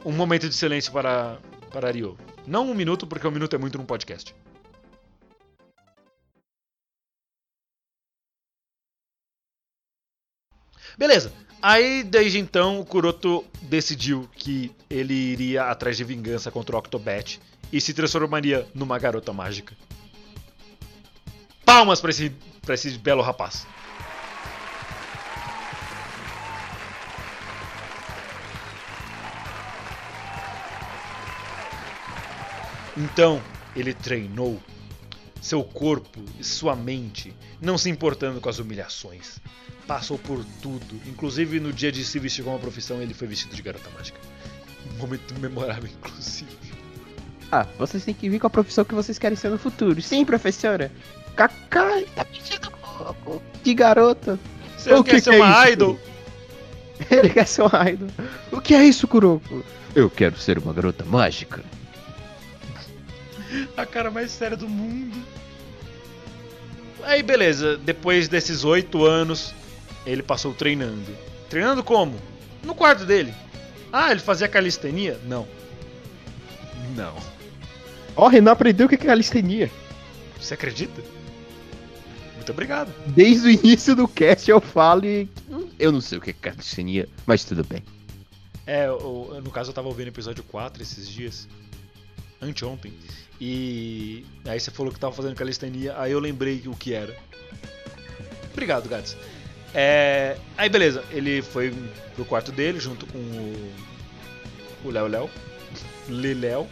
Um 0.06 0.12
momento 0.12 0.48
de 0.48 0.54
silêncio 0.56 0.92
para, 0.94 1.38
para 1.68 1.92
Ryo. 1.92 2.18
Não 2.46 2.70
um 2.70 2.74
minuto, 2.74 3.06
porque 3.06 3.28
um 3.28 3.32
minuto 3.32 3.56
é 3.56 3.60
muito 3.60 3.78
num 3.78 3.86
podcast. 3.86 4.34
Beleza. 10.98 11.32
Aí, 11.62 12.04
desde 12.04 12.40
então, 12.40 12.80
o 12.80 12.86
Kuroto 12.86 13.44
decidiu 13.64 14.30
que 14.36 14.72
ele 14.90 15.14
iria 15.14 15.66
atrás 15.66 15.98
de 15.98 16.04
vingança 16.04 16.52
contra 16.52 16.76
o 16.76 16.80
Octobat 16.80 17.40
e 17.72 17.82
se 17.82 17.94
transformaria 17.94 18.68
numa 18.74 18.98
garota 18.98 19.34
mágica. 19.34 19.76
Palmas 21.66 22.00
para 22.00 22.12
esse, 22.12 22.30
pra 22.62 22.76
esse 22.76 22.98
belo 22.98 23.22
rapaz. 23.22 23.68
Então, 32.98 33.42
ele 33.76 33.94
treinou 33.94 34.60
seu 35.40 35.64
corpo 35.64 36.20
e 36.40 36.44
sua 36.44 36.76
mente, 36.76 37.34
não 37.62 37.78
se 37.78 37.90
importando 37.90 38.42
com 38.42 38.50
as 38.50 38.60
humilhações. 38.60 39.40
Passou 39.86 40.18
por 40.18 40.44
tudo, 40.62 41.00
inclusive 41.06 41.60
no 41.60 41.72
dia 41.72 41.92
de 41.92 42.04
se 42.04 42.20
vestir 42.20 42.44
como 42.44 42.56
uma 42.56 42.62
profissão, 42.62 43.02
ele 43.02 43.14
foi 43.14 43.28
vestido 43.28 43.56
de 43.56 43.62
garota 43.62 43.90
mágica. 43.96 44.20
Um 44.94 44.98
momento 44.98 45.34
memorável, 45.40 45.90
inclusive. 45.98 46.58
Ah, 47.52 47.66
vocês 47.78 48.04
têm 48.04 48.14
que 48.14 48.30
vir 48.30 48.40
com 48.40 48.48
a 48.48 48.50
profissão 48.50 48.84
que 48.84 48.96
vocês 48.96 49.18
querem 49.18 49.38
ser 49.38 49.50
no 49.50 49.58
futuro. 49.58 50.02
Sim, 50.02 50.26
professora. 50.26 50.92
Kaká, 51.36 52.02
tá 52.16 52.26
pouco 53.24 53.44
de 53.64 53.74
garota. 53.74 54.40
Você 54.78 54.94
O 54.94 55.04
quer 55.04 55.12
que 55.12 55.22
ser 55.22 55.30
que 55.30 55.36
é 55.36 55.40
uma 55.40 55.64
isso, 55.64 55.74
idol? 55.74 56.00
Ele 57.12 57.30
quer 57.30 57.48
ser 57.48 57.62
um 57.62 57.88
idol. 57.88 58.10
O 58.52 58.62
que 58.62 58.74
é 58.74 58.84
isso, 58.84 59.08
Kuroko? 59.08 59.64
Eu 59.96 60.10
quero 60.10 60.38
ser 60.38 60.58
uma 60.58 60.74
garota 60.74 61.06
mágica. 61.06 61.64
A 63.78 63.86
cara 63.86 64.10
mais 64.12 64.32
séria 64.32 64.58
do 64.58 64.68
mundo. 64.68 65.18
Aí 67.04 67.24
beleza, 67.24 67.78
depois 67.78 68.28
desses 68.28 68.64
oito 68.64 69.06
anos, 69.06 69.54
ele 70.06 70.22
passou 70.24 70.54
treinando. 70.54 71.16
Treinando 71.50 71.84
como? 71.84 72.16
No 72.64 72.76
quarto 72.76 73.06
dele. 73.06 73.34
Ah, 73.94 74.12
ele 74.12 74.20
fazia 74.20 74.48
calistenia? 74.48 75.18
Não. 75.26 75.48
Não. 76.96 77.16
Ó, 78.16 78.28
Renan 78.28 78.52
aprendeu 78.52 78.88
o 78.88 78.90
que 78.90 78.96
é 78.96 78.98
calistenia. 78.98 79.72
Você 80.40 80.56
acredita? 80.56 81.02
Muito 82.36 82.52
obrigado. 82.52 82.92
Desde 83.08 83.48
o 83.48 83.52
início 83.52 83.96
do 83.96 84.08
cast 84.08 84.50
eu 84.50 84.60
falo 84.60 85.06
e. 85.06 85.30
Eu 85.80 85.92
não 85.92 86.02
sei 86.02 86.18
o 86.18 86.22
que 86.22 86.32
é 86.32 86.34
calistenia, 86.34 87.08
mas 87.26 87.44
tudo 87.46 87.64
bem. 87.64 87.84
É, 88.66 88.90
o- 88.92 89.40
no 89.44 89.52
caso 89.52 89.70
eu 89.70 89.74
tava 89.74 89.88
ouvindo 89.88 90.08
o 90.08 90.10
episódio 90.10 90.44
4 90.44 90.82
esses 90.82 91.08
dias. 91.08 91.48
Anteontem. 92.42 92.94
E 93.40 94.26
aí 94.46 94.60
você 94.60 94.72
falou 94.72 94.92
que 94.92 95.00
tava 95.00 95.14
fazendo 95.14 95.36
calistenia, 95.36 95.94
aí 95.98 96.12
eu 96.12 96.20
lembrei 96.20 96.64
o 96.66 96.76
que 96.76 96.94
era. 96.94 97.16
Obrigado, 98.52 98.90
Gats. 98.90 99.16
É, 99.74 100.38
aí 100.58 100.70
beleza, 100.70 101.04
ele 101.12 101.42
foi 101.42 101.74
pro 102.16 102.26
quarto 102.26 102.52
dele 102.52 102.80
junto 102.80 103.06
com 103.06 103.18
o. 103.20 103.72
O 104.86 104.90
Léo 104.90 105.08
Léo. 105.08 105.30
Liléo. 106.10 106.68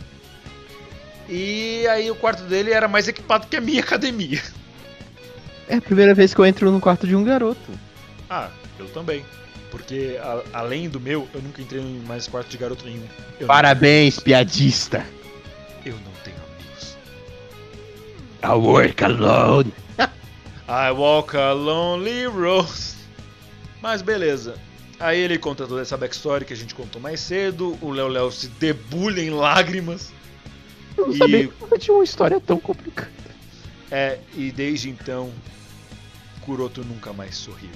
E 1.27 1.85
aí 1.87 2.09
o 2.09 2.15
quarto 2.15 2.43
dele 2.43 2.71
era 2.71 2.87
mais 2.87 3.07
equipado 3.07 3.47
que 3.47 3.55
a 3.55 3.61
minha 3.61 3.81
academia. 3.83 4.41
É 5.67 5.75
a 5.75 5.81
primeira 5.81 6.13
vez 6.13 6.33
que 6.33 6.39
eu 6.39 6.45
entro 6.45 6.71
no 6.71 6.79
quarto 6.79 7.07
de 7.07 7.15
um 7.15 7.23
garoto. 7.23 7.71
Ah, 8.29 8.49
eu 8.79 8.87
também. 8.89 9.25
Porque 9.71 10.17
a- 10.21 10.43
além 10.53 10.87
do 10.87 10.99
meu, 10.99 11.27
eu 11.33 11.41
nunca 11.41 11.61
entrei 11.61 11.81
em 11.81 11.99
mais 12.07 12.27
quarto 12.27 12.47
de 12.49 12.57
garoto 12.57 12.85
nenhum. 12.85 13.03
Eu 13.39 13.47
Parabéns, 13.47 14.19
piadista. 14.19 15.05
Eu 15.85 15.93
não 15.97 16.11
tenho 16.23 16.37
amigos. 16.37 16.97
I 18.43 18.47
work 18.47 19.03
alone. 19.03 19.73
I 20.67 20.91
walk 20.91 21.35
a 21.37 21.53
lonely 21.53 22.25
road. 22.25 22.71
Mas 23.81 24.01
beleza. 24.01 24.55
Aí 24.99 25.19
ele 25.19 25.37
conta 25.37 25.67
toda 25.67 25.81
essa 25.81 25.95
backstory 25.97 26.45
que 26.45 26.53
a 26.53 26.55
gente 26.57 26.73
contou 26.73 27.01
mais 27.01 27.19
cedo. 27.19 27.77
O 27.81 27.91
Léo 27.91 28.07
Léo 28.07 28.31
se 28.31 28.47
debulha 28.47 29.21
em 29.21 29.29
lágrimas. 29.29 30.11
Eu 30.97 31.07
não 31.07 31.13
E- 31.13 31.17
sabia 31.17 31.47
que 31.47 31.79
tinha 31.79 31.93
uma 31.95 32.03
história 32.03 32.39
tão 32.39 32.59
complicada. 32.59 33.11
É, 33.91 34.19
e 34.35 34.51
desde 34.51 34.89
então, 34.89 35.31
Kuroto 36.41 36.83
nunca 36.83 37.13
mais 37.13 37.35
sorriu. 37.35 37.69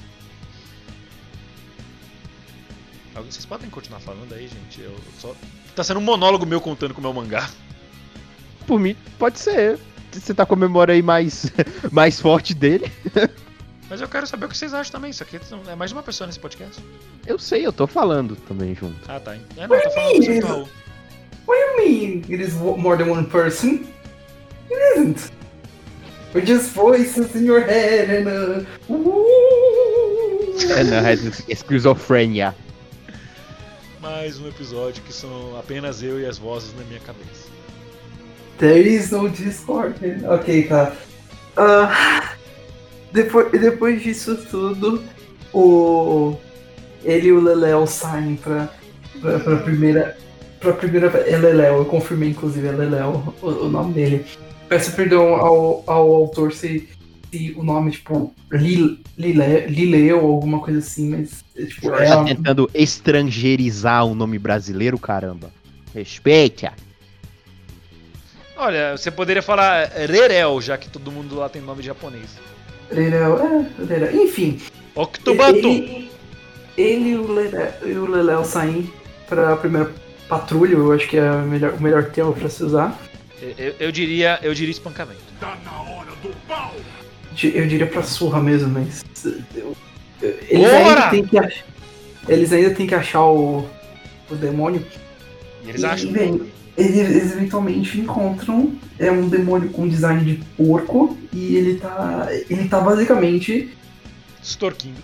Vocês 3.16 3.46
podem 3.46 3.70
continuar 3.70 4.00
falando 4.00 4.34
aí, 4.34 4.48
gente? 4.48 4.82
Eu 4.82 4.96
só. 5.20 5.36
Tá 5.76 5.84
sendo 5.84 6.00
um 6.00 6.04
monólogo 6.04 6.46
meu 6.46 6.62
contando 6.62 6.94
com 6.94 7.02
o 7.02 7.04
meu 7.04 7.14
mangá. 7.14 7.50
Por 8.70 8.80
mim, 8.80 8.96
pode 9.18 9.40
ser. 9.40 9.80
Você 10.12 10.32
tá 10.32 10.46
com 10.46 10.54
a 10.54 10.58
memória 10.58 10.94
aí 10.94 11.02
mais, 11.02 11.52
mais 11.92 12.22
forte 12.22 12.54
dele. 12.54 12.92
Mas 13.90 14.00
eu 14.00 14.08
quero 14.08 14.28
saber 14.28 14.46
o 14.46 14.50
que 14.50 14.56
vocês 14.56 14.76
acham 14.76 14.92
também. 14.92 15.10
Isso 15.10 15.24
aqui 15.24 15.40
é 15.68 15.76
mais 15.76 15.90
de 15.90 15.96
uma 15.96 16.04
pessoa 16.04 16.28
nesse 16.28 16.40
podcast. 16.40 16.80
Eu 17.26 17.40
sei, 17.40 17.66
eu 17.66 17.74
tô 17.74 17.88
falando 17.88 18.36
também 18.36 18.76
junto. 18.76 18.96
Ah, 19.08 19.20
tá. 19.20 19.34
É, 19.34 19.68
não, 19.68 19.76
eu 19.76 19.82
tô 19.82 19.90
falando 19.90 20.18
você, 20.18 20.40
Raul. 20.42 20.70
What 21.48 21.60
do 21.60 21.82
you 21.82 21.90
mean 21.90 22.24
it 22.30 22.44
is 22.44 22.54
more 22.54 22.96
than 22.96 23.10
one 23.10 23.26
person? 23.26 23.88
It 24.70 25.00
isn't. 25.00 25.32
We're 26.36 26.46
just 26.46 26.72
voices 26.76 27.36
in 27.36 27.46
your 27.46 27.62
head 27.62 28.12
and 28.12 28.28
uh. 28.30 28.66
É, 30.78 30.84
não, 30.84 30.98
é 31.08 31.16
esquizofrenia. 31.48 32.54
Mais 34.00 34.40
um 34.40 34.48
episódio 34.48 35.02
que 35.02 35.12
são 35.12 35.58
apenas 35.58 36.04
eu 36.04 36.20
e 36.20 36.28
as 36.28 36.38
vozes 36.38 36.72
na 36.76 36.84
minha 36.84 37.00
cabeça. 37.00 37.59
There 38.60 38.80
is 38.88 39.12
no 39.12 39.30
Discord. 39.30 39.96
Ok, 40.28 40.64
tá. 40.68 40.94
Ah, 41.58 42.34
depois, 43.12 43.50
depois 43.52 44.02
disso 44.04 44.36
tudo, 44.50 45.02
o. 45.54 46.36
Ele 47.04 47.30
e 47.30 47.32
o 47.32 47.40
Leléo 47.42 47.88
saem 47.88 48.36
pra, 48.36 48.70
pra, 49.22 49.40
pra 49.40 49.56
primeira. 49.58 50.18
Pra 50.60 50.74
primeira. 50.74 51.08
É 51.08 51.38
Leléo, 51.38 51.76
eu 51.78 51.86
confirmei 51.86 52.30
inclusive, 52.30 52.68
é 52.68 52.72
Leléo 52.72 53.34
o, 53.42 53.48
o 53.48 53.70
nome 53.70 53.94
dele. 53.94 54.26
Peço 54.68 54.92
perdão 54.92 55.34
ao, 55.36 55.84
ao 55.88 56.14
autor 56.14 56.52
se, 56.52 56.88
se 57.32 57.56
o 57.58 57.64
nome, 57.64 57.92
tipo, 57.92 58.34
Lil- 58.52 58.98
Lile, 59.18 59.66
Lileu 59.68 60.24
ou 60.24 60.34
alguma 60.36 60.60
coisa 60.60 60.80
assim, 60.80 61.10
mas. 61.10 61.44
é, 61.58 61.64
Tipo, 61.66 61.94
é, 61.96 62.06
Tá 62.10 62.24
tentando 62.26 62.70
estrangeirizar 62.74 64.06
o 64.06 64.14
nome 64.14 64.38
brasileiro, 64.38 65.00
caramba. 65.00 65.50
Respeita. 65.96 66.74
Olha, 68.62 68.98
você 68.98 69.10
poderia 69.10 69.42
falar 69.42 69.86
Rerel, 69.88 70.60
já 70.62 70.78
que 70.78 70.90
todo 70.90 71.10
mundo 71.10 71.36
lá 71.38 71.48
tem 71.48 71.62
nome 71.62 71.82
japonês. 71.82 72.38
Leléo, 72.92 73.38
é, 73.38 73.82
Leléo. 73.82 74.22
Enfim. 74.24 74.60
Octobato! 74.94 75.56
Ele, 75.58 76.12
ele 76.78 77.10
e 77.12 77.16
o 77.96 78.06
Leléo 78.12 78.44
saem 78.44 78.92
pra 79.30 79.56
primeira 79.56 79.90
patrulha, 80.28 80.74
eu 80.74 80.92
acho 80.92 81.08
que 81.08 81.16
é 81.18 81.32
o 81.32 81.44
melhor, 81.44 81.74
o 81.76 81.82
melhor 81.82 82.04
termo 82.12 82.34
pra 82.34 82.50
se 82.50 82.62
usar. 82.64 83.00
Eu, 83.58 83.76
eu 83.80 83.92
diria, 83.94 84.38
eu 84.42 84.54
diria 84.54 84.72
espancamento. 84.72 85.22
Di- 87.32 87.56
Eu 87.56 87.66
diria 87.66 87.88
pra 87.88 88.04
surra 88.04 88.42
mesmo, 88.42 88.68
mas. 88.70 89.02
eu- 89.56 89.74
eu- 90.22 90.38
eles, 90.50 90.68
Bora! 90.70 90.90
ainda 91.06 91.10
têm 91.12 91.26
que 91.26 91.38
ach- 91.38 91.64
eles 92.28 92.52
ainda 92.52 92.72
têm 92.72 92.86
que 92.88 92.96
achar 92.96 93.24
o, 93.24 93.66
o 94.30 94.36
demônio. 94.36 94.86
E 95.64 95.70
eles 95.70 95.82
E, 95.82 95.86
acham. 95.86 96.12
bem, 96.12 96.52
eles, 96.80 97.34
eventualmente 97.34 98.00
encontram 98.00 98.74
é 98.98 99.12
um 99.12 99.28
demônio 99.28 99.70
com 99.70 99.88
design 99.88 100.24
de 100.24 100.44
porco 100.58 101.18
e 101.34 101.56
ele 101.56 101.76
tá. 101.76 102.28
ele 102.50 102.68
tá 102.68 102.80
basicamente 102.80 103.70
Extorquindo. 104.42 104.98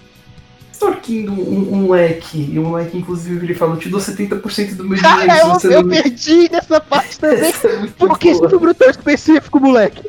extorquindo 0.71 1.31
um, 1.33 1.73
um 1.73 1.75
moleque. 1.83 2.49
E 2.51 2.57
o 2.59 2.63
moleque, 2.63 2.97
inclusive, 2.97 3.45
ele 3.45 3.53
fala, 3.53 3.73
eu 3.75 3.79
te 3.79 3.89
dou 3.89 3.99
70% 3.99 4.75
do 4.75 4.87
meu 4.87 4.97
dinheiro 5.01 5.31
se 5.33 5.39
eu, 5.39 5.47
você 5.49 5.67
eu 5.75 5.83
não 5.83 5.89
perdi 5.89 6.49
nessa 6.51 6.79
parte 6.79 7.19
também. 7.19 7.49
É 7.49 7.87
Por 7.97 8.17
que 8.17 8.29
esse 8.29 8.41
número 8.41 8.73
tão 8.73 8.89
específico, 8.89 9.59
moleque? 9.59 10.01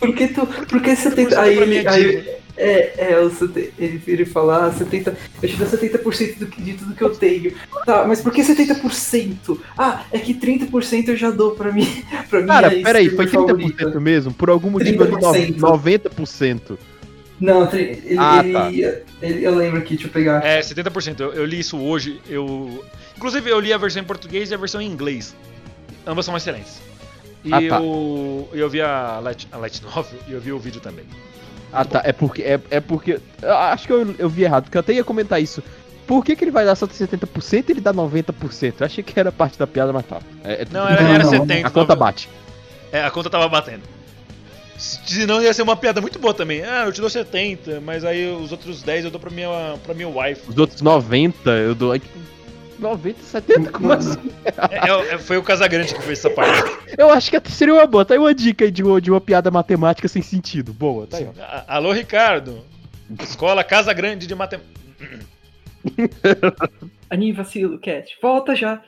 Por 0.00 0.14
que 0.14 0.28
tu. 0.28 0.46
Por 0.46 0.82
que 0.82 0.90
70%? 0.90 1.28
pra 1.28 1.40
Aí, 1.42 1.58
ele, 1.58 1.88
aí. 1.88 2.43
É, 2.56 2.94
é, 3.14 3.30
ele 3.78 3.96
vira 3.98 4.22
e 4.22 4.26
fala, 4.26 4.66
ah, 4.66 4.72
70, 4.72 5.16
eu 5.42 5.48
te 5.48 5.56
dou 5.56 5.66
70% 5.66 6.38
do 6.38 6.46
que, 6.46 6.62
de 6.62 6.74
tudo 6.74 6.94
que 6.94 7.02
eu 7.02 7.10
tenho. 7.10 7.52
Tá, 7.84 8.04
mas 8.06 8.20
por 8.20 8.32
que 8.32 8.42
70%? 8.42 9.58
Ah, 9.76 10.04
é 10.12 10.18
que 10.18 10.32
30% 10.34 11.08
eu 11.08 11.16
já 11.16 11.30
dou 11.30 11.52
pra 11.52 11.72
mim. 11.72 11.86
Pra 12.30 12.40
minha 12.40 12.52
Cara, 12.54 12.70
peraí, 12.70 13.10
foi 13.10 13.24
streamer 13.26 13.54
30% 13.56 13.56
favorita. 13.78 14.00
mesmo? 14.00 14.32
Por 14.34 14.50
algum 14.50 14.70
motivo 14.70 15.04
eu 15.04 15.10
li 15.10 15.52
30%. 15.52 15.56
90%. 15.58 16.78
Não, 17.40 17.68
ele, 17.74 18.16
Ah, 18.18 18.40
ele, 18.44 18.52
tá. 18.52 18.70
ele- 18.70 19.44
eu 19.44 19.54
lembro 19.54 19.78
aqui, 19.78 19.94
deixa 19.94 20.06
eu 20.08 20.12
pegar. 20.12 20.44
É, 20.44 20.60
70%. 20.62 21.20
Eu, 21.20 21.32
eu 21.32 21.44
li 21.44 21.58
isso 21.58 21.76
hoje. 21.78 22.20
Eu. 22.28 22.84
Inclusive, 23.16 23.50
eu 23.50 23.58
li 23.60 23.72
a 23.72 23.76
versão 23.78 24.00
em 24.00 24.04
português 24.04 24.50
e 24.50 24.54
a 24.54 24.56
versão 24.56 24.80
em 24.80 24.86
inglês. 24.88 25.34
Ambas 26.06 26.24
são 26.24 26.36
excelentes. 26.36 26.80
E 27.44 27.52
Ah, 27.52 27.60
tá. 27.68 27.80
eu, 27.82 28.48
eu 28.52 28.70
vi 28.70 28.80
a 28.80 29.18
Light, 29.22 29.46
a 29.52 29.56
Light 29.58 29.82
Novel 29.82 30.18
e 30.28 30.32
eu 30.32 30.40
vi 30.40 30.52
o 30.52 30.58
vídeo 30.58 30.80
também. 30.80 31.04
Ah, 31.74 31.84
tá. 31.84 32.02
É 32.04 32.12
porque. 32.12 32.42
É, 32.42 32.60
é 32.70 32.80
porque. 32.80 33.20
Acho 33.42 33.86
que 33.86 33.92
eu, 33.92 34.14
eu 34.18 34.28
vi 34.28 34.44
errado, 34.44 34.64
porque 34.64 34.76
eu 34.78 34.80
até 34.80 34.92
ia 34.92 35.04
comentar 35.04 35.40
isso. 35.42 35.62
Por 36.06 36.24
que, 36.24 36.36
que 36.36 36.44
ele 36.44 36.50
vai 36.50 36.64
dar 36.66 36.74
só 36.74 36.86
70% 36.86 37.64
e 37.68 37.72
ele 37.72 37.80
dá 37.80 37.92
90%? 37.92 38.74
Eu 38.80 38.86
achei 38.86 39.02
que 39.02 39.18
era 39.18 39.32
parte 39.32 39.58
da 39.58 39.66
piada, 39.66 39.92
mas 39.92 40.04
tá. 40.06 40.20
É, 40.44 40.62
é- 40.62 40.66
Não, 40.70 40.86
era, 40.86 41.02
era 41.02 41.24
não, 41.24 41.30
70. 41.30 41.66
A 41.66 41.70
conta 41.70 41.96
bate. 41.96 42.28
É, 42.92 43.02
a 43.04 43.10
conta 43.10 43.30
tava 43.30 43.48
batendo. 43.48 43.82
Senão 44.76 45.40
ia 45.40 45.54
ser 45.54 45.62
uma 45.62 45.76
piada 45.76 46.00
muito 46.00 46.18
boa 46.18 46.34
também. 46.34 46.62
Ah, 46.62 46.84
eu 46.86 46.92
te 46.92 47.00
dou 47.00 47.08
70, 47.08 47.80
mas 47.80 48.04
aí 48.04 48.26
os 48.34 48.52
outros 48.52 48.82
10 48.82 49.06
eu 49.06 49.10
dou 49.10 49.20
pra 49.20 49.30
minha, 49.30 49.76
pra 49.84 49.94
minha 49.94 50.08
wife. 50.08 50.42
Os 50.48 50.58
outros 50.58 50.82
90, 50.82 51.50
eu 51.50 51.74
dou. 51.74 51.94
Like, 52.74 52.82
90, 52.82 53.22
70, 53.22 53.70
como 53.70 53.92
assim? 53.92 54.30
É, 54.70 55.14
é, 55.14 55.18
foi 55.18 55.36
o 55.36 55.42
Casagrande 55.42 55.94
que 55.94 56.02
fez 56.02 56.18
essa 56.18 56.30
parte. 56.30 56.62
Eu 56.98 57.10
acho 57.10 57.30
que 57.30 57.50
seria 57.52 57.74
uma 57.74 57.86
boa. 57.86 58.04
Tá 58.04 58.14
aí 58.14 58.18
uma 58.18 58.34
dica 58.34 58.64
aí 58.64 58.70
de 58.70 58.82
uma, 58.82 59.00
de 59.00 59.10
uma 59.10 59.20
piada 59.20 59.50
matemática 59.50 60.08
sem 60.08 60.22
sentido. 60.22 60.72
Boa, 60.72 61.06
tá 61.06 61.18
aí. 61.18 61.28
A- 61.40 61.64
Alô, 61.76 61.92
Ricardo. 61.92 62.64
Escola 63.20 63.62
Casa 63.62 63.92
Grande 63.92 64.26
de 64.26 64.34
Matemática. 64.34 64.74
Aniva 67.10 67.44
Silo 67.44 67.78
Cat, 67.78 68.16
volta 68.22 68.56
já. 68.56 68.82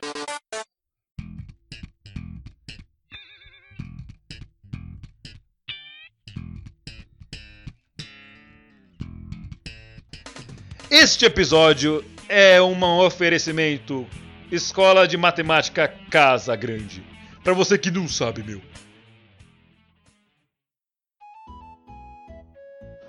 Este 10.90 11.26
episódio 11.26 12.04
é 12.28 12.60
um 12.60 12.82
oferecimento 13.00 14.06
Escola 14.50 15.06
de 15.06 15.16
Matemática 15.16 15.92
Casa 16.10 16.54
Grande. 16.56 17.02
Pra 17.42 17.52
você 17.52 17.78
que 17.78 17.90
não 17.90 18.08
sabe, 18.08 18.42
meu. 18.42 18.60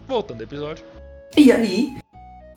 Voltando 0.08 0.42
ao 0.42 0.44
episódio. 0.44 0.86
E 1.36 1.52
aí, 1.52 1.98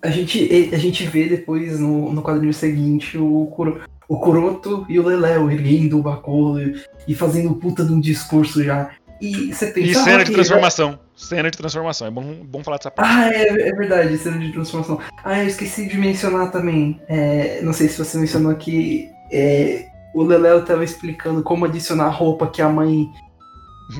a 0.02 0.08
gente, 0.08 0.70
a 0.72 0.78
gente 0.78 1.04
vê 1.06 1.28
depois 1.28 1.78
no, 1.78 2.12
no 2.12 2.22
quadrinho 2.22 2.54
seguinte 2.54 3.18
o, 3.18 3.46
Kuro, 3.46 3.82
o 4.08 4.18
Kuroto 4.18 4.86
e 4.88 4.98
o 4.98 5.06
Leléo 5.06 5.50
erguendo 5.50 5.98
o 5.98 6.02
Bakolo 6.02 6.58
e, 7.06 7.14
fazendo 7.14 7.54
puta 7.54 7.84
de 7.84 7.92
um 7.92 8.00
discurso 8.00 8.62
já 8.62 8.90
E 9.20 9.52
você. 9.52 9.72
E 9.76 9.90
ah, 9.90 10.04
cena 10.04 10.18
de 10.18 10.30
ok, 10.30 10.34
transformação. 10.34 10.98
Cena 11.14 11.50
de 11.50 11.58
transformação. 11.58 12.06
É 12.06 12.10
bom, 12.10 12.44
bom 12.44 12.64
falar 12.64 12.78
dessa 12.78 12.90
parte. 12.90 13.10
Ah, 13.12 13.28
é, 13.32 13.68
é 13.68 13.72
verdade, 13.72 14.16
cena 14.18 14.38
de 14.38 14.52
transformação. 14.52 14.98
Ah, 15.24 15.42
eu 15.42 15.46
esqueci 15.46 15.86
de 15.86 15.98
mencionar 15.98 16.50
também. 16.50 17.00
é, 17.08 17.60
não 17.62 17.72
sei 17.72 17.88
se 17.88 17.98
você 17.98 18.18
mencionou 18.18 18.50
aqui. 18.50 19.10
é, 19.32 19.86
o 20.14 20.22
Leléo 20.22 20.64
tava 20.64 20.82
explicando 20.82 21.42
como 21.42 21.64
adicionar 21.64 22.08
roupa 22.08 22.46
que 22.46 22.62
a 22.62 22.68
mãe. 22.68 23.06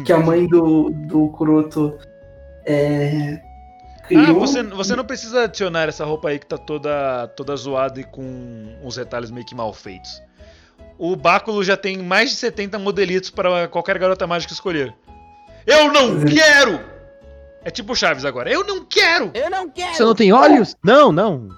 Que 0.04 0.12
a 0.12 0.18
mãe 0.18 0.46
do, 0.46 0.90
do 0.90 1.28
Kuroto 1.30 1.98
é, 2.64 3.40
Ah, 4.14 4.32
você, 4.32 4.62
você 4.62 4.94
não 4.94 5.04
precisa 5.04 5.44
adicionar 5.44 5.88
essa 5.88 6.04
roupa 6.04 6.28
aí 6.28 6.38
que 6.38 6.46
tá 6.46 6.58
toda, 6.58 7.28
toda 7.28 7.56
zoada 7.56 8.00
e 8.00 8.04
com 8.04 8.78
uns 8.82 8.96
retalhos 8.96 9.30
meio 9.30 9.46
que 9.46 9.54
mal 9.54 9.72
feitos. 9.72 10.22
O 10.98 11.16
Báculo 11.16 11.64
já 11.64 11.76
tem 11.76 11.98
mais 11.98 12.30
de 12.30 12.36
70 12.36 12.78
modelitos 12.78 13.30
para 13.30 13.68
qualquer 13.68 13.98
garota 13.98 14.26
mágica 14.26 14.52
escolher. 14.52 14.94
Eu 15.70 15.92
não 15.92 16.10
Uhum. 16.10 16.24
quero! 16.24 16.80
É 17.64 17.70
tipo 17.70 17.94
Chaves 17.94 18.24
agora. 18.24 18.50
Eu 18.50 18.64
não 18.64 18.84
quero! 18.84 19.30
Você 19.92 20.02
não 20.02 20.14
tem 20.14 20.32
olhos? 20.32 20.74
Não, 20.84 21.12
não. 21.12 21.48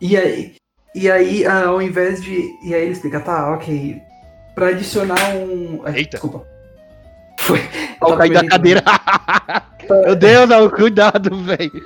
E 0.00 0.16
aí, 0.16 0.54
e 0.94 1.10
aí 1.10 1.44
ah, 1.46 1.66
ao 1.66 1.82
invés 1.82 2.22
de. 2.22 2.48
E 2.64 2.74
aí 2.74 2.82
ele 2.82 2.92
explica, 2.92 3.20
tá, 3.20 3.52
ok. 3.52 4.00
Pra 4.54 4.68
adicionar 4.68 5.34
um. 5.34 5.82
Eita. 5.88 6.12
Desculpa. 6.18 6.46
Foi. 7.40 7.60
Tava 7.98 8.16
caí 8.16 8.30
da 8.30 8.46
cadeira. 8.46 8.82
Meu 10.04 10.14
Deus, 10.14 10.48
não, 10.48 10.70
cuidado, 10.70 11.34
velho. 11.42 11.84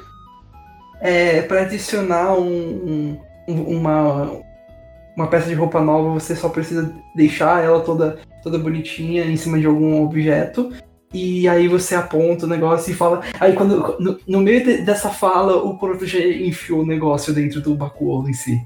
É, 1.00 1.42
pra 1.42 1.62
adicionar 1.62 2.34
um, 2.34 3.18
um- 3.48 3.62
uma, 3.76 4.40
uma 5.16 5.26
peça 5.26 5.48
de 5.48 5.54
roupa 5.54 5.80
nova, 5.80 6.10
você 6.10 6.34
só 6.36 6.48
precisa 6.48 6.94
deixar 7.14 7.62
ela 7.64 7.80
toda, 7.80 8.18
toda 8.42 8.58
bonitinha 8.58 9.24
em 9.24 9.36
cima 9.36 9.58
de 9.58 9.66
algum 9.66 10.02
objeto. 10.02 10.72
E 11.14 11.48
aí 11.48 11.68
você 11.68 11.94
aponta 11.94 12.44
o 12.44 12.48
negócio 12.48 12.90
e 12.90 12.94
fala. 12.94 13.22
Aí 13.38 13.52
quando. 13.52 13.96
No, 14.00 14.18
no 14.26 14.40
meio 14.40 14.64
de- 14.64 14.78
dessa 14.78 15.08
fala, 15.10 15.56
o 15.56 15.78
já 16.04 16.18
enfiou 16.18 16.82
o 16.82 16.86
negócio 16.86 17.32
dentro 17.32 17.60
do 17.60 17.74
Bakuolo 17.76 18.28
em 18.28 18.32
si. 18.32 18.60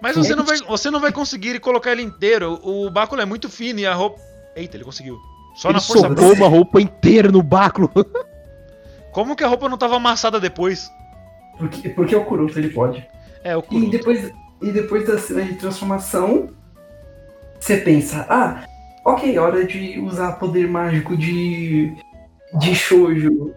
Mas 0.00 0.16
você 0.16 0.36
não 0.36 0.44
vai, 0.44 0.56
você 0.58 0.88
não 0.90 1.00
vai 1.00 1.10
conseguir 1.10 1.58
colocar 1.58 1.90
ele 1.90 2.02
inteiro. 2.02 2.60
O 2.62 2.88
Báculo 2.90 3.20
é 3.20 3.24
muito 3.24 3.48
fino 3.50 3.80
e 3.80 3.86
a 3.86 3.92
roupa. 3.94 4.20
Eita, 4.54 4.76
ele 4.76 4.84
conseguiu. 4.84 5.16
Só 5.56 5.68
Ele 5.68 5.74
na 5.74 5.80
força 5.80 6.02
socou 6.08 6.14
bruta. 6.14 6.34
uma 6.34 6.48
roupa 6.48 6.80
inteira 6.80 7.32
no 7.32 7.42
báculo. 7.42 7.90
Como 9.12 9.34
que 9.36 9.42
a 9.44 9.48
roupa 9.48 9.68
não 9.68 9.78
tava 9.78 9.96
amassada 9.96 10.38
depois? 10.40 10.88
Porque, 11.58 11.88
porque 11.88 12.14
o 12.16 12.24
Kuroto 12.24 12.58
ele 12.58 12.68
pode. 12.70 13.04
É, 13.42 13.56
o 13.56 13.60
E 13.60 13.62
Kuroto. 13.62 13.90
depois, 13.90 14.32
e 14.62 14.70
depois 14.72 15.06
da 15.06 15.18
cena 15.18 15.42
de 15.42 15.54
transformação, 15.54 16.50
você 17.58 17.76
pensa, 17.78 18.26
ah, 18.28 18.64
ok, 19.04 19.38
hora 19.38 19.64
de 19.64 19.98
usar 20.00 20.32
poder 20.32 20.68
mágico 20.68 21.16
de. 21.16 21.92
de 22.58 22.74
shoujo. 22.74 23.52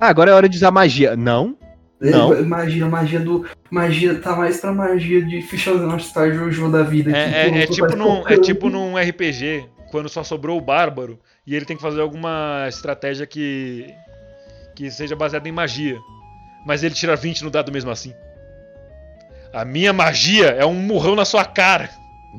Ah, 0.00 0.08
agora 0.08 0.30
é 0.30 0.34
hora 0.34 0.48
de 0.48 0.56
usar 0.56 0.70
magia. 0.70 1.16
Não? 1.16 1.56
Não. 2.00 2.34
É, 2.34 2.42
Magia, 2.42 2.86
magia 2.86 3.20
do. 3.20 3.46
Magia 3.70 4.18
tá 4.20 4.36
mais 4.36 4.60
pra 4.60 4.72
magia 4.72 5.22
de 5.24 5.40
Fichas 5.42 6.02
Star 6.02 6.32
Jojo 6.32 6.70
da 6.70 6.82
vida. 6.82 7.10
que 7.10 7.16
É, 7.16 7.46
é- 7.46 7.50
o 7.50 7.54
é 7.56 7.66
Kuroto 7.66 7.72
tipo 7.72 7.96
num, 7.96 8.28
é 8.28 8.36
tipo 8.38 8.68
num 8.68 8.96
RPG, 8.98 9.64
quando 9.90 10.08
só 10.08 10.22
sobrou 10.22 10.58
o 10.58 10.60
bárbaro 10.60 11.18
e 11.46 11.54
ele 11.54 11.64
tem 11.64 11.76
que 11.76 11.82
fazer 11.82 12.00
alguma 12.00 12.66
estratégia 12.68 13.26
que 13.26 13.86
que 14.74 14.90
seja 14.90 15.14
baseada 15.14 15.48
em 15.48 15.52
magia. 15.52 15.96
Mas 16.66 16.82
ele 16.82 16.94
tira 16.94 17.14
20 17.14 17.44
no 17.44 17.50
dado 17.50 17.70
mesmo 17.70 17.90
assim. 17.90 18.12
A 19.52 19.64
minha 19.64 19.92
magia 19.92 20.46
é 20.46 20.66
um 20.66 20.74
murrão 20.74 21.14
na 21.14 21.24
sua 21.24 21.44
cara. 21.44 21.88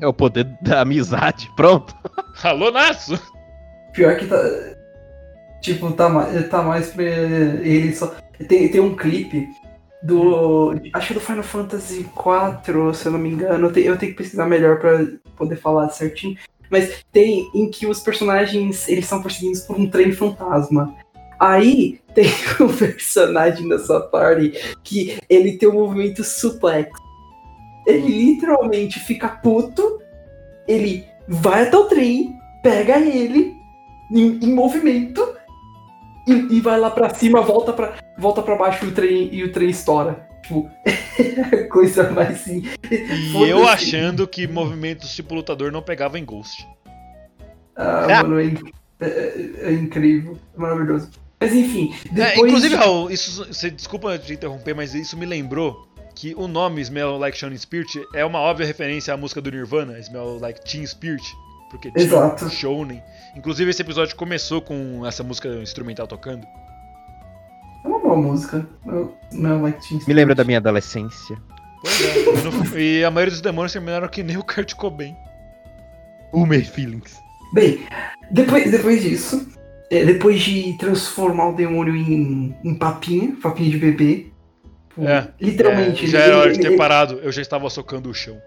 É 0.02 0.06
o 0.06 0.12
poder 0.12 0.44
da 0.60 0.82
amizade. 0.82 1.48
Pronto. 1.56 1.94
Alô, 2.42 2.70
Natsu? 2.70 3.18
Pior 3.92 4.16
que 4.16 4.26
tá. 4.26 4.36
Tipo, 5.60 5.90
tá, 5.92 6.08
tá 6.50 6.62
mais 6.62 6.90
pra 6.90 7.04
ele 7.04 7.94
só. 7.94 8.14
Tem, 8.48 8.68
tem 8.68 8.80
um 8.80 8.94
clipe 8.94 9.48
do. 10.02 10.74
Acho 10.92 11.12
é 11.12 11.14
do 11.14 11.20
Final 11.20 11.42
Fantasy 11.42 12.00
IV, 12.00 12.94
se 12.94 13.06
eu 13.06 13.12
não 13.12 13.18
me 13.18 13.30
engano. 13.30 13.66
Eu 13.68 13.72
te- 13.72 13.80
eu 13.84 13.96
tenho 13.96 14.12
que 14.12 14.18
pesquisar 14.18 14.46
melhor 14.46 14.78
pra 14.78 15.04
poder 15.36 15.56
falar 15.56 15.88
certinho. 15.88 16.36
Mas 16.70 17.04
tem 17.12 17.48
em 17.54 17.70
que 17.70 17.86
os 17.86 18.00
personagens 18.00 18.88
eles 18.88 19.06
são 19.06 19.22
perseguidos 19.22 19.60
por 19.60 19.78
um 19.78 19.88
trem 19.88 20.12
fantasma. 20.12 20.94
Aí 21.38 22.00
tem 22.14 22.24
um 22.60 22.74
personagem 22.74 23.68
dessa 23.68 24.00
party 24.00 24.52
que 24.82 25.18
ele 25.28 25.56
tem 25.58 25.68
um 25.68 25.74
movimento 25.74 26.22
suplex. 26.24 26.90
Ele 27.86 28.08
literalmente 28.08 28.98
fica 28.98 29.28
puto, 29.28 30.00
ele 30.66 31.04
vai 31.28 31.66
até 31.66 31.76
o 31.76 31.84
trem, 31.84 32.36
pega 32.62 32.98
ele 32.98 33.54
em, 34.10 34.38
em 34.44 34.52
movimento 34.54 35.26
e, 36.26 36.56
e 36.56 36.60
vai 36.60 36.78
lá 36.78 36.90
pra 36.90 37.12
cima, 37.14 37.40
volta 37.40 37.72
pra, 37.72 37.94
volta 38.18 38.42
pra 38.42 38.56
baixo 38.56 38.84
e 38.84 38.88
o 38.88 38.92
trem, 38.92 39.28
e 39.34 39.44
o 39.44 39.52
trem 39.52 39.70
estoura. 39.70 40.26
Tipo, 40.42 40.70
é 41.52 41.64
coisa 41.70 42.10
mais 42.12 42.38
sim. 42.40 42.62
E 42.90 43.48
eu 43.48 43.66
achando 43.66 44.26
que 44.28 44.46
movimentos 44.46 45.14
tipo 45.14 45.34
lutador 45.34 45.72
não 45.72 45.82
pegava 45.82 46.18
em 46.18 46.24
Ghost. 46.24 46.66
Ah, 47.76 48.06
Ah. 48.08 48.22
mano, 48.22 48.40
é, 48.40 48.44
inc- 48.44 48.72
é- 49.00 49.06
é- 49.06 49.50
é 49.68 49.72
incrível, 49.72 50.38
é 50.56 50.60
maravilhoso. 50.60 51.10
Mas 51.40 51.52
enfim, 51.52 51.92
É, 52.12 52.30
depois. 52.30 52.46
inclusive, 52.48 52.74
Raul, 52.76 53.10
isso, 53.10 53.44
você, 53.44 53.70
desculpa 53.70 54.16
te 54.18 54.32
interromper, 54.32 54.74
mas 54.74 54.94
isso 54.94 55.18
me 55.18 55.26
lembrou 55.26 55.86
que 56.16 56.34
o 56.36 56.48
nome 56.48 56.80
Smell 56.80 57.18
Like 57.18 57.36
Shining 57.36 57.58
Spirit 57.58 58.02
é 58.14 58.24
uma 58.24 58.38
óbvia 58.40 58.66
referência 58.66 59.12
à 59.12 59.16
música 59.16 59.40
do 59.40 59.50
Nirvana, 59.50 59.98
Smell 60.00 60.38
Like 60.40 60.60
Teen 60.64 60.84
Spirit, 60.86 61.22
porque 61.70 61.92
Exato. 61.94 62.48
Shounen. 62.48 63.02
Inclusive, 63.36 63.70
esse 63.70 63.82
episódio 63.82 64.16
começou 64.16 64.60
com 64.62 65.06
essa 65.06 65.22
música 65.22 65.48
instrumental 65.62 66.06
tocando. 66.06 66.46
É 67.84 67.88
uma 67.88 67.98
boa 67.98 68.16
música. 68.16 68.66
Não 69.30 69.62
like 69.62 69.86
Teen 69.86 70.00
Me 70.08 70.14
lembra 70.14 70.34
da 70.34 70.42
minha 70.42 70.58
adolescência. 70.58 71.36
Pois 71.82 72.00
é. 72.00 72.18
e 72.18 72.42
no- 72.42 72.78
e 72.78 73.04
a 73.04 73.10
maioria 73.10 73.30
dos 73.32 73.40
demônios 73.42 73.72
terminaram 73.72 74.08
que 74.08 74.22
nem 74.22 74.36
o 74.38 74.42
Kurt 74.42 74.74
Cobain. 74.74 75.14
Umer 76.32 76.64
Feelings. 76.64 77.20
Bem, 77.52 77.80
depois, 78.30 78.70
depois 78.70 79.02
disso, 79.02 79.46
é, 79.90 80.04
depois 80.04 80.40
de 80.42 80.72
transformar 80.78 81.50
o 81.50 81.52
demônio 81.54 81.94
em, 81.94 82.56
em 82.64 82.74
papinha, 82.74 83.36
papinha 83.42 83.70
de 83.70 83.78
bebê. 83.78 84.26
Tipo, 84.96 85.06
É, 85.06 85.28
Literalmente. 85.40 86.04
É, 86.04 86.08
já 86.08 86.18
ele- 86.20 86.26
era 86.28 86.38
hora 86.38 86.52
de 86.52 86.60
ele- 86.60 86.68
ter 86.70 86.76
parado, 86.76 87.20
eu 87.22 87.30
já 87.32 87.42
estava 87.42 87.68
socando 87.70 88.10
o 88.10 88.14
chão. 88.14 88.40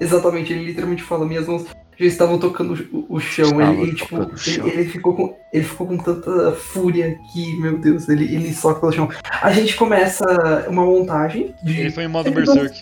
Exatamente, 0.00 0.52
ele 0.52 0.64
literalmente 0.64 1.02
fala, 1.02 1.26
minhas 1.26 1.46
mãos 1.48 1.64
já 1.98 2.06
estavam 2.06 2.38
tocando 2.38 2.74
o, 2.92 3.16
o 3.16 3.18
chão. 3.18 3.60
Ele, 3.60 3.82
ele, 3.82 3.94
tipo, 3.96 4.10
tocando 4.16 4.32
o 4.34 4.38
chão. 4.38 4.66
ele, 4.68 4.80
ele 4.82 4.88
ficou 4.88 5.14
com, 5.16 5.36
ele 5.52 5.64
ficou 5.64 5.86
com 5.88 5.96
tanta 5.98 6.52
fúria 6.52 7.16
que, 7.32 7.60
meu 7.60 7.78
Deus, 7.78 8.08
ele, 8.08 8.24
ele 8.32 8.54
soca 8.54 8.78
pelo 8.78 8.92
chão. 8.92 9.08
A 9.42 9.50
gente 9.52 9.74
começa 9.74 10.24
uma 10.68 10.84
montagem 10.84 11.52
de. 11.64 11.80
Ele 11.80 11.90
foi 11.90 12.04
em 12.04 12.08
modo 12.08 12.28
Ele 12.28 12.36
Berserk. 12.36 12.80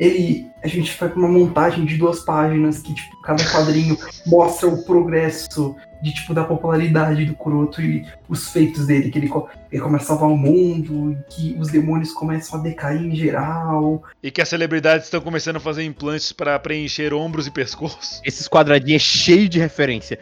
Ele 0.00 0.50
a 0.62 0.68
gente 0.68 0.92
faz 0.92 1.14
uma 1.14 1.28
montagem 1.28 1.84
de 1.84 1.96
duas 1.96 2.20
páginas 2.20 2.80
que 2.80 2.94
tipo 2.94 3.20
cada 3.22 3.42
quadrinho 3.44 3.96
mostra 4.26 4.68
o 4.68 4.82
progresso 4.84 5.76
de 6.02 6.12
tipo 6.14 6.34
da 6.34 6.44
popularidade 6.44 7.26
do 7.26 7.34
Kuroto 7.34 7.82
e 7.82 8.06
os 8.28 8.48
feitos 8.48 8.86
dele 8.86 9.10
que 9.10 9.18
ele, 9.18 9.30
ele 9.70 9.82
começa 9.82 10.04
a 10.04 10.06
salvar 10.08 10.30
o 10.30 10.36
mundo 10.36 11.16
que 11.28 11.54
os 11.58 11.68
demônios 11.68 12.12
começam 12.12 12.58
a 12.58 12.62
decair 12.62 13.02
em 13.02 13.14
geral 13.14 14.02
E 14.22 14.30
que 14.30 14.40
as 14.40 14.48
celebridades 14.48 15.06
estão 15.06 15.20
começando 15.20 15.56
a 15.56 15.60
fazer 15.60 15.84
implantes 15.84 16.32
para 16.32 16.58
preencher 16.58 17.12
ombros 17.12 17.46
e 17.46 17.50
pescoço. 17.50 18.20
Esses 18.24 18.48
quadradinhos 18.48 19.02
é 19.02 19.04
cheio 19.04 19.48
de 19.48 19.58
referência. 19.58 20.18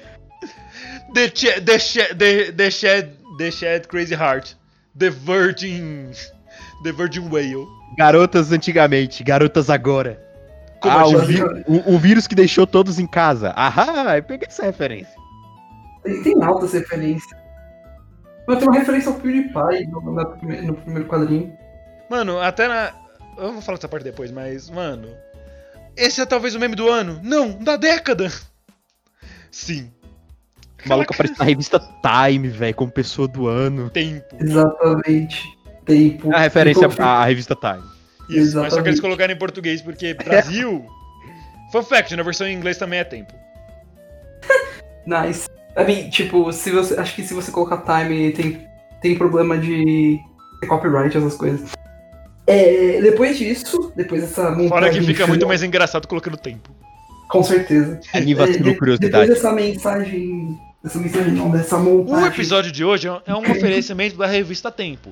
The, 1.14 1.30
the, 1.30 2.14
the, 2.14 2.52
the, 2.52 2.70
Shed, 2.70 3.10
the 3.38 3.50
Shed 3.50 3.88
Crazy 3.88 4.14
Heart. 4.14 4.56
The 4.98 5.10
Virgin. 5.10 6.10
The 6.82 6.92
Virgin 6.92 7.28
Whale. 7.30 7.66
Garotas 7.96 8.52
antigamente, 8.52 9.22
garotas 9.24 9.68
agora. 9.70 10.22
Como 10.80 10.96
ah, 10.96 11.06
o, 11.08 11.18
vi- 11.20 11.42
o- 11.66 11.94
o 11.94 11.98
vírus 11.98 12.26
que 12.28 12.34
deixou 12.34 12.66
todos 12.66 12.98
em 12.98 13.06
casa. 13.06 13.52
Aham, 13.56 14.16
eu 14.16 14.22
peguei 14.22 14.46
essa 14.48 14.64
referência. 14.64 15.12
tem, 16.04 16.22
tem 16.22 16.42
altas 16.44 16.72
referências 16.72 17.38
mas 18.46 18.60
tem 18.60 18.68
uma 18.68 18.78
referência 18.78 19.10
ao 19.12 19.18
PewDiePie 19.18 19.86
no, 19.90 20.14
na 20.14 20.24
prime- 20.24 20.62
no 20.62 20.72
primeiro 20.74 21.06
quadrinho 21.06 21.52
Mano, 22.08 22.40
até 22.40 22.66
na. 22.66 22.94
Eu 23.36 23.52
vou 23.52 23.60
falar 23.60 23.76
dessa 23.76 23.88
parte 23.88 24.04
depois, 24.04 24.30
mas, 24.32 24.70
mano. 24.70 25.06
Esse 25.94 26.22
é 26.22 26.24
talvez 26.26 26.54
o 26.54 26.58
meme 26.60 26.74
do 26.74 26.88
ano. 26.88 27.20
Não, 27.22 27.50
da 27.62 27.76
década! 27.76 28.32
Sim. 29.50 29.90
O 30.84 30.88
maluco 30.88 31.12
aparece 31.12 31.38
na 31.38 31.44
revista 31.44 31.78
Time, 32.00 32.48
velho, 32.48 32.74
como 32.74 32.90
pessoa 32.90 33.28
do 33.28 33.48
ano. 33.48 33.90
Tempo. 33.90 34.36
exatamente 34.40 35.42
tempo 35.88 36.32
A 36.34 36.38
referência 36.40 36.86
à 36.98 37.24
revista 37.24 37.56
Time. 37.56 37.82
Isso, 38.28 38.56
mas 38.58 38.72
só 38.72 38.82
que 38.82 38.88
eles 38.88 38.98
Exatamente. 38.98 39.00
colocaram 39.00 39.32
em 39.32 39.38
português 39.38 39.80
porque 39.82 40.14
Brasil. 40.14 40.86
Fun 41.72 41.82
fact, 41.82 42.14
na 42.16 42.22
versão 42.22 42.46
em 42.46 42.54
inglês 42.54 42.78
também 42.78 42.98
é 43.00 43.04
tempo. 43.04 43.32
Nice. 45.06 45.48
I 45.76 45.84
mean, 45.84 46.10
tipo, 46.10 46.52
se 46.52 46.70
você. 46.70 46.98
Acho 46.98 47.14
que 47.14 47.22
se 47.22 47.32
você 47.34 47.50
colocar 47.50 47.78
time 47.78 48.30
tem, 48.32 48.66
tem 49.00 49.16
problema 49.16 49.56
de 49.56 50.18
copyright, 50.68 51.16
essas 51.16 51.34
coisas. 51.34 51.70
É, 52.46 53.00
depois 53.00 53.38
disso, 53.38 53.92
depois 53.96 54.22
dessa 54.22 54.50
montagem. 54.50 54.68
Fora 54.68 54.90
que 54.90 55.00
fica 55.02 55.26
muito 55.26 55.46
mais 55.46 55.62
engraçado 55.62 56.06
colocando 56.06 56.36
tempo. 56.36 56.70
Com 57.30 57.42
certeza. 57.42 58.00
Anima 58.12 58.42
É, 58.42 58.44
a 58.44 58.46
de- 58.46 58.74
curiosidade. 58.74 59.28
Depois 59.28 59.28
dessa 59.28 59.52
mensagem 59.52 60.58
Dessa 60.82 60.98
mensagem 60.98 61.32
não, 61.32 61.50
dessa 61.50 61.76
O 61.76 61.82
montagem. 62.04 62.28
episódio 62.28 62.70
de 62.72 62.84
hoje 62.84 63.08
é 63.08 63.34
um 63.34 63.50
oferecimento 63.50 64.16
da 64.16 64.26
revista 64.26 64.70
Tempo. 64.70 65.10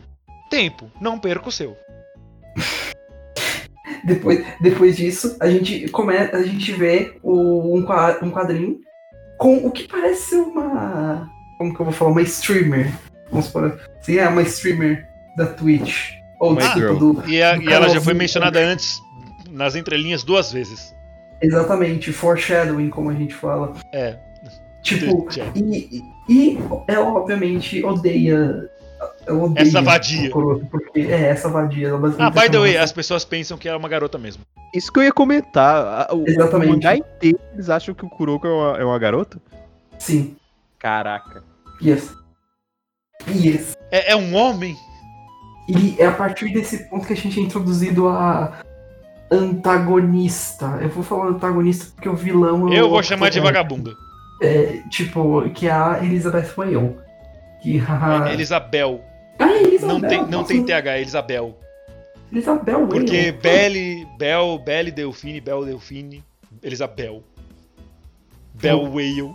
Tempo, 0.51 0.91
não 1.01 1.19
perca 1.19 1.49
o 1.49 1.53
seu. 1.53 1.77
Depois, 4.05 4.45
depois 4.61 4.97
disso, 4.97 5.37
a 5.41 5.49
gente 5.49 5.89
começa, 5.89 6.37
a 6.37 6.43
gente 6.43 6.73
vê 6.73 7.17
o, 7.25 7.77
um, 7.77 7.79
um 7.79 8.31
quadrinho 8.31 8.79
com 9.37 9.57
o 9.67 9.71
que 9.71 9.89
parece 9.89 10.31
ser 10.31 10.37
uma. 10.37 11.29
Como 11.59 11.75
que 11.75 11.81
eu 11.81 11.85
vou 11.87 11.93
falar? 11.95 12.11
Uma 12.13 12.23
streamer. 12.23 12.93
Vamos 13.31 13.49
por 13.49 13.79
Sim, 14.01 14.19
é 14.19 14.29
uma 14.29 14.43
streamer 14.43 15.07
da 15.37 15.47
Twitch. 15.47 16.13
Ou 16.41 16.53
Uma 16.53 16.61
tipo 16.73 16.95
do. 16.95 17.29
E, 17.29 17.43
a- 17.43 17.57
do 17.57 17.63
e 17.63 17.73
ela 17.73 17.89
já 17.89 18.01
foi 18.01 18.15
mencionada 18.15 18.61
antes 18.61 19.01
nas 19.51 19.75
entrelinhas 19.75 20.23
duas 20.23 20.53
vezes. 20.53 20.95
Exatamente, 21.41 22.13
foreshadowing, 22.13 22.89
como 22.89 23.11
a 23.11 23.15
gente 23.15 23.35
fala. 23.35 23.73
É. 23.93 24.19
Tipo, 24.83 25.27
e, 25.55 26.03
e, 26.29 26.53
e 26.55 26.59
ela 26.87 27.07
obviamente 27.07 27.85
odeia. 27.85 28.71
Ela 29.27 29.45
odeia 29.45 29.63
Essa 29.67 29.83
vadia. 29.83 30.31
porque 30.31 31.01
é 31.01 31.29
essa 31.31 31.49
vadia. 31.49 31.91
Ah, 32.19 32.31
by 32.31 32.49
the 32.51 32.59
way, 32.59 32.77
as 32.77 32.93
pessoas 32.93 33.25
pensam 33.25 33.59
que 33.59 33.69
é 33.69 33.75
uma 33.77 33.89
garota 33.89 34.17
mesmo. 34.19 34.43
Isso 34.75 34.93
que 34.93 34.99
eu 35.01 35.05
ia 35.05 35.13
comentar. 35.13 36.09
O, 36.15 36.25
Exatamente. 36.27 36.69
o 36.71 36.73
mangá 36.75 36.97
inteiro, 36.97 37.39
eles 37.53 37.69
acham 37.69 37.95
que 37.95 38.05
o 38.05 38.09
Kuroko 38.09 38.47
é 38.47 38.51
uma, 38.51 38.79
é 38.79 38.85
uma 38.85 38.99
garota? 38.99 39.39
Sim, 39.99 40.37
Caraca. 40.79 41.43
yes. 41.83 42.15
Yes. 43.29 43.77
É, 43.91 44.13
é 44.13 44.17
um 44.17 44.35
homem? 44.35 44.77
E 45.69 45.97
é 45.99 46.07
a 46.07 46.13
partir 46.13 46.53
desse 46.53 46.89
ponto 46.89 47.07
que 47.07 47.13
a 47.13 47.17
gente 47.17 47.41
é 47.41 47.43
introduzido 47.43 48.09
a 48.09 48.61
antagonista. 49.31 50.79
Eu 50.81 50.89
vou 50.91 51.03
falar 51.03 51.27
antagonista 51.29 51.87
porque 51.95 52.09
o 52.09 52.15
vilão. 52.15 52.73
é 52.73 52.79
Eu 52.79 52.87
o- 52.87 52.91
vou 52.91 53.03
chamar 53.03 53.31
de 53.31 53.41
vagabunda. 53.41 53.93
É, 54.43 54.81
tipo, 54.91 55.49
que 55.51 55.67
é 55.67 55.73
a 55.73 55.99
Elizabeth 56.03 56.51
Whale. 56.57 56.97
É 58.29 58.33
Elisabel. 58.33 59.05
Ah, 59.39 59.49
é 59.51 59.63
Elizabeth. 59.63 59.93
Não 59.93 60.01
tem, 60.09 60.27
não 60.27 60.45
tem 60.45 60.63
TH, 60.65 60.97
é 60.97 61.01
Elisabel. 61.01 61.59
Elizabeth 62.33 62.73
Whale. 62.75 62.87
Porque 62.89 63.33
Belle, 63.33 64.07
Bel, 64.19 64.59
Belle 64.65 64.91
Delfine, 64.91 65.41
Bel 65.41 65.65
Delfine, 65.65 66.25
Elisabel. 66.63 67.23
Bel 68.55 68.83
Whale. 68.85 69.35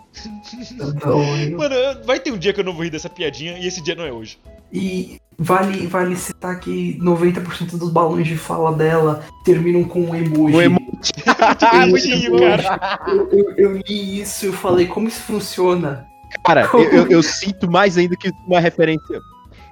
Mano, 1.57 1.75
vai 2.05 2.19
ter 2.19 2.31
um 2.31 2.37
dia 2.37 2.53
que 2.53 2.59
eu 2.59 2.63
não 2.63 2.73
vou 2.73 2.83
rir 2.83 2.89
dessa 2.89 3.09
piadinha 3.09 3.57
e 3.57 3.67
esse 3.67 3.81
dia 3.81 3.95
não 3.95 4.03
é 4.03 4.11
hoje. 4.11 4.39
E 4.73 5.19
vale, 5.37 5.85
vale 5.87 6.15
citar 6.15 6.59
que 6.59 6.97
90% 6.99 7.77
dos 7.77 7.91
balões 7.91 8.27
de 8.27 8.35
fala 8.37 8.73
dela 8.73 9.23
terminam 9.45 9.83
com 9.83 10.01
um 10.01 10.15
emoji. 10.15 10.55
O 10.55 10.61
emo- 10.61 10.79
Ah, 11.61 11.85
Eu- 11.85 11.89
bonitinho, 11.91 12.39
cara. 12.39 12.99
Eu, 13.07 13.29
eu- 13.31 13.53
eu 13.57 13.77
li 13.77 14.21
isso 14.21 14.45
e 14.45 14.47
eu 14.49 14.53
falei, 14.53 14.87
como 14.87 15.07
isso 15.07 15.21
funciona? 15.21 16.07
Cara, 16.43 16.69
eu, 16.73 16.83
eu- 16.91 17.07
eu 17.07 17.23
sinto 17.23 17.69
mais 17.69 17.97
ainda 17.97 18.15
que 18.15 18.31
uma 18.45 18.59
referência. 18.59 19.21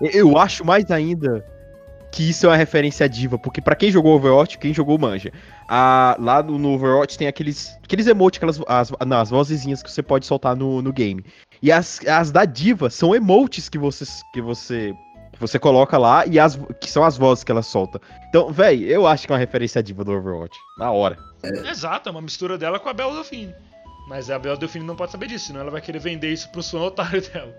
eu- 0.01 0.37
acho 0.37 0.63
mais 0.65 0.89
ainda 0.91 1.43
que 2.11 2.27
isso 2.29 2.45
é 2.47 2.49
uma 2.49 2.55
referência 2.55 3.05
a 3.05 3.07
diva, 3.09 3.37
porque 3.37 3.61
pra 3.61 3.75
quem 3.75 3.91
jogou 3.91 4.15
Overwatch, 4.15 4.57
quem 4.57 4.73
jogou 4.73 4.97
manja. 4.97 5.31
A, 5.67 6.15
lá 6.19 6.41
no, 6.41 6.57
no 6.57 6.73
Overwatch 6.73 7.15
tem 7.17 7.27
aqueles, 7.27 7.77
aqueles 7.83 8.07
emotes, 8.07 8.37
aquelas 8.39 8.59
as, 8.67 8.91
não, 9.05 9.19
as 9.19 9.29
vozezinhas 9.29 9.83
que 9.83 9.91
você 9.91 10.01
pode 10.01 10.25
soltar 10.25 10.55
no, 10.55 10.81
no 10.81 10.91
game. 10.91 11.23
E 11.61 11.71
as, 11.71 11.99
as 12.07 12.31
da 12.31 12.45
diva 12.45 12.89
são 12.89 13.13
emotes 13.13 13.69
que 13.69 13.77
você, 13.77 14.05
que 14.33 14.41
você 14.41 14.93
que 15.31 15.39
você 15.39 15.59
coloca 15.59 15.97
lá 15.97 16.25
e 16.25 16.39
as 16.39 16.59
que 16.81 16.89
são 16.89 17.03
as 17.03 17.15
vozes 17.15 17.43
que 17.43 17.51
ela 17.51 17.61
solta. 17.61 18.01
Então, 18.27 18.51
véi, 18.51 18.83
eu 18.83 19.05
acho 19.05 19.27
que 19.27 19.31
é 19.31 19.35
uma 19.35 19.39
referência 19.39 19.77
a 19.79 19.81
diva 19.81 20.03
do 20.03 20.11
Overwatch. 20.11 20.57
Na 20.79 20.91
hora. 20.91 21.15
Exato, 21.69 22.09
é 22.09 22.11
uma 22.11 22.21
mistura 22.21 22.57
dela 22.57 22.79
com 22.79 22.89
a 22.89 22.93
Bel 22.93 23.13
Delfine. 23.13 23.53
Mas 24.09 24.31
a 24.31 24.39
Bel 24.39 24.57
Delfine 24.57 24.83
não 24.83 24.95
pode 24.95 25.11
saber 25.11 25.27
disso, 25.27 25.45
senão 25.45 25.61
ela 25.61 25.69
vai 25.69 25.81
querer 25.81 25.99
vender 25.99 26.33
isso 26.33 26.49
pro 26.49 26.63
fã 26.63 26.79
otário 26.79 27.21
dela. 27.21 27.55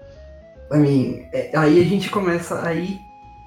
I 0.73 0.79
mean, 0.79 1.29
é, 1.33 1.57
aí 1.57 1.81
a 1.81 1.85
gente 1.85 2.11
começa 2.11 2.67
aí. 2.67 2.99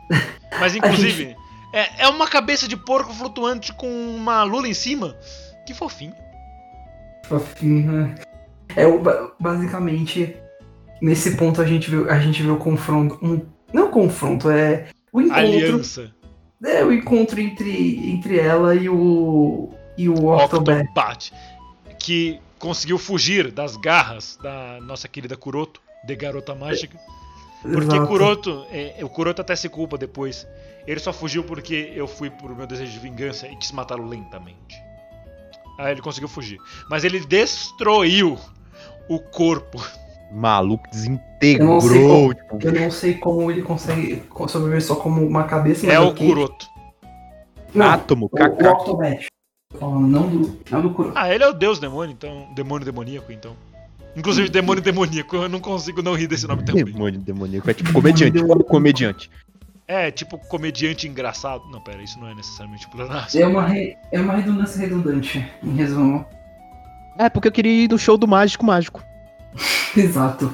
Mas 0.58 0.74
inclusive, 0.74 1.36
é, 1.74 2.04
é 2.04 2.08
uma 2.08 2.30
cabeça 2.30 2.66
de 2.66 2.78
porco 2.78 3.14
flutuante 3.14 3.74
com 3.74 3.88
uma 3.88 4.44
lula 4.44 4.70
em 4.70 4.74
cima. 4.74 5.18
Que 5.66 5.74
fofinho. 5.74 6.14
fofinho. 7.26 8.16
É 8.74 8.88
o, 8.88 9.00
ba- 9.00 9.34
basicamente 9.38 10.38
nesse 11.02 11.36
ponto 11.36 11.62
a 11.62 11.66
gente 11.66 11.92
vê, 11.92 12.10
a 12.10 12.20
gente 12.20 12.42
vê 12.42 12.50
o 12.50 12.58
confronto. 12.58 13.20
Um, 13.22 13.42
não 13.74 13.92
confronto, 13.92 14.50
é 14.50 14.88
o 15.12 15.20
encontro. 15.20 15.40
Aliança. 15.42 16.16
É 16.64 16.86
o 16.86 16.94
encontro 16.94 17.42
entre, 17.42 18.10
entre 18.10 18.40
ela 18.40 18.74
e 18.74 18.88
o. 18.88 19.74
e 19.98 20.08
o 20.08 20.28
Octobat. 20.28 20.88
Octobat. 20.88 21.34
Que 22.00 22.40
conseguiu 22.64 22.98
fugir 22.98 23.52
das 23.52 23.76
garras 23.76 24.40
da 24.42 24.80
nossa 24.80 25.06
querida 25.06 25.36
Kuroto, 25.36 25.82
de 26.06 26.16
garota 26.16 26.56
mágica. 26.56 26.98
Porque 27.62 27.94
Exato. 27.94 28.08
Kuroto, 28.08 28.66
é, 28.72 29.04
o 29.04 29.10
Kuroto 29.10 29.42
até 29.42 29.54
se 29.54 29.68
culpa 29.68 29.98
depois. 29.98 30.48
Ele 30.88 31.00
só 31.02 31.12
fugiu 31.12 31.44
porque 31.44 31.92
eu 31.94 32.08
fui 32.08 32.30
por 32.30 32.56
meu 32.56 32.66
desejo 32.66 32.94
de 32.94 33.00
vingança 33.00 33.50
e 33.50 33.56
quis 33.58 33.74
matá-lo 33.74 34.08
lentamente. 34.08 34.82
Aí 35.78 35.92
ele 35.92 36.02
conseguiu 36.02 36.30
fugir. 36.30 36.58
Mas 36.90 37.04
ele 37.04 37.20
destruiu 37.26 38.40
o 39.10 39.20
corpo. 39.20 39.86
Maluco 40.32 40.88
Eu 40.88 41.66
não 41.66 41.82
sei 41.82 42.00
desintegrou. 42.00 42.34
tipo, 42.34 42.60
Eu 42.62 42.72
não 42.72 42.92
sei 42.92 43.14
como 43.16 43.52
ele 43.52 43.62
consegue 43.62 44.24
sobreviver 44.48 44.82
só 44.82 44.96
como 44.96 45.26
uma 45.26 45.44
cabeça. 45.44 45.86
É 45.86 46.00
o. 46.00 46.16
Kuroto. 46.16 46.66
Não, 47.74 47.88
átomo, 47.88 48.26
o, 48.26 48.28
o 48.28 48.30
kaká. 48.30 48.74
Falando, 49.80 50.08
não 50.08 50.30
do, 50.30 50.58
não 50.70 50.82
do. 50.82 51.12
Ah, 51.16 51.34
ele 51.34 51.44
é 51.44 51.48
o 51.50 51.54
deus 51.54 51.80
demônio, 51.80 52.14
então. 52.14 52.48
Demônio 52.56 52.86
demoníaco, 52.86 53.32
então. 53.32 53.56
Inclusive, 54.16 54.48
demônio 54.50 54.82
demoníaco, 54.84 55.36
eu 55.36 55.50
não 55.50 55.60
consigo 55.60 56.02
não 56.04 56.14
rir 56.14 56.28
desse 56.28 56.48
nome 56.48 56.64
também. 56.64 56.86
Demônio 56.86 57.20
demoníaco. 57.20 57.70
É 57.70 57.74
tipo 57.74 57.92
comediante. 57.92 58.32
Demônio 58.32 58.64
comediante. 58.64 59.30
É, 59.88 60.12
tipo 60.12 60.38
comediante 60.38 61.08
engraçado. 61.08 61.64
Não, 61.72 61.82
pera, 61.82 62.02
isso 62.02 62.20
não 62.20 62.28
é 62.28 62.36
necessariamente 62.36 62.88
pleonasmo. 62.90 63.40
É 63.42 63.48
uma, 63.48 63.68
re- 63.68 63.98
é 64.12 64.20
uma 64.22 64.36
redundância 64.36 64.80
redundante, 64.80 65.46
em 65.64 65.74
resumo. 65.76 66.26
É, 67.18 67.30
porque 67.30 67.48
eu 67.48 67.52
queria 67.52 67.84
ir 67.86 67.90
no 67.90 67.98
show 67.98 68.18
do 68.18 68.28
Mágico 68.28 68.66
Mágico. 68.66 69.04
Exato. 69.98 70.54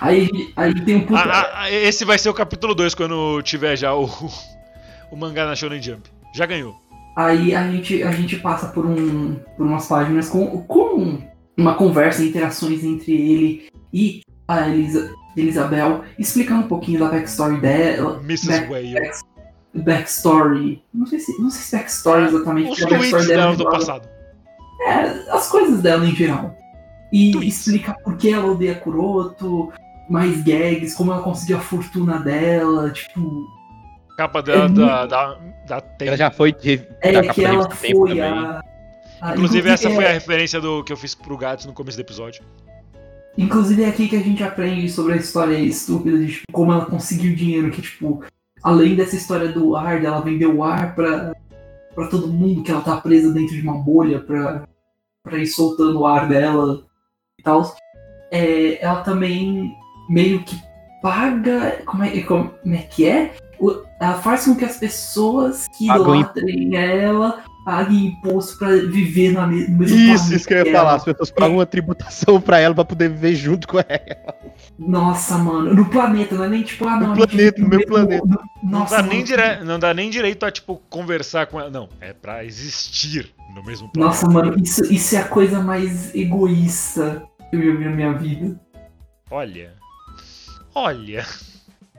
Aí, 0.00 0.28
aí 0.56 0.74
tem 0.84 0.96
um 0.96 1.00
puta. 1.06 1.20
Ah, 1.20 1.62
ah, 1.62 1.70
esse 1.70 2.04
vai 2.04 2.18
ser 2.18 2.28
o 2.28 2.34
capítulo 2.34 2.74
2 2.74 2.94
quando 2.94 3.40
tiver 3.42 3.76
já 3.76 3.94
o, 3.94 4.04
o 5.10 5.16
mangá 5.16 5.46
na 5.46 5.54
Shonen 5.56 5.80
Jump. 5.82 6.08
Já 6.34 6.44
ganhou. 6.46 6.76
Aí 7.16 7.54
a 7.54 7.70
gente, 7.70 8.02
a 8.02 8.12
gente 8.12 8.36
passa 8.36 8.66
por, 8.68 8.84
um, 8.84 9.36
por 9.56 9.66
umas 9.66 9.86
páginas 9.86 10.28
com, 10.28 10.62
com 10.64 11.18
uma 11.56 11.74
conversa, 11.74 12.22
interações 12.22 12.84
entre 12.84 13.12
ele 13.12 13.68
e 13.92 14.20
a 14.46 14.68
Elisa, 14.68 15.10
Elisabel, 15.34 16.04
explicando 16.18 16.66
um 16.66 16.68
pouquinho 16.68 17.00
da 17.00 17.08
backstory 17.08 17.58
dela. 17.58 18.20
Mrs. 18.22 18.48
Back- 18.48 18.70
Whale. 18.70 19.10
Backstory. 19.74 20.82
Não 20.92 21.06
sei 21.06 21.18
se, 21.18 21.40
não 21.40 21.50
sei 21.50 21.62
se 21.62 21.76
backstory 21.76 22.24
exatamente. 22.26 22.68
Ah, 22.68 22.72
Os 22.72 22.78
porque 22.80 22.94
a 22.94 22.98
backstory 22.98 23.24
tweets 23.26 23.38
dela 23.38 23.52
é 23.52 23.56
do 23.56 23.64
passado. 23.70 24.08
É, 24.86 25.00
as 25.32 25.48
coisas 25.48 25.82
dela 25.82 26.06
em 26.06 26.14
geral. 26.14 26.54
E 27.12 27.32
Tweets. 27.32 27.56
explica 27.66 27.94
por 28.04 28.16
que 28.16 28.30
ela 28.30 28.46
odeia 28.50 28.74
Kuroto, 28.74 29.72
mais 30.08 30.42
gags, 30.42 30.94
como 30.94 31.12
ela 31.12 31.22
conseguiu 31.22 31.56
a 31.56 31.60
fortuna 31.60 32.18
dela, 32.18 32.90
tipo. 32.90 33.46
Capa 34.16 34.42
dela 34.42 34.64
É 34.64 34.68
da, 34.68 35.06
da, 35.06 35.38
da 35.68 35.80
Tempo. 35.80 36.04
Ela 36.08 36.16
já 36.16 36.30
foi 36.30 36.52
de, 36.52 36.80
É 37.02 37.12
da 37.12 37.20
capa 37.22 37.34
que 37.34 37.42
da 37.42 37.48
ela 37.48 37.62
revista 37.64 37.86
Tempo 37.86 37.98
foi 38.00 38.08
também. 38.10 38.22
a. 38.22 38.62
a- 39.20 39.32
Inclusive, 39.34 39.68
essa 39.70 39.90
foi 39.90 40.04
a 40.04 40.08
é- 40.08 40.12
referência 40.14 40.60
do 40.60 40.82
que 40.84 40.92
eu 40.92 40.96
fiz 40.96 41.14
pro 41.14 41.36
Gats 41.36 41.66
no 41.66 41.72
começo 41.72 41.96
do 41.96 42.00
episódio. 42.00 42.42
Inclusive 43.38 43.82
é 43.82 43.88
aqui 43.88 44.08
que 44.08 44.16
a 44.16 44.20
gente 44.22 44.42
aprende 44.42 44.88
sobre 44.88 45.12
a 45.12 45.16
história 45.16 45.58
estúpida 45.58 46.16
de 46.18 46.28
tipo, 46.28 46.44
como 46.52 46.72
ela 46.72 46.86
conseguiu 46.86 47.34
dinheiro, 47.36 47.70
que 47.70 47.82
tipo, 47.82 48.24
além 48.62 48.94
dessa 48.94 49.14
história 49.16 49.48
do 49.52 49.76
ar, 49.76 50.00
dela 50.00 50.22
vender 50.22 50.46
o 50.46 50.64
ar 50.64 50.94
pra, 50.94 51.34
pra 51.94 52.06
todo 52.08 52.28
mundo, 52.28 52.62
que 52.62 52.70
ela 52.70 52.80
tá 52.80 52.96
presa 52.96 53.30
dentro 53.32 53.54
de 53.54 53.60
uma 53.60 53.76
bolha 53.76 54.20
pra, 54.20 54.66
pra 55.22 55.36
ir 55.36 55.46
soltando 55.46 56.00
o 56.00 56.06
ar 56.06 56.26
dela 56.26 56.82
e 57.38 57.42
tal. 57.42 57.76
É, 58.30 58.82
ela 58.82 59.02
também 59.02 59.70
meio 60.08 60.42
que 60.42 60.56
paga. 61.02 61.82
Como 61.84 62.04
é, 62.04 62.20
como 62.22 62.50
é 62.66 62.78
que 62.78 63.06
é? 63.06 63.34
O- 63.58 63.84
Ela 64.00 64.14
faz 64.14 64.44
com 64.44 64.54
que 64.54 64.64
as 64.64 64.76
pessoas 64.76 65.66
que 65.78 65.86
idolatrem 65.90 66.76
ela 66.76 67.42
paguem 67.64 68.06
imposto 68.08 68.58
pra 68.58 68.68
viver 68.68 69.32
na 69.32 69.46
me- 69.46 69.66
no 69.66 69.78
mesmo 69.78 69.96
Isso, 69.96 70.06
planeta 70.24 70.36
isso 70.36 70.46
que 70.48 70.54
eu 70.54 70.66
ia 70.66 70.72
falar. 70.72 70.94
As 70.96 71.04
pessoas 71.04 71.30
pagam 71.30 71.56
uma 71.56 71.66
tributação 71.66 72.40
pra 72.40 72.60
ela 72.60 72.74
pra 72.74 72.84
poder 72.84 73.08
viver 73.08 73.34
junto 73.34 73.66
com 73.66 73.78
ela. 73.78 74.34
Nossa, 74.78 75.38
mano, 75.38 75.74
no 75.74 75.86
planeta, 75.88 76.34
não 76.36 76.44
é 76.44 76.48
nem 76.48 76.62
tipo, 76.62 76.86
ah, 76.86 77.00
não, 77.00 77.14
No 77.14 77.26
planeta, 77.26 77.60
no 77.62 77.68
meu 77.68 77.84
planeta. 77.86 78.24
no- 78.26 78.40
Não 78.62 78.80
Nossa, 78.80 78.96
dá, 78.96 79.02
mano, 79.02 79.14
nem 79.14 79.24
dire... 79.24 79.64
não 79.64 79.78
dá 79.78 79.94
nem 79.94 80.10
direito 80.10 80.44
a, 80.44 80.50
tipo, 80.50 80.80
conversar 80.90 81.46
com 81.46 81.58
ela. 81.58 81.70
Não, 81.70 81.88
é 82.00 82.12
pra 82.12 82.44
existir 82.44 83.32
no 83.54 83.64
mesmo 83.64 83.90
planeta. 83.90 83.98
Nossa, 84.24 84.28
mano, 84.28 84.54
isso, 84.62 84.84
isso 84.92 85.16
é 85.16 85.18
a 85.20 85.24
coisa 85.28 85.60
mais 85.60 86.14
egoísta 86.14 87.22
que 87.50 87.56
eu 87.56 87.62
já 87.72 87.78
vi 87.78 87.84
na 87.86 87.90
minha 87.90 88.12
vida. 88.12 88.60
Olha. 89.30 89.72
Olha. 90.76 91.24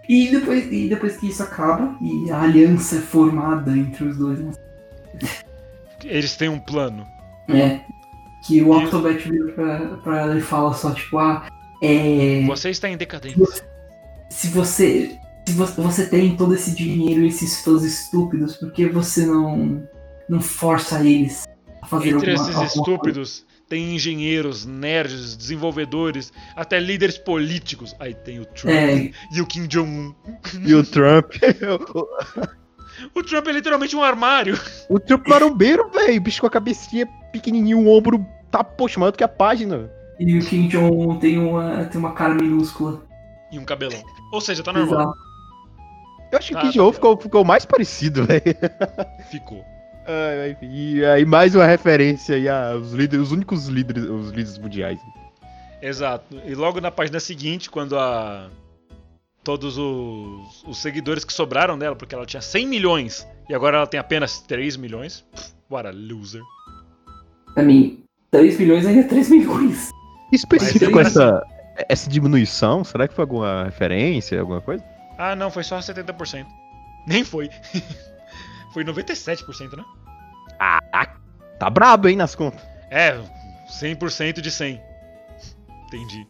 E 0.07 0.29
depois, 0.29 0.71
e 0.71 0.87
depois 0.87 1.17
que 1.17 1.27
isso 1.29 1.41
acaba 1.41 1.97
e 1.99 2.29
a 2.31 2.41
aliança 2.43 2.97
é 2.97 3.01
formada 3.01 3.75
entre 3.75 4.05
os 4.05 4.17
dois, 4.17 4.39
né? 4.39 4.51
Eles 6.05 6.35
têm 6.35 6.47
um 6.47 6.59
plano. 6.59 7.05
É. 7.49 7.79
Que 8.45 8.61
o 8.61 8.69
Octobat 8.71 9.27
vira 9.29 9.51
pra, 9.53 9.79
pra 9.97 10.21
ela 10.21 10.37
e 10.37 10.41
fala 10.41 10.73
só, 10.75 10.91
tipo, 10.93 11.17
ah, 11.17 11.47
É, 11.81 12.43
Você 12.45 12.69
está 12.69 12.87
em 12.87 12.95
decadência. 12.95 13.65
se 14.29 14.47
você 14.49 15.17
se 15.47 15.53
você, 15.53 15.81
você 15.81 16.05
tem 16.05 16.35
todo 16.35 16.53
esse 16.53 16.75
dinheiro 16.75 17.21
e 17.21 17.27
esses 17.29 17.61
fãs 17.61 17.81
estúpidos, 17.83 18.57
por 18.57 18.71
que 18.71 18.85
você 18.87 19.25
não 19.25 19.81
não 20.29 20.39
força 20.41 20.99
eles 21.03 21.47
a 21.81 21.85
fazer 21.87 22.09
Entre 22.09 22.31
alguma, 22.31 22.33
esses 22.33 22.55
alguma 22.55 22.67
coisa? 22.69 22.79
estúpidos, 22.91 23.45
tem 23.69 23.95
engenheiros, 23.95 24.65
nerds, 24.65 25.35
desenvolvedores, 25.35 26.31
até 26.55 26.79
líderes 26.79 27.17
políticos. 27.17 27.95
Aí 27.99 28.13
tem 28.13 28.39
o 28.39 28.45
Trump 28.45 28.73
É, 28.73 29.11
e 29.31 29.41
o 29.41 29.45
Kim 29.45 29.67
Jong-un. 29.67 30.13
E 30.65 30.73
o 30.73 30.83
Trump. 30.83 31.33
O 33.13 33.21
Trump 33.21 33.45
é 33.47 33.51
literalmente 33.51 33.95
um 33.95 34.01
armário. 34.03 34.59
o 34.89 34.99
Trump 34.99 35.27
marombeiro, 35.27 35.87
velho. 35.91 36.19
Bicho 36.19 36.41
com 36.41 36.47
a 36.47 36.49
cabecinha 36.49 37.05
pequenininho, 37.31 37.77
o 37.79 37.87
ombro 37.95 38.25
tá, 38.49 38.63
poxa, 38.63 38.99
maior 38.99 39.11
do 39.11 39.17
que 39.19 39.23
a 39.23 39.27
página. 39.27 39.87
e 40.19 40.39
o 40.39 40.43
Kim 40.43 40.67
Jong 40.67 41.19
tem 41.19 41.37
uma 41.37 41.85
tem 41.85 41.99
uma 41.99 42.13
cara 42.13 42.33
minúscula. 42.33 43.03
E 43.51 43.59
um 43.59 43.63
cabelão. 43.65 44.01
Ou 44.33 44.41
seja, 44.41 44.63
tá 44.63 44.73
normal. 44.73 44.99
Exato. 45.01 45.17
Eu 46.31 46.39
acho 46.39 46.47
que 46.47 46.53
Tá, 46.55 46.59
o 46.59 46.61
Kim 46.63 46.67
tá 46.69 46.73
Jong 46.73 46.85
bem. 46.89 46.93
ficou, 46.95 47.17
ficou 47.21 47.45
mais 47.45 47.65
parecido, 47.65 48.25
velho. 48.25 48.41
Ficou. 49.29 49.63
E 50.61 51.03
aí 51.05 51.25
mais 51.25 51.53
uma 51.53 51.65
referência 51.65 52.35
aí 52.35 52.47
aos 52.47 52.91
líderes, 52.91 53.27
os 53.27 53.31
únicos 53.31 53.67
líderes, 53.67 54.03
os 54.05 54.29
líderes 54.29 54.57
mundiais. 54.57 54.99
Exato. 55.81 56.41
E 56.45 56.55
logo 56.55 56.79
na 56.79 56.91
página 56.91 57.19
seguinte, 57.19 57.69
quando 57.69 57.97
a. 57.97 58.49
Todos 59.43 59.77
os, 59.77 60.63
os 60.67 60.77
seguidores 60.77 61.23
que 61.23 61.31
sobraram 61.31 61.77
dela, 61.77 61.95
porque 61.95 62.13
ela 62.13 62.25
tinha 62.25 62.41
100 62.41 62.67
milhões 62.67 63.25
e 63.47 63.55
agora 63.55 63.77
ela 63.77 63.87
tem 63.87 63.97
apenas 63.97 64.41
3 64.41 64.75
milhões. 64.75 65.25
What 65.69 65.87
a 65.87 65.91
loser. 65.91 66.41
Pra 67.53 67.63
mim, 67.63 68.03
3 68.31 68.59
milhões 68.59 68.85
ainda 68.85 69.01
é 69.01 69.03
3 69.03 69.29
milhões. 69.29 69.89
Específico 70.33 70.91
Mas 70.91 71.07
essa, 71.07 71.41
essa 71.87 72.09
diminuição, 72.09 72.83
será 72.83 73.07
que 73.07 73.13
foi 73.13 73.23
alguma 73.23 73.63
referência, 73.63 74.39
alguma 74.39 74.59
coisa? 74.59 74.83
Ah, 75.17 75.35
não, 75.35 75.49
foi 75.49 75.63
só 75.63 75.79
70%. 75.79 76.45
Nem 77.07 77.23
foi. 77.23 77.49
foi 78.73 78.83
97%, 78.83 79.77
né? 79.77 79.85
Tá 81.59 81.69
brabo, 81.69 82.07
hein, 82.07 82.15
nas 82.15 82.35
contas. 82.35 82.61
É, 82.91 83.17
100% 83.81 84.41
de 84.41 84.51
100. 84.51 84.81
Entendi. 85.87 86.27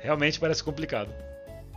Realmente 0.00 0.38
parece 0.38 0.62
complicado. 0.62 1.10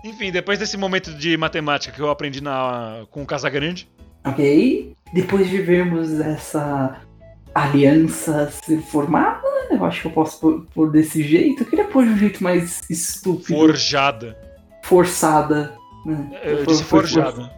Enfim, 0.04 0.32
depois 0.32 0.60
desse 0.60 0.78
momento 0.78 1.14
de 1.14 1.36
matemática 1.38 1.94
que 1.96 2.02
eu 2.02 2.10
aprendi 2.10 2.42
na, 2.42 3.06
com 3.10 3.24
o 3.24 3.26
Casagrande, 3.26 3.90
Ok? 4.26 4.94
Depois 5.14 5.50
de 5.50 5.62
vermos 5.62 6.20
essa 6.20 7.00
aliança 7.56 8.52
ser 8.52 8.82
formada, 8.82 9.42
eu 9.72 9.84
acho 9.86 10.02
que 10.02 10.08
eu 10.08 10.12
posso 10.12 10.40
pôr, 10.40 10.66
pôr 10.74 10.92
desse 10.92 11.24
jeito. 11.24 11.64
Eu 11.64 11.68
queria 11.68 11.86
pôr 11.86 12.04
de 12.06 12.12
um 12.12 12.18
jeito 12.18 12.44
mais 12.44 12.82
estúpido, 12.90 13.58
forjada. 13.58 14.38
forçada. 14.84 15.74
né? 16.06 16.30
Eu 16.44 16.58
Foi- 16.58 16.68
disse 16.68 16.84
forjada. 16.84 17.52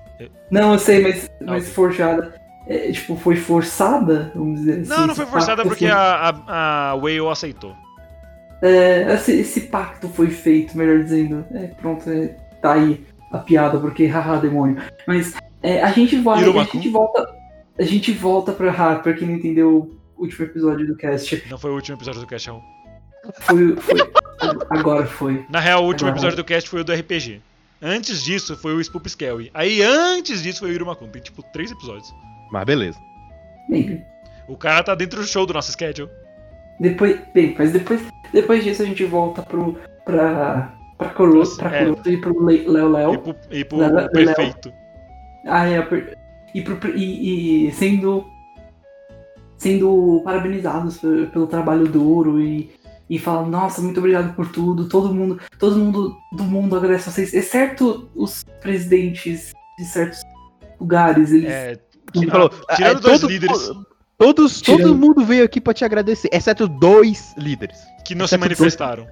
Não, 0.51 0.73
eu 0.73 0.79
sei, 0.79 1.01
mas, 1.01 1.25
Ah, 1.41 1.45
mas 1.45 1.69
forjada. 1.69 2.39
É, 2.69 2.91
tipo, 2.91 3.15
foi 3.15 3.35
forçada, 3.35 4.31
vamos 4.35 4.59
dizer 4.59 4.81
assim. 4.81 4.89
Não, 4.89 5.07
não 5.07 5.15
foi 5.15 5.25
forçada 5.25 5.63
porque 5.63 5.87
assim. 5.87 5.95
a, 6.47 6.93
a, 6.93 7.31
aceitou. 7.31 7.75
É, 8.61 9.11
esse, 9.15 9.39
esse 9.39 9.61
pacto 9.61 10.07
foi 10.07 10.29
feito, 10.29 10.77
melhor 10.77 11.03
dizendo. 11.03 11.43
É, 11.51 11.67
pronto, 11.67 12.07
é, 12.07 12.27
tá 12.61 12.73
aí 12.73 13.03
a 13.31 13.39
piada, 13.39 13.79
porque 13.79 14.05
haha, 14.05 14.37
demônio. 14.37 14.77
Mas 15.07 15.33
é, 15.63 15.81
a, 15.81 15.91
gente 15.91 16.17
vai, 16.17 16.43
a 16.43 16.63
gente 16.63 16.89
volta. 16.89 17.27
A 17.79 17.83
gente 17.83 18.11
volta 18.11 18.51
pra 18.51 18.71
Harper, 18.71 19.17
quem 19.17 19.27
não 19.27 19.35
entendeu 19.35 19.97
o 20.15 20.21
último 20.21 20.45
episódio 20.45 20.85
do 20.85 20.95
cast. 20.95 21.43
Não 21.49 21.57
foi 21.57 21.71
o 21.71 21.73
último 21.75 21.97
episódio 21.97 22.21
do 22.21 22.27
cast, 22.27 22.49
Raul. 22.49 22.61
Foi, 23.39 23.75
foi- 23.77 24.11
agora 24.69 25.07
foi. 25.07 25.43
Na 25.49 25.59
real, 25.59 25.83
o 25.83 25.87
último 25.87 26.09
Ah. 26.09 26.11
episódio 26.11 26.37
do 26.37 26.43
cast 26.43 26.69
foi 26.69 26.81
o 26.81 26.83
do 26.83 26.93
RPG. 26.93 27.41
Antes 27.81 28.23
disso 28.23 28.55
foi 28.57 28.73
o 28.73 28.81
Spoop 28.81 29.07
Skelly. 29.07 29.49
Aí 29.53 29.81
antes 29.81 30.43
disso 30.43 30.59
foi 30.59 30.69
o 30.69 30.73
Irumakun. 30.73 31.07
Tem 31.07 31.21
tipo 31.21 31.41
três 31.53 31.71
episódios. 31.71 32.13
Mas 32.51 32.65
beleza. 32.65 32.99
Bem, 33.69 34.03
O 34.47 34.57
cara 34.57 34.83
tá 34.83 34.95
dentro 34.95 35.19
do 35.21 35.27
show 35.27 35.45
do 35.45 35.53
nosso 35.53 35.71
schedule. 35.71 36.09
depois, 36.79 37.19
bem, 37.33 37.53
mas 37.57 37.71
depois, 37.71 38.01
depois 38.33 38.63
disso 38.63 38.81
a 38.81 38.85
gente 38.85 39.03
volta 39.05 39.41
pro 39.43 39.77
pra 40.05 40.73
pra 40.97 41.09
Coroto, 41.09 41.55
pra 41.57 41.75
É. 41.77 41.83
E 42.07 42.17
pro 42.17 42.45
Le- 42.45 42.67
Léo 42.67 42.87
E 42.87 42.91
Léo. 42.91 43.17
pro, 43.19 43.35
e 43.51 43.63
pro 43.65 43.77
Léo- 43.77 43.93
Léo. 43.93 44.09
prefeito. 44.11 44.73
Ah, 45.45 45.67
é, 45.69 45.77
e, 46.53 46.61
pro, 46.61 46.89
e, 46.97 47.67
e 47.67 47.71
sendo 47.71 48.25
sendo 49.57 50.21
parabenizados 50.23 50.97
pe- 50.99 51.27
pelo 51.27 51.47
trabalho 51.47 51.87
duro 51.87 52.39
e 52.41 52.77
e 53.11 53.17
falando, 53.17 53.49
nossa, 53.49 53.81
muito 53.81 53.97
obrigado 53.99 54.35
por 54.35 54.47
tudo. 54.51 54.87
Todo 54.87 55.11
mundo, 55.11 55.39
todo 55.57 55.77
mundo 55.79 56.15
do 56.31 56.43
mundo 56.43 56.75
agradece 56.77 57.09
a 57.09 57.11
vocês, 57.11 57.33
exceto 57.33 58.07
os 58.15 58.43
presidentes 58.61 59.51
de 59.79 59.85
certos 59.85 60.21
lugares. 60.79 61.31
Eles, 61.31 61.49
É, 61.49 61.75
Ele 62.15 62.29
falou, 62.31 62.49
tirando 62.75 62.97
é, 62.97 63.01
dois 63.01 63.19
todo- 63.21 63.29
líderes 63.31 63.71
Todos, 64.17 64.59
todo 64.59 64.75
Tirando- 64.77 64.97
mundo 64.97 65.23
veio 65.23 65.45
aqui 65.45 65.61
pra 65.61 65.73
te 65.73 65.85
agradecer, 65.85 66.27
exceto 66.33 66.67
dois 66.67 67.33
líderes. 67.37 67.77
que 68.03 68.13
não 68.13 68.27
se 68.27 68.35
exceto 68.35 68.47
dois- 68.49 68.59
manifestaram. 68.59 69.07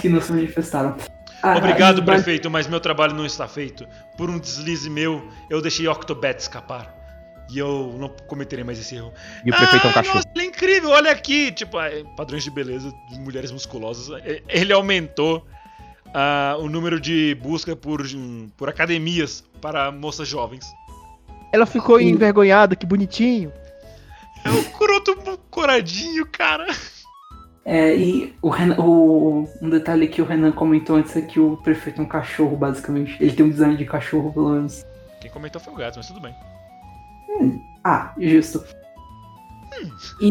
que 0.00 0.08
não 0.08 0.20
se 0.20 0.30
manifestaram. 0.32 0.96
Ah, 1.42 1.56
Obrigado, 1.58 2.02
vai- 2.04 2.14
prefeito, 2.16 2.48
mas 2.48 2.66
meu 2.68 2.78
trabalho 2.78 3.12
não 3.14 3.26
está 3.26 3.48
feito. 3.48 3.84
Por 4.16 4.30
um 4.30 4.38
deslize 4.38 4.88
meu, 4.88 5.28
eu 5.50 5.60
deixei 5.60 5.88
Octobat 5.88 6.40
escapar. 6.40 6.94
E 7.50 7.58
eu 7.58 7.94
não 7.98 8.08
cometerei 8.28 8.64
mais 8.64 8.78
esse 8.78 8.94
erro. 8.96 9.12
E 9.44 9.50
o 9.50 9.56
prefeito 9.56 9.84
é 9.84 9.88
um 9.88 9.90
Ah, 9.90 9.94
cachorro. 9.94 10.16
Nossa, 10.16 10.28
ele 10.34 10.44
é 10.44 10.48
incrível, 10.48 10.90
olha 10.90 11.10
aqui. 11.10 11.50
Tipo, 11.52 11.80
é, 11.80 12.02
padrões 12.16 12.42
de 12.44 12.50
beleza 12.50 12.92
de 13.10 13.18
mulheres 13.20 13.50
musculosas. 13.52 14.08
É, 14.24 14.42
Ele 14.48 14.72
aumentou 14.72 15.44
ah, 16.14 16.56
o 16.60 16.68
número 16.68 16.98
de 17.00 17.36
busca 17.42 17.74
por, 17.76 18.02
por 18.56 18.68
academias 18.68 19.44
para 19.60 19.90
moças 19.92 20.26
jovens. 20.28 20.64
Ela 21.52 21.66
ficou 21.66 21.98
Sim. 21.98 22.08
envergonhada, 22.08 22.76
que 22.76 22.86
bonitinho. 22.86 23.52
É 24.44 24.50
o 24.50 24.64
Kuroto 24.70 25.16
coradinho, 25.50 26.26
cara. 26.26 26.66
É, 27.64 27.96
e 27.96 28.36
o 28.40 28.48
Renan, 28.48 28.76
o, 28.78 29.48
um 29.60 29.68
detalhe 29.68 30.06
que 30.06 30.22
o 30.22 30.24
Renan 30.24 30.52
comentou 30.52 30.96
antes 30.96 31.16
é 31.16 31.22
que 31.22 31.40
o 31.40 31.56
prefeito 31.56 32.00
é 32.00 32.04
um 32.04 32.08
cachorro, 32.08 32.56
basicamente. 32.56 33.16
Ele 33.20 33.32
tem 33.32 33.44
um 33.44 33.50
design 33.50 33.76
de 33.76 33.84
cachorro, 33.84 34.32
pelo 34.32 34.50
menos. 34.50 34.84
Quem 35.20 35.30
comentou 35.30 35.60
foi 35.60 35.72
o 35.72 35.76
gato, 35.76 35.96
mas 35.96 36.06
tudo 36.06 36.20
bem. 36.20 36.34
Ah, 37.82 38.12
justo. 38.18 38.64
E, 40.20 40.30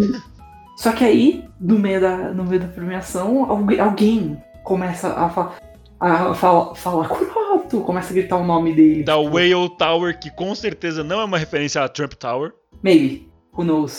só 0.77 0.91
que 0.91 1.03
aí, 1.03 1.45
no 1.59 1.77
meio 1.77 1.99
da, 1.99 2.17
no 2.33 2.45
meio 2.45 2.61
da 2.61 2.67
premiação, 2.67 3.49
alguém, 3.49 3.79
alguém 3.79 4.43
começa 4.63 5.13
a, 5.13 5.29
fa 5.29 5.51
a 5.99 6.33
fala, 6.33 6.75
falar 6.75 7.07
Kuroto, 7.07 7.81
começa 7.81 8.11
a 8.11 8.13
gritar 8.13 8.37
o 8.37 8.43
nome 8.43 8.73
dele. 8.73 9.03
Da 9.03 9.17
Whale 9.17 9.69
Tower, 9.77 10.19
que 10.19 10.29
com 10.29 10.53
certeza 10.53 11.03
não 11.03 11.21
é 11.21 11.25
uma 11.25 11.37
referência 11.37 11.81
à 11.83 11.87
Trump 11.87 12.13
Tower. 12.13 12.53
Maybe, 12.83 13.29
who 13.53 13.63
knows. 13.63 13.97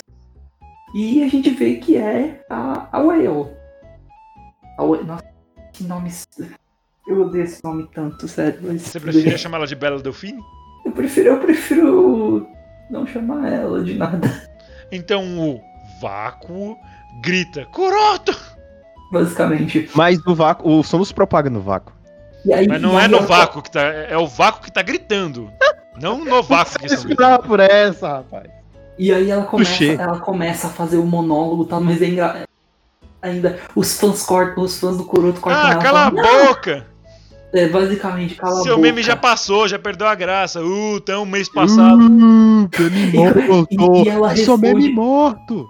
E 0.95 1.23
a 1.23 1.29
gente 1.29 1.51
vê 1.51 1.77
que 1.77 1.97
é 1.97 2.45
a, 2.51 2.89
a 2.93 3.01
Whale. 3.01 3.51
A 4.79 4.85
Whale. 4.85 5.05
Nossa, 5.05 5.25
que 5.73 5.85
nome. 5.85 6.11
Eu 7.07 7.23
odeio 7.23 7.45
esse 7.45 7.63
nome 7.63 7.89
tanto, 7.95 8.27
sério. 8.27 8.59
Mas 8.63 8.83
Você 8.83 8.99
bem. 9.01 9.37
chamar 9.39 9.59
ela 9.59 9.67
de 9.67 9.75
Bela 9.75 10.01
Delfine? 10.01 10.41
Eu 10.85 10.93
prefiro, 10.93 11.29
eu 11.31 11.41
prefiro 11.41 12.47
não 12.91 13.07
chamar 13.07 13.53
ela 13.53 13.83
de 13.83 13.95
nada. 13.95 14.29
Então 14.93 15.23
o 15.39 15.61
vácuo 16.01 16.77
grita: 17.23 17.67
Kuroto! 17.67 18.46
Basicamente. 19.13 19.89
Mas 19.95 20.23
no 20.25 20.35
vácuo, 20.35 20.79
o 20.79 20.83
som 20.83 20.99
nos 20.99 21.13
propaga 21.13 21.49
no 21.51 21.61
vácuo. 21.61 21.93
E 22.45 22.53
aí, 22.53 22.67
Mas 22.69 22.81
não 22.81 23.01
e 23.01 23.05
é 23.05 23.09
no 23.09 23.23
vácuo 23.23 23.63
que 23.63 23.71
tá. 23.71 23.81
É 23.83 24.17
o 24.17 24.27
vácuo 24.27 24.63
que 24.63 24.73
tá 24.73 24.83
gritando. 24.83 25.51
Não 26.01 26.25
no 26.25 26.43
vácuo 26.45 26.79
que. 26.79 26.87
Esperar 26.87 27.39
por 27.41 27.59
essa, 27.61 28.09
rapaz. 28.19 28.49
E 28.99 29.13
aí 29.13 29.31
ela 29.31 29.45
começa, 29.45 29.85
ela 29.85 30.19
começa 30.21 30.67
a 30.69 30.71
fazer 30.71 30.97
o 30.97 31.05
monólogo 31.05 31.65
e 31.65 31.67
tal, 31.67 31.81
mas 31.83 32.01
é 32.01 32.07
engra... 32.07 32.45
ainda 33.21 33.59
os 33.75 33.99
fãs 34.01 34.23
cortam, 34.23 34.63
os 34.65 34.79
fãs 34.81 34.97
do 34.97 35.05
Kuroto 35.05 35.41
cortam 35.41 35.63
Ah, 35.67 35.73
ela. 35.73 35.83
cala 35.83 36.07
a 36.07 36.11
boca! 36.11 36.87
É, 37.53 37.69
basicamente, 37.69 38.35
cala 38.37 38.61
a 38.61 38.63
Seu 38.63 38.77
boca. 38.77 38.83
meme 38.89 39.03
já 39.03 39.15
passou, 39.17 39.69
já 39.69 39.79
perdeu 39.79 40.07
a 40.09 40.15
graça. 40.15 40.63
Uh, 40.63 40.97
até 40.97 41.17
um 41.17 41.27
mês 41.27 41.49
passado. 41.53 41.99
Uh, 42.07 42.69
meme 42.91 43.13
morto. 43.13 43.67
E- 43.71 44.03
e 44.05 44.09
ela 44.09 44.33
Eu 44.37 44.45
sou 44.45 44.57
responde- 44.57 44.75
meme 44.83 44.93
morto. 44.95 45.69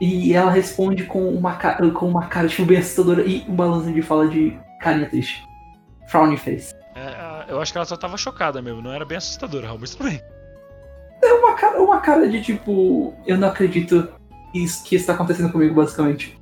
E 0.00 0.34
ela 0.34 0.50
responde 0.50 1.04
com 1.04 1.28
uma 1.30 1.54
cara, 1.54 1.90
com 1.90 2.06
uma 2.08 2.26
cara 2.26 2.48
tipo 2.48 2.64
bem 2.66 2.78
assustadora 2.78 3.22
e 3.22 3.44
um 3.48 3.54
balanço 3.54 3.90
de 3.92 4.02
fala 4.02 4.28
de 4.28 4.56
carinha 4.80 5.08
triste. 5.08 5.42
Frowny 6.08 6.36
face. 6.36 6.74
É, 6.94 7.50
eu 7.50 7.60
acho 7.60 7.72
que 7.72 7.78
ela 7.78 7.84
só 7.84 7.96
tava 7.96 8.16
chocada 8.16 8.60
mesmo, 8.62 8.82
não 8.82 8.92
era 8.92 9.04
bem 9.04 9.18
assustadora, 9.18 9.66
Raul, 9.66 9.78
mas 9.80 9.94
tudo 9.94 10.08
bem. 10.08 10.20
É 11.22 11.32
uma 11.32 11.54
cara, 11.54 11.82
uma 11.82 12.00
cara 12.00 12.28
de 12.28 12.42
tipo, 12.42 13.14
eu 13.26 13.38
não 13.38 13.48
acredito 13.48 14.08
isso 14.54 14.84
que 14.84 14.96
isso 14.96 15.06
tá 15.06 15.14
acontecendo 15.14 15.50
comigo, 15.50 15.74
basicamente. 15.74 16.38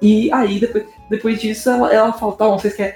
E 0.00 0.32
aí, 0.32 0.60
depois, 0.60 0.86
depois 1.10 1.40
disso, 1.40 1.68
ela, 1.70 1.92
ela 1.92 2.12
fala, 2.12 2.32
tá, 2.36 2.46
vocês 2.48 2.74
querem. 2.74 2.94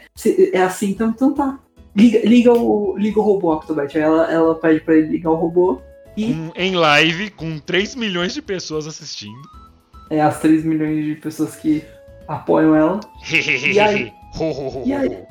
É 0.52 0.62
assim, 0.62 0.90
então, 0.90 1.08
então 1.10 1.34
tá. 1.34 1.58
Liga, 1.94 2.20
liga, 2.26 2.52
o, 2.52 2.96
liga 2.96 3.18
o 3.20 3.22
robô 3.22 3.52
Octobat. 3.54 3.98
Ela, 3.98 4.30
ela 4.32 4.54
pede 4.54 4.80
pra 4.80 4.94
ele 4.94 5.08
ligar 5.08 5.30
o 5.30 5.34
robô. 5.34 5.80
E 6.16 6.32
Com- 6.32 6.52
em 6.54 6.74
live, 6.74 7.30
com 7.30 7.58
3 7.58 7.94
milhões 7.94 8.32
de 8.34 8.40
pessoas 8.40 8.86
assistindo. 8.86 9.40
É 10.12 10.20
as 10.20 10.38
3 10.40 10.64
milhões 10.64 11.04
de 11.04 11.14
pessoas 11.16 11.56
que 11.56 11.82
apoiam 12.28 12.74
ela. 12.76 13.00
E 13.30 13.80
aí- 13.80 14.12
e 14.86 14.92
aí? 14.92 15.24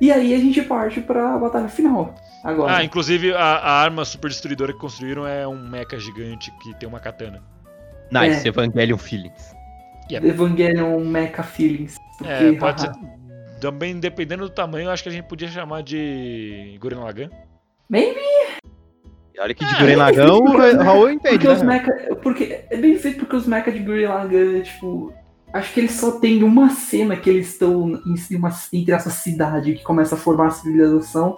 E 0.00 0.10
aí 0.10 0.34
a 0.34 0.38
gente 0.38 0.62
parte 0.62 1.00
pra 1.00 1.36
batalha 1.38 1.68
final. 1.68 2.14
Agora. 2.42 2.76
Ah, 2.76 2.84
inclusive 2.84 3.34
a, 3.34 3.38
a 3.38 3.72
arma 3.82 4.02
super 4.04 4.28
destruidora 4.28 4.72
que 4.72 4.78
construíram 4.78 5.26
é 5.26 5.46
um 5.46 5.58
mecha 5.68 5.98
gigante 5.98 6.50
que 6.62 6.74
tem 6.76 6.88
uma 6.88 6.98
katana. 6.98 7.42
Nice, 8.10 8.46
É. 8.46 8.48
Evangelion 8.48 8.96
Feelings. 8.96 9.54
Evangelion 10.10 11.04
Mecha 11.04 11.42
Feelings. 11.42 11.96
É, 12.24 12.38
Porque, 12.44 12.58
pode 12.58 12.80
ser. 12.80 12.90
Também 13.60 14.00
dependendo 14.00 14.44
do 14.44 14.50
tamanho, 14.50 14.86
eu 14.86 14.90
acho 14.90 15.02
que 15.02 15.10
a 15.10 15.12
gente 15.12 15.26
podia 15.26 15.48
chamar 15.48 15.82
de 15.82 16.78
Gurren 16.80 16.98
Lagann. 17.00 17.28
E 19.34 19.40
olha 19.40 19.54
que 19.54 19.64
de 19.64 19.74
Ah, 19.74 19.78
Gurren 19.80 19.96
Lagann 19.96 20.32
o 20.32 20.82
Raul 20.82 21.10
entende, 21.10 21.38
Porque 21.38 21.48
os 21.48 21.62
né? 21.62 21.78
mecha. 21.78 22.16
Porque. 22.16 22.64
É 22.70 22.76
bem 22.76 22.96
feito 22.98 23.18
porque 23.20 23.36
os 23.36 23.46
mecha 23.46 23.70
de 23.72 23.78
Gurren 23.80 24.06
Lagann, 24.08 24.60
tipo. 24.62 25.12
Acho 25.52 25.72
que 25.74 25.80
eles 25.80 25.92
só 25.92 26.12
tem 26.12 26.44
uma 26.44 26.70
cena 26.70 27.16
que 27.16 27.28
eles 27.28 27.48
estão 27.48 28.00
em 28.06 28.16
cima, 28.16 28.52
entre 28.72 28.94
essa 28.94 29.10
cidade 29.10 29.72
que 29.74 29.82
começa 29.82 30.14
a 30.14 30.18
formar 30.18 30.46
a 30.46 30.50
civilização. 30.50 31.36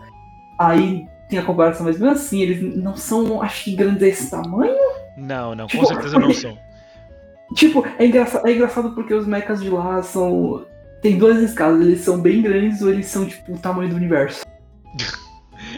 Aí 0.59 1.07
tem 1.31 1.39
a 1.39 1.43
comparação, 1.43 1.87
mas 1.87 1.99
mesmo 1.99 2.13
assim, 2.13 2.43
eles 2.43 2.77
não 2.77 2.95
são, 2.95 3.41
acho 3.41 3.65
que, 3.65 3.75
grandes 3.75 3.99
desse 4.01 4.31
tamanho. 4.31 4.75
Não, 5.17 5.55
não, 5.55 5.65
com 5.65 5.71
Tipo, 5.71 5.87
certeza 5.87 6.19
não 6.19 6.27
porque- 6.29 6.41
são. 6.41 6.59
Tipo, 7.55 7.87
é 7.99 8.07
engraçado, 8.07 8.47
é 8.47 8.53
engraçado 8.53 8.95
porque 8.95 9.15
os 9.15 9.27
mechas 9.27 9.63
de 9.63 9.71
lá 9.71 10.03
são. 10.03 10.65
Tem 11.01 11.17
duas 11.19 11.39
escalas, 11.39 11.81
eles 11.81 12.01
são 12.01 12.21
bem 12.21 12.41
grandes 12.43 12.81
ou 12.83 12.91
eles 12.91 13.07
são, 13.07 13.27
tipo, 13.27 13.53
o 13.55 13.59
tamanho 13.59 13.89
do 13.91 13.97
universo. 13.97 14.45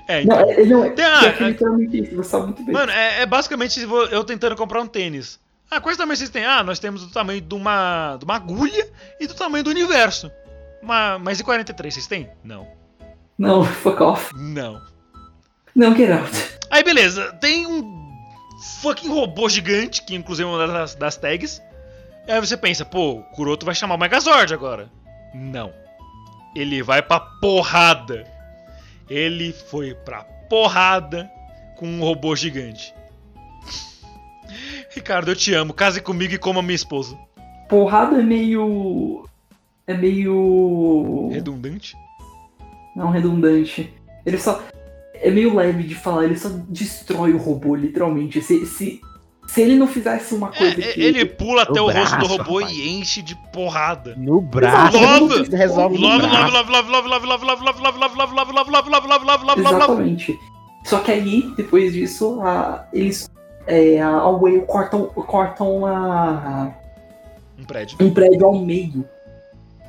É, 0.08 0.24
Não, 0.24 0.40
então. 0.40 0.50
é, 0.50 0.64
não, 0.66 0.84
é, 0.84 0.90
Tem 0.90 1.04
a- 1.04 1.24
é 1.24 1.50
isso, 1.96 2.16
você 2.16 2.28
sabe 2.28 2.44
muito 2.46 2.62
bem. 2.64 2.72
Mano, 2.74 2.92
é, 2.92 3.22
é 3.22 3.26
basicamente 3.26 3.80
eu 4.10 4.24
tentando 4.24 4.56
comprar 4.56 4.80
um 4.80 4.86
tênis. 4.86 5.38
Ah, 5.70 5.80
quais 5.80 5.96
tamanhos 5.96 6.18
vocês 6.18 6.30
têm? 6.30 6.44
Ah, 6.44 6.62
nós 6.62 6.78
temos 6.78 7.02
do 7.06 7.12
tamanho 7.12 7.40
de 7.40 7.54
uma, 7.54 8.16
de 8.18 8.24
uma 8.24 8.36
agulha 8.36 8.86
e 9.18 9.26
do 9.26 9.34
tamanho 9.34 9.64
do 9.64 9.70
universo. 9.70 10.30
Uma, 10.82 11.18
mas 11.18 11.40
e 11.40 11.44
43, 11.44 11.94
vocês 11.94 12.06
têm? 12.06 12.28
Não. 12.44 12.66
Não, 13.38 13.64
fuck 13.82 14.02
off. 14.02 14.30
Não. 14.36 14.80
Não, 15.74 15.96
get 15.96 16.10
out. 16.10 16.30
Aí 16.70 16.84
beleza, 16.84 17.32
tem 17.40 17.66
um 17.66 18.04
fucking 18.82 19.08
robô 19.08 19.48
gigante, 19.48 20.04
que 20.04 20.14
inclusive 20.14 20.48
é 20.48 20.52
uma 20.52 20.66
das, 20.66 20.94
das 20.94 21.16
tags. 21.16 21.60
E 22.28 22.32
aí 22.32 22.40
você 22.40 22.56
pensa, 22.56 22.84
pô, 22.84 23.12
o 23.14 23.22
Kuroto 23.22 23.66
vai 23.66 23.74
chamar 23.74 23.94
o 23.96 23.98
Megazord 23.98 24.52
agora. 24.54 24.88
Não. 25.34 25.72
Ele 26.54 26.82
vai 26.82 27.02
pra 27.02 27.18
porrada. 27.18 28.24
Ele 29.08 29.52
foi 29.52 29.94
pra 29.94 30.24
porrada 30.48 31.30
com 31.76 31.86
um 31.86 32.00
robô 32.00 32.34
gigante. 32.34 32.94
Ricardo, 34.90 35.30
eu 35.30 35.36
te 35.36 35.52
amo. 35.52 35.74
Case 35.74 36.00
comigo 36.00 36.34
e 36.34 36.38
coma 36.38 36.62
minha 36.62 36.74
esposa. 36.74 37.18
Porrada 37.68 38.20
é 38.20 38.22
meio. 38.22 39.26
É 39.86 39.94
meio. 39.94 41.30
Redundante? 41.32 41.96
Não 42.94 43.10
redundante. 43.10 43.92
Ele 44.24 44.38
só. 44.38 44.62
É 45.14 45.30
meio 45.30 45.54
leve 45.54 45.84
de 45.84 45.94
falar, 45.94 46.24
ele 46.24 46.36
só 46.36 46.50
destrói 46.68 47.32
o 47.32 47.38
robô, 47.38 47.74
literalmente. 47.74 48.40
Se, 48.42 48.66
se, 48.66 49.00
se 49.46 49.60
ele 49.62 49.76
não 49.76 49.86
fizesse 49.86 50.34
uma 50.34 50.48
É, 50.54 50.58
coisa 50.58 50.80
é, 50.80 50.92
que. 50.92 51.00
ele 51.00 51.24
pula 51.24 51.62
até 51.62 51.80
o 51.80 51.90
rosto 51.90 52.16
do 52.18 52.26
robô 52.26 52.58
rapaz. 52.60 52.76
e 52.76 52.88
enche 52.98 53.22
de 53.22 53.34
porrada. 53.52 54.14
No 54.16 54.40
braço. 54.40 54.96
Love! 54.98 55.54
Resolve 55.56 55.96
no 55.98 56.06
Love, 56.06 56.26
braço. 56.28 56.52
love, 56.52 56.70
love, 56.70 56.90
love, 56.90 57.08
love, 57.08 57.26
love, 57.26 57.44
love, 57.44 57.54
love, 57.64 57.80
love, 57.80 57.98
love, 57.98 58.34
love, 58.34 58.34
love, 58.34 58.52
love, 58.52 58.70
love, 58.70 58.90
love, 58.90 59.08
love, 59.08 59.08
love, 59.08 59.44
love, 59.44 59.44
love, 59.44 59.60
love. 59.62 59.76
Exatamente. 59.76 60.38
Só 60.84 60.98
que 61.00 61.12
aí, 61.12 61.52
depois 61.56 61.92
disso, 61.92 62.40
a, 62.42 62.86
eles. 62.92 63.30
É, 63.66 64.00
a 64.02 64.08
a 64.10 64.28
Whale 64.30 64.60
cortam, 64.66 65.06
cortam 65.06 65.86
a, 65.86 66.70
Um 67.58 67.64
prédio. 67.64 67.96
um 68.00 68.12
prédio 68.12 68.44
ao 68.44 68.58
meio. 68.58 69.04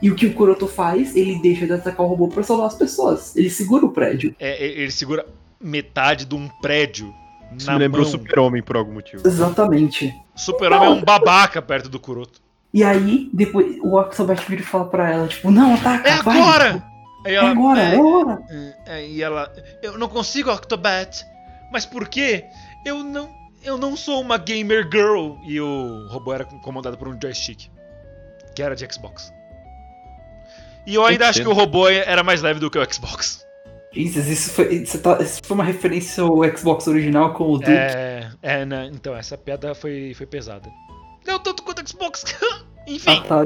E 0.01 0.09
o 0.11 0.15
que 0.15 0.25
o 0.27 0.33
Kuroto 0.33 0.67
faz? 0.67 1.15
Ele 1.15 1.39
deixa 1.41 1.65
de 1.65 1.73
atacar 1.73 2.05
o 2.05 2.09
robô 2.09 2.27
pra 2.27 2.43
salvar 2.43 2.67
as 2.67 2.75
pessoas. 2.75 3.35
Ele 3.35 3.49
segura 3.49 3.85
o 3.85 3.89
prédio. 3.91 4.35
É, 4.39 4.63
é, 4.63 4.67
ele 4.81 4.91
segura 4.91 5.25
metade 5.59 6.25
de 6.25 6.35
um 6.35 6.47
prédio 6.61 7.13
Isso 7.57 7.71
me 7.71 7.77
lembrou. 7.77 8.05
Super-Homem 8.05 8.61
por 8.63 8.75
algum 8.77 8.93
motivo. 8.93 9.27
Exatamente. 9.27 10.13
Super-Homem 10.35 10.87
é 10.87 10.91
um 10.91 11.03
babaca 11.03 11.61
perto 11.61 11.89
do 11.89 11.99
Kuroto. 11.99 12.41
E 12.73 12.83
aí, 12.83 13.29
depois, 13.33 13.77
o 13.81 13.97
Octobot 13.99 14.41
vira 14.49 14.61
e 14.61 14.65
fala 14.65 14.85
pra 14.85 15.09
ela, 15.11 15.27
tipo, 15.27 15.49
não, 15.49 15.75
ataca, 15.75 16.09
É 16.09 16.21
vai. 16.21 16.37
agora! 16.39 16.83
Aí 17.25 17.33
É 17.33 17.35
ela, 17.37 17.49
agora, 17.51 17.81
é 17.81 17.95
agora. 17.95 18.43
é, 18.85 19.07
e 19.07 19.23
ela, 19.23 19.51
eu 19.81 19.97
não 19.97 20.07
consigo 20.09 20.51
Octobat, 20.51 21.25
mas 21.71 21.85
por 21.85 22.07
quê? 22.07 22.45
Eu 22.85 23.03
não, 23.03 23.29
eu 23.63 23.77
não 23.77 23.95
sou 23.95 24.19
uma 24.21 24.37
gamer 24.37 24.87
girl. 24.91 25.35
E 25.47 25.59
o 25.61 26.07
robô 26.09 26.33
era 26.33 26.43
comandado 26.45 26.97
por 26.97 27.07
um 27.07 27.17
joystick, 27.19 27.69
que 28.53 28.61
era 28.61 28.75
de 28.75 28.85
Xbox. 28.93 29.33
E 30.85 30.93
eu 30.95 31.03
ainda 31.05 31.29
acho 31.29 31.41
que 31.41 31.47
o 31.47 31.53
robô 31.53 31.87
era 31.89 32.21
mais 32.23 32.41
leve 32.41 32.59
do 32.59 32.69
que 32.69 32.77
o 32.77 32.93
Xbox. 32.93 33.44
Jesus, 33.95 34.27
isso 34.27 34.51
foi, 34.51 34.73
isso, 34.75 34.99
tá- 34.99 35.17
isso 35.21 35.39
foi 35.43 35.55
uma 35.55 35.63
referência 35.63 36.23
ao 36.23 36.43
Xbox 36.57 36.85
original 36.87 37.33
com 37.33 37.45
o 37.53 37.57
Duke. 37.57 37.71
É, 37.71 38.29
é, 38.41 38.65
né? 38.65 38.89
Então 38.93 39.15
essa 39.15 39.37
piada 39.37 39.73
foi, 39.73 40.13
foi 40.13 40.25
pesada. 40.25 40.69
Não 41.25 41.39
tanto 41.39 41.63
quanto 41.63 41.81
o 41.81 41.87
Xbox. 41.89 42.23
Enfim. 42.87 43.21
Ah, 43.29 43.45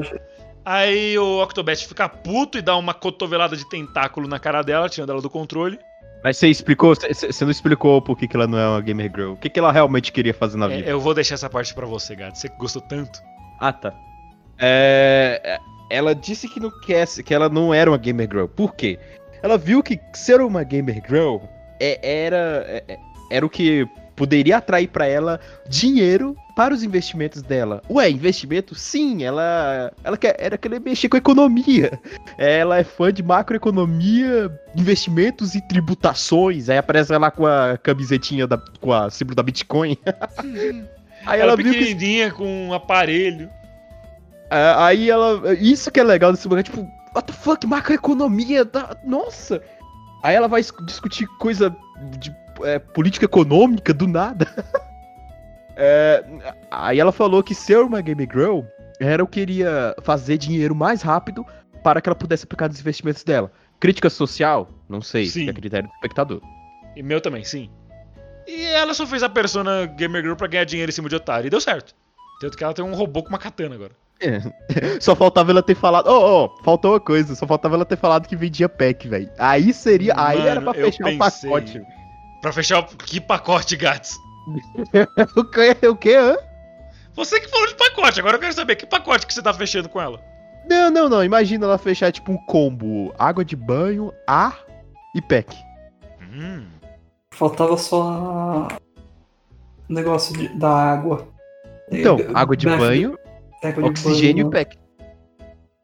Aí 0.64 1.18
o 1.18 1.42
Octobat 1.42 1.86
fica 1.86 2.08
puto 2.08 2.58
e 2.58 2.62
dá 2.62 2.76
uma 2.76 2.92
cotovelada 2.92 3.56
de 3.56 3.66
tentáculo 3.68 4.28
na 4.28 4.38
cara 4.38 4.60
dela, 4.62 4.88
tirando 4.88 5.10
ela 5.10 5.22
do 5.22 5.30
controle. 5.30 5.78
Mas 6.22 6.36
você 6.36 6.48
explicou, 6.48 6.94
você- 6.94 7.44
não 7.44 7.50
explicou 7.50 8.02
por 8.02 8.14
que, 8.18 8.28
que 8.28 8.36
ela 8.36 8.46
não 8.46 8.58
é 8.58 8.68
uma 8.68 8.80
gamer 8.82 9.10
girl. 9.14 9.32
O 9.32 9.36
que, 9.38 9.48
que 9.48 9.58
ela 9.58 9.72
realmente 9.72 10.12
queria 10.12 10.34
fazer 10.34 10.58
na 10.58 10.66
É, 10.66 10.76
vida? 10.76 10.90
eu 10.90 11.00
vou 11.00 11.14
deixar 11.14 11.36
essa 11.36 11.48
parte 11.48 11.72
pra 11.72 11.86
você, 11.86 12.14
gato. 12.14 12.36
Você 12.36 12.48
gostou 12.58 12.82
tanto. 12.82 13.18
Ah, 13.58 13.72
tá. 13.72 13.94
É, 14.58 15.40
é, 15.42 15.58
ela 15.96 16.14
disse 16.14 16.46
que 16.46 16.60
não 16.60 16.70
quer, 16.82 17.06
que 17.24 17.32
ela 17.32 17.48
não 17.48 17.72
era 17.72 17.90
uma 17.90 17.96
gamer 17.96 18.28
girl. 18.30 18.44
Por 18.46 18.74
quê? 18.74 18.98
Ela 19.42 19.56
viu 19.58 19.82
que 19.82 19.98
ser 20.12 20.40
uma 20.40 20.62
gamer 20.62 21.02
girl 21.08 21.38
é- 21.80 22.24
era, 22.24 22.64
é- 22.68 22.84
é- 22.88 22.98
era 23.30 23.46
o 23.46 23.50
que 23.50 23.86
poderia 24.16 24.58
atrair 24.58 24.86
pra 24.88 25.06
ela 25.06 25.40
dinheiro 25.66 26.36
para 26.54 26.74
os 26.74 26.82
investimentos 26.82 27.40
dela. 27.40 27.80
Ué, 27.88 28.10
investimento? 28.10 28.74
Sim, 28.74 29.24
ela, 29.24 29.90
ela 30.04 30.14
quer, 30.18 30.36
ela 30.38 30.58
quer 30.58 30.78
mexer 30.78 31.08
com 31.08 31.16
economia. 31.16 31.98
Ela 32.36 32.78
é 32.78 32.84
fã 32.84 33.10
de 33.10 33.22
macroeconomia, 33.22 34.50
investimentos 34.76 35.54
e 35.54 35.60
tributações. 35.66 36.68
Aí 36.68 36.76
aparece 36.76 37.14
ela 37.14 37.30
com 37.30 37.46
a 37.46 37.78
camisetinha 37.78 38.46
da, 38.46 38.58
com 38.78 38.92
a 38.92 39.08
símbolo 39.08 39.36
da 39.36 39.42
Bitcoin. 39.42 39.96
Aí 41.26 41.40
ela 41.40 41.52
ela 41.52 41.56
viu 41.56 41.72
que 41.72 41.78
pequenininha 41.78 42.30
com 42.30 42.68
um 42.68 42.74
aparelho. 42.74 43.48
é, 44.50 44.74
aí 44.76 45.08
ela. 45.08 45.54
Isso 45.54 45.90
que 45.90 45.98
é 46.00 46.02
legal 46.04 46.30
desse 46.32 46.46
lugar, 46.46 46.62
tipo, 46.62 46.86
what 47.14 47.26
the 47.26 47.32
fuck, 47.32 47.66
macroeconomia, 47.66 48.64
da- 48.64 48.96
nossa! 49.04 49.62
Aí 50.22 50.34
ela 50.34 50.48
vai 50.48 50.62
discutir 50.84 51.26
coisa 51.38 51.74
de 52.18 52.34
é, 52.62 52.78
política 52.78 53.24
econômica 53.24 53.92
do 53.94 54.06
nada. 54.06 54.46
É, 55.82 56.22
aí 56.70 57.00
ela 57.00 57.12
falou 57.12 57.42
que 57.42 57.54
ser 57.54 57.78
uma 57.78 58.02
Game 58.02 58.28
Girl 58.30 58.60
era 59.00 59.24
o 59.24 59.26
que 59.26 59.40
iria 59.40 59.94
fazer 60.02 60.36
dinheiro 60.36 60.74
mais 60.74 61.00
rápido 61.00 61.46
para 61.82 62.02
que 62.02 62.08
ela 62.08 62.14
pudesse 62.16 62.44
aplicar 62.44 62.68
nos 62.68 62.78
investimentos 62.78 63.24
dela. 63.24 63.50
Crítica 63.78 64.10
social? 64.10 64.68
Não 64.86 65.00
sei, 65.00 65.24
Sim. 65.26 65.48
a 65.48 65.54
critério 65.54 65.88
do 65.88 65.94
espectador. 65.94 66.42
E 66.94 67.02
meu 67.02 67.18
também, 67.18 67.44
sim. 67.44 67.70
E 68.46 68.62
ela 68.66 68.92
só 68.92 69.06
fez 69.06 69.22
a 69.22 69.28
persona 69.30 69.86
Gamer 69.86 70.20
Girl 70.22 70.34
pra 70.34 70.48
ganhar 70.48 70.64
dinheiro 70.64 70.90
em 70.90 70.92
cima 70.92 71.08
de 71.08 71.16
otário. 71.16 71.46
E 71.46 71.50
deu 71.50 71.60
certo. 71.62 71.94
Tanto 72.42 72.58
que 72.58 72.64
ela 72.64 72.74
tem 72.74 72.84
um 72.84 72.94
robô 72.94 73.22
com 73.22 73.30
uma 73.30 73.38
katana 73.38 73.74
agora. 73.74 73.92
Só 75.00 75.14
faltava 75.16 75.50
ela 75.50 75.62
ter 75.62 75.74
falado. 75.74 76.06
Ô, 76.08 76.44
ô, 76.44 76.62
faltou 76.62 76.92
uma 76.92 77.00
coisa. 77.00 77.34
Só 77.34 77.46
faltava 77.46 77.74
ela 77.74 77.84
ter 77.84 77.96
falado 77.96 78.26
que 78.28 78.36
vendia 78.36 78.68
pack, 78.68 79.08
velho. 79.08 79.30
Aí 79.38 79.72
seria. 79.72 80.14
aí 80.16 80.38
Mano, 80.38 80.48
era 80.50 80.60
pra 80.60 80.74
fechar 80.74 81.08
o 81.08 81.18
pacote. 81.18 81.82
Pra 82.42 82.52
fechar 82.52 82.78
o... 82.80 82.84
Que 82.84 83.20
pacote, 83.20 83.76
Gats? 83.76 84.16
O 85.36 85.44
que? 85.44 85.86
O 85.86 85.96
que? 85.96 86.14
hã? 86.14 86.36
Você 87.14 87.40
que 87.40 87.48
falou 87.48 87.66
de 87.66 87.74
pacote. 87.74 88.20
Agora 88.20 88.36
eu 88.36 88.40
quero 88.40 88.52
saber 88.52 88.76
que 88.76 88.86
pacote 88.86 89.26
que 89.26 89.34
você 89.34 89.42
tá 89.42 89.52
fechando 89.52 89.88
com 89.88 90.00
ela. 90.00 90.20
Não, 90.68 90.90
não, 90.90 91.08
não. 91.08 91.24
Imagina 91.24 91.66
ela 91.66 91.78
fechar 91.78 92.10
tipo 92.12 92.32
um 92.32 92.38
combo: 92.46 93.12
água 93.18 93.44
de 93.44 93.54
banho, 93.56 94.12
ar 94.26 94.58
e 95.14 95.20
pack. 95.20 95.54
Hum. 96.32 96.66
Faltava 97.32 97.76
só 97.76 98.68
o 99.88 99.92
negócio 99.92 100.36
de- 100.36 100.48
da 100.58 100.70
água. 100.70 101.28
Então, 101.90 102.18
É, 102.18 102.30
água 102.34 102.56
de 102.56 102.66
banho, 102.66 103.18
oxigênio 103.82 104.40
e 104.40 104.44
banho. 104.44 104.50
pack. 104.50 104.78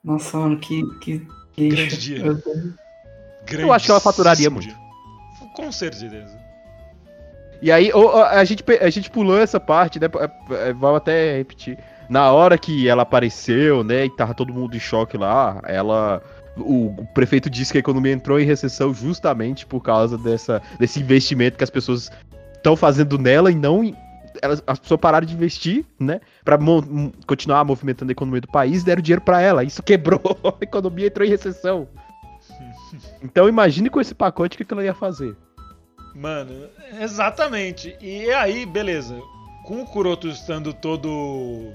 Nossa, 0.03 0.39
mano, 0.39 0.59
que. 0.59 0.83
que 1.01 1.19
Grande 1.57 1.83
lixo. 1.85 2.01
dia. 2.01 2.23
Meu 2.23 2.35
Deus. 2.35 2.75
Eu 3.51 3.73
acho 3.73 3.85
que 3.87 3.91
ela 3.91 4.01
faturaria 4.01 4.51
dia. 4.51 4.75
Com 5.55 5.71
certeza. 5.73 6.39
E 7.63 7.73
aí, 7.73 7.91
a, 8.31 8.45
gente, 8.45 8.63
a 8.81 8.91
gente 8.91 9.11
pulou 9.11 9.39
essa 9.39 9.59
parte, 9.59 9.99
né? 9.99 10.07
é, 10.51 10.69
é, 10.69 10.73
Vamos 10.73 10.99
até 10.99 11.39
repetir. 11.39 11.79
Na 12.09 12.31
hora 12.31 12.57
que 12.59 12.87
ela 12.89 13.03
apareceu, 13.03 13.83
né, 13.83 14.05
e 14.05 14.11
tava 14.11 14.35
todo 14.35 14.53
mundo 14.53 14.77
em 14.77 14.81
choque 14.81 15.17
lá, 15.17 15.61
ela. 15.65 16.23
O, 16.59 16.95
prefeito 17.13 17.51
disse 17.51 17.73
que 17.73 17.79
a 17.79 17.81
economia 17.81 18.13
entrou 18.13 18.41
em 18.41 18.45
recessão 18.47 18.95
justamente 18.95 19.67
por 19.67 19.83
causa 19.83 20.17
dessa, 20.17 20.63
desse 20.79 21.01
investimento 21.01 21.59
que 21.59 21.65
as 21.65 21.69
pessoas 21.69 22.11
estão 22.55 22.75
fazendo 22.75 23.19
nela 23.19 23.51
e 23.51 23.55
não 23.55 23.85
em- 23.85 23.95
elas, 24.43 24.63
as 24.67 24.79
pessoas 24.79 25.01
pararam 25.01 25.27
de 25.27 25.35
investir, 25.35 25.85
né? 25.99 26.21
Pra 26.45 26.57
mo- 26.59 27.13
continuar 27.27 27.65
movimentando 27.65 28.11
a 28.11 28.13
economia 28.13 28.41
do 28.41 28.49
país, 28.49 28.83
deram 28.85 29.03
dinheiro 29.03 29.21
pra 29.23 29.41
ela. 29.41 29.63
Isso 29.65 29.83
quebrou, 29.83 30.21
a 30.61 30.65
economia 30.65 31.07
entrou 31.07 31.27
em 31.27 31.31
recessão. 31.31 31.89
Então 33.23 33.49
imagine 33.49 33.91
com 33.91 34.01
esse 34.01 34.15
pacote 34.15 34.55
o 34.55 34.59
que, 34.59 34.65
que 34.65 34.73
ela 34.73 34.85
ia 34.85 34.95
fazer. 34.95 35.35
Mano, 36.15 36.69
exatamente. 37.01 37.97
E 38.01 38.31
aí, 38.31 38.65
beleza. 38.65 39.21
Com 39.65 39.83
o 39.83 39.87
Kuroto 39.87 40.29
estando 40.29 40.73
todo. 40.73 41.73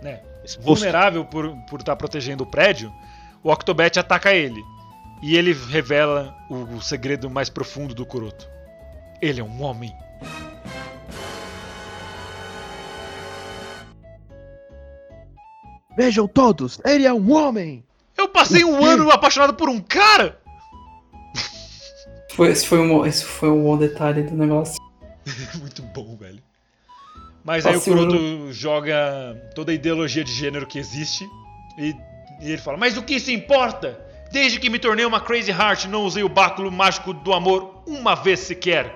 né? 0.00 0.20
Vulnerável 0.60 1.24
por 1.24 1.46
estar 1.46 1.66
por 1.68 1.82
tá 1.82 1.96
protegendo 1.96 2.44
o 2.44 2.46
prédio, 2.46 2.92
o 3.42 3.50
Octobet 3.50 3.98
ataca 3.98 4.32
ele. 4.32 4.62
E 5.22 5.36
ele 5.36 5.52
revela 5.52 6.34
o, 6.48 6.76
o 6.76 6.82
segredo 6.82 7.28
mais 7.28 7.50
profundo 7.50 7.94
do 7.94 8.06
Kuroto. 8.06 8.48
Ele 9.20 9.40
é 9.40 9.44
um 9.44 9.62
homem. 9.62 9.92
Vejam 15.96 16.26
todos, 16.26 16.80
ele 16.84 17.06
é 17.06 17.12
um 17.12 17.32
homem! 17.32 17.84
Eu 18.16 18.28
passei 18.28 18.64
um 18.64 18.84
ano 18.84 19.10
apaixonado 19.10 19.54
por 19.54 19.68
um 19.68 19.80
cara! 19.80 20.38
Foi, 22.34 22.50
esse, 22.50 22.66
foi 22.66 22.78
um, 22.80 23.06
esse 23.06 23.24
foi 23.24 23.48
um 23.48 23.62
bom 23.62 23.76
detalhe 23.76 24.22
do 24.24 24.34
negócio. 24.36 24.76
Muito 25.58 25.82
bom, 25.82 26.16
velho. 26.16 26.42
Mas 27.44 27.64
aí 27.66 27.76
o 27.76 27.80
Kuroto 27.80 28.52
joga 28.52 29.36
toda 29.54 29.70
a 29.70 29.74
ideologia 29.74 30.24
de 30.24 30.32
gênero 30.32 30.66
que 30.66 30.78
existe 30.78 31.24
e, 31.78 31.94
e 32.40 32.48
ele 32.52 32.58
fala: 32.58 32.76
Mas 32.76 32.96
o 32.96 33.02
que 33.02 33.14
isso 33.14 33.30
importa? 33.30 34.00
Desde 34.32 34.58
que 34.58 34.68
me 34.68 34.78
tornei 34.80 35.04
uma 35.04 35.20
Crazy 35.20 35.52
Heart, 35.52 35.84
não 35.84 36.02
usei 36.04 36.24
o 36.24 36.28
báculo 36.28 36.72
mágico 36.72 37.12
do 37.12 37.32
amor 37.32 37.82
uma 37.86 38.16
vez 38.16 38.40
sequer. 38.40 38.92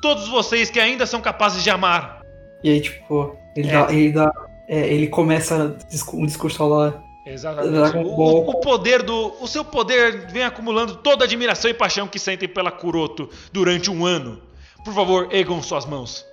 Todos 0.00 0.28
vocês 0.28 0.70
que 0.70 0.78
ainda 0.78 1.06
são 1.06 1.20
capazes 1.20 1.64
de 1.64 1.70
amar. 1.70 2.20
E 2.62 2.70
aí, 2.70 2.80
tipo, 2.80 3.36
ele 3.56 3.68
É. 3.68 3.72
dá. 3.72 3.92
Ele, 3.92 4.12
dá 4.12 4.30
é, 4.68 4.86
ele 4.92 5.08
começa 5.08 5.76
um 6.12 6.26
discurso 6.26 6.66
lá. 6.68 7.02
Exatamente. 7.26 7.96
O, 7.98 8.50
o- 8.50 8.60
poder 8.60 9.02
do. 9.02 9.34
O 9.40 9.46
seu 9.46 9.64
poder 9.64 10.30
vem 10.30 10.44
acumulando 10.44 10.96
toda 10.96 11.24
a 11.24 11.26
admiração 11.26 11.70
e 11.70 11.74
paixão 11.74 12.06
que 12.06 12.18
sentem 12.18 12.48
pela 12.48 12.70
Kuroto 12.70 13.28
durante 13.52 13.90
um 13.90 14.06
ano. 14.06 14.40
Por 14.84 14.94
favor, 14.94 15.28
ergam 15.30 15.62
suas 15.62 15.84
mãos. 15.84 16.24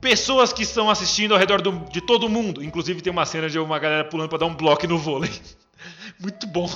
Pessoas 0.00 0.52
que 0.52 0.62
estão 0.62 0.90
assistindo 0.90 1.32
ao 1.32 1.38
redor 1.38 1.60
do- 1.62 1.84
de 1.90 2.00
todo 2.00 2.28
mundo. 2.28 2.62
Inclusive 2.62 3.00
tem 3.00 3.10
uma 3.12 3.24
cena 3.26 3.48
de 3.48 3.58
uma 3.58 3.78
galera 3.78 4.04
pulando 4.04 4.28
pra 4.28 4.38
dar 4.38 4.46
um 4.46 4.54
bloco 4.54 4.86
no 4.86 4.98
vôlei. 4.98 5.30
Muito 6.20 6.46
bom. 6.46 6.68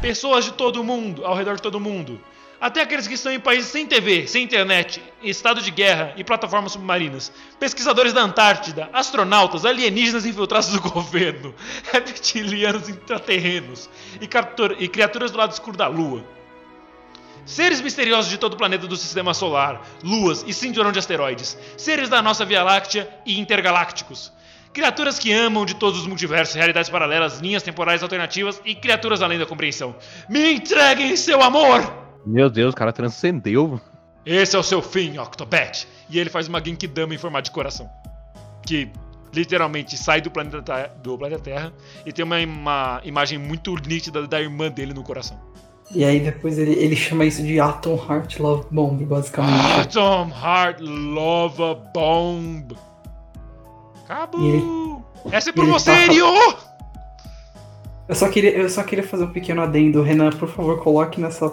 Pessoas 0.00 0.44
de 0.44 0.52
todo 0.52 0.82
mundo, 0.82 1.24
ao 1.24 1.34
redor 1.36 1.56
de 1.56 1.62
todo 1.62 1.78
mundo. 1.78 2.20
Até 2.62 2.80
aqueles 2.80 3.08
que 3.08 3.14
estão 3.14 3.32
em 3.32 3.40
países 3.40 3.72
sem 3.72 3.84
TV, 3.88 4.28
sem 4.28 4.44
internet, 4.44 5.02
em 5.20 5.28
estado 5.28 5.60
de 5.60 5.68
guerra 5.68 6.14
e 6.16 6.22
plataformas 6.22 6.70
submarinas. 6.70 7.32
Pesquisadores 7.58 8.12
da 8.12 8.20
Antártida, 8.20 8.88
astronautas, 8.92 9.64
alienígenas 9.64 10.24
infiltrados 10.24 10.68
do 10.68 10.78
governo, 10.88 11.52
reptilianos 11.92 12.88
intraterrenos 12.88 13.90
e, 14.20 14.28
e 14.78 14.88
criaturas 14.88 15.32
do 15.32 15.38
lado 15.38 15.50
escuro 15.50 15.76
da 15.76 15.88
Lua. 15.88 16.24
Seres 17.44 17.80
misteriosos 17.80 18.30
de 18.30 18.38
todo 18.38 18.52
o 18.52 18.56
planeta 18.56 18.86
do 18.86 18.96
sistema 18.96 19.34
solar, 19.34 19.84
luas 20.00 20.44
e 20.46 20.54
cinturão 20.54 20.92
de 20.92 21.00
asteroides. 21.00 21.58
Seres 21.76 22.08
da 22.08 22.22
nossa 22.22 22.44
Via 22.44 22.62
Láctea 22.62 23.12
e 23.26 23.40
intergalácticos. 23.40 24.32
Criaturas 24.72 25.18
que 25.18 25.32
amam 25.32 25.66
de 25.66 25.74
todos 25.74 25.98
os 25.98 26.06
multiversos, 26.06 26.54
realidades 26.54 26.88
paralelas, 26.88 27.40
linhas 27.40 27.64
temporais 27.64 28.04
alternativas 28.04 28.62
e 28.64 28.76
criaturas 28.76 29.20
além 29.20 29.40
da 29.40 29.46
compreensão. 29.46 29.96
Me 30.28 30.52
entreguem 30.52 31.16
seu 31.16 31.42
amor! 31.42 32.11
Meu 32.24 32.48
Deus, 32.48 32.72
o 32.72 32.76
cara 32.76 32.92
transcendeu. 32.92 33.80
Esse 34.24 34.54
é 34.54 34.58
o 34.58 34.62
seu 34.62 34.80
fim, 34.80 35.18
Octobet. 35.18 35.86
E 36.08 36.18
ele 36.18 36.30
faz 36.30 36.46
uma 36.48 36.62
Genkidama 36.64 37.14
em 37.14 37.18
formato 37.18 37.44
de 37.46 37.50
coração. 37.50 37.90
Que 38.64 38.88
literalmente 39.32 39.96
sai 39.96 40.20
do 40.20 40.30
planeta, 40.30 40.90
do 41.02 41.16
planeta 41.16 41.42
Terra 41.42 41.72
e 42.04 42.12
tem 42.12 42.24
uma, 42.24 42.38
uma 42.44 43.00
imagem 43.02 43.38
muito 43.38 43.74
nítida 43.88 44.26
da 44.26 44.40
irmã 44.40 44.70
dele 44.70 44.92
no 44.92 45.02
coração. 45.02 45.38
E 45.90 46.04
aí 46.04 46.20
depois 46.20 46.58
ele, 46.58 46.72
ele 46.72 46.94
chama 46.94 47.24
isso 47.24 47.42
de 47.42 47.58
Atom 47.58 47.96
Heart 47.96 48.38
Love 48.38 48.66
Bomb, 48.70 49.04
basicamente. 49.04 49.80
Atom 49.80 50.30
Heart 50.30 50.80
Lova 50.80 51.74
Bomb. 51.94 52.72
Acabou. 54.04 55.02
Essa 55.30 55.50
é 55.50 55.52
por 55.52 55.66
você, 55.66 55.90
tá- 55.90 56.12
Ryo! 56.12 56.26
Eu 58.08 58.14
só, 58.14 58.28
queria, 58.28 58.50
eu 58.50 58.68
só 58.68 58.82
queria 58.82 59.06
fazer 59.06 59.24
um 59.24 59.32
pequeno 59.32 59.62
adendo. 59.62 60.02
Renan, 60.02 60.30
por 60.30 60.48
favor, 60.48 60.78
coloque 60.82 61.20
nessa, 61.20 61.50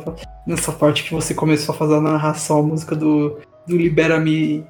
nessa 0.50 0.72
parte 0.72 1.04
que 1.04 1.14
você 1.14 1.34
começou 1.34 1.74
a 1.76 1.78
fazer 1.78 1.96
a 1.96 2.02
narração, 2.02 2.60
a 2.60 2.64
música 2.64 2.96
do, 2.96 3.40
do 3.68 3.78
Libera-me. 3.78 4.66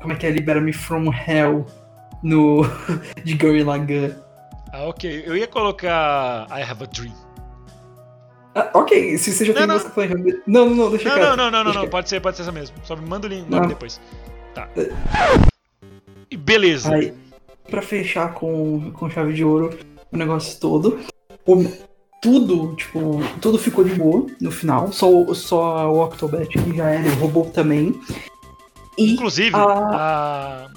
Como 0.00 0.12
é 0.12 0.16
que 0.16 0.26
é? 0.26 0.30
Libera-me 0.30 0.72
from 0.72 1.10
Hell 1.12 1.66
no. 2.22 2.62
de 3.24 3.34
Gorilla 3.34 3.76
Gun. 3.78 4.10
Ah, 4.72 4.84
ok. 4.84 5.24
Eu 5.26 5.36
ia 5.36 5.46
colocar 5.48 6.46
I 6.50 6.62
Have 6.62 6.84
a 6.84 6.86
Dream. 6.86 7.12
Ah, 8.54 8.70
ok, 8.74 9.18
se 9.18 9.32
você 9.32 9.44
já 9.46 9.52
Não, 9.52 9.58
tem 9.58 9.66
não. 9.66 9.74
música 9.74 9.90
planejada. 9.90 10.42
Não, 10.46 10.68
não, 10.70 10.76
não, 10.76 10.90
deixa 10.90 11.08
Não, 11.08 11.16
quieto. 11.16 11.28
não, 11.28 11.36
não, 11.36 11.44
não, 11.50 11.58
não, 11.58 11.64
Deixa 11.64 11.80
não. 11.80 11.88
Pode 11.88 12.08
ser, 12.08 12.20
pode 12.20 12.36
ser 12.36 12.42
essa 12.44 12.52
mesmo. 12.52 12.76
Só 12.84 12.94
me 12.94 13.04
manda 13.08 13.26
o 13.26 13.30
link 13.30 13.48
depois. 13.66 14.00
Tá. 14.54 14.68
E 16.30 16.36
beleza. 16.36 16.94
Aí, 16.94 17.12
pra 17.68 17.82
fechar 17.82 18.32
com, 18.34 18.92
com 18.92 19.10
chave 19.10 19.32
de 19.32 19.44
ouro 19.44 19.76
o 20.12 20.16
negócio 20.16 20.60
todo, 20.60 21.00
o- 21.44 21.64
tudo, 22.24 22.74
tipo, 22.74 23.20
tudo 23.38 23.58
ficou 23.58 23.84
de 23.84 23.94
boa 23.94 24.26
no 24.40 24.50
final, 24.50 24.90
só, 24.90 25.12
o- 25.12 25.34
só 25.34 25.92
o 25.92 26.02
Octobet 26.02 26.48
que 26.58 26.74
já 26.74 26.88
era, 26.88 27.06
o 27.06 27.14
robô 27.16 27.44
também. 27.44 28.00
E 28.96 29.12
Inclusive, 29.12 29.54
a- 29.54 30.70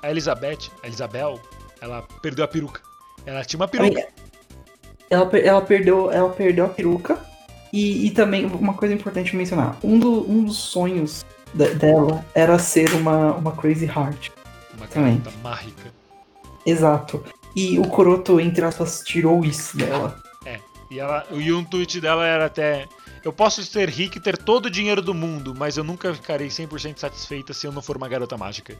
a, 0.00 0.08
Elizabeth, 0.10 0.70
a 0.80 0.86
Isabel, 0.86 1.40
ela 1.80 2.02
perdeu 2.22 2.44
a 2.44 2.48
peruca. 2.48 2.80
Ela 3.26 3.44
tinha 3.44 3.58
uma 3.58 3.66
peruca. 3.66 4.06
ela, 5.10 5.28
ela, 5.38 5.60
perdeu, 5.60 6.08
ela 6.12 6.28
perdeu 6.30 6.66
a 6.66 6.68
peruca. 6.68 7.18
E, 7.72 8.06
e 8.06 8.10
também, 8.10 8.46
uma 8.46 8.74
coisa 8.74 8.94
importante 8.94 9.34
mencionar: 9.34 9.76
um, 9.82 9.98
do- 9.98 10.30
um 10.30 10.44
dos 10.44 10.58
sonhos 10.58 11.24
de- 11.52 11.74
dela 11.74 12.24
era 12.32 12.58
ser 12.60 12.94
uma, 12.94 13.32
uma 13.34 13.50
Crazy 13.52 13.86
Heart. 13.86 14.30
Uma 14.76 14.86
também. 14.86 15.20
mágica. 15.42 15.92
Exato. 16.64 17.24
E 17.56 17.76
o 17.80 17.88
Coroto, 17.88 18.38
entre 18.38 18.64
aspas, 18.64 19.02
tirou 19.04 19.44
isso 19.44 19.76
dela. 19.76 20.16
E, 20.92 21.00
ela, 21.00 21.26
e 21.30 21.50
um 21.50 21.64
tweet 21.64 22.02
dela 22.02 22.26
era 22.26 22.44
até. 22.44 22.86
Eu 23.24 23.32
posso 23.32 23.64
ser 23.64 23.88
rica 23.88 24.18
e 24.18 24.20
ter 24.20 24.36
todo 24.36 24.66
o 24.66 24.70
dinheiro 24.70 25.00
do 25.00 25.14
mundo, 25.14 25.54
mas 25.56 25.78
eu 25.78 25.84
nunca 25.84 26.12
ficarei 26.12 26.48
100% 26.48 26.98
satisfeita 26.98 27.54
se 27.54 27.66
eu 27.66 27.72
não 27.72 27.80
for 27.80 27.96
uma 27.96 28.08
garota 28.08 28.36
mágica. 28.36 28.76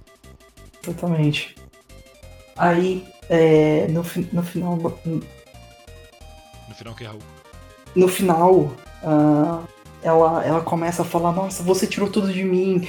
Exatamente. 0.83 1.55
Aí, 2.55 3.03
é, 3.31 3.87
no, 3.89 4.03
no 4.31 4.43
final. 4.43 4.77
No 4.77 6.75
final, 6.75 6.95
que 6.95 7.05
é 7.05 7.07
Raul. 7.07 7.23
No 7.97 8.09
final, 8.09 8.77
ah, 9.03 9.63
ela, 10.03 10.45
ela 10.45 10.61
começa 10.61 11.01
a 11.01 11.07
falar: 11.07 11.33
Nossa, 11.33 11.63
você 11.63 11.87
tirou 11.87 12.11
tudo 12.11 12.31
de 12.31 12.45
mim. 12.45 12.87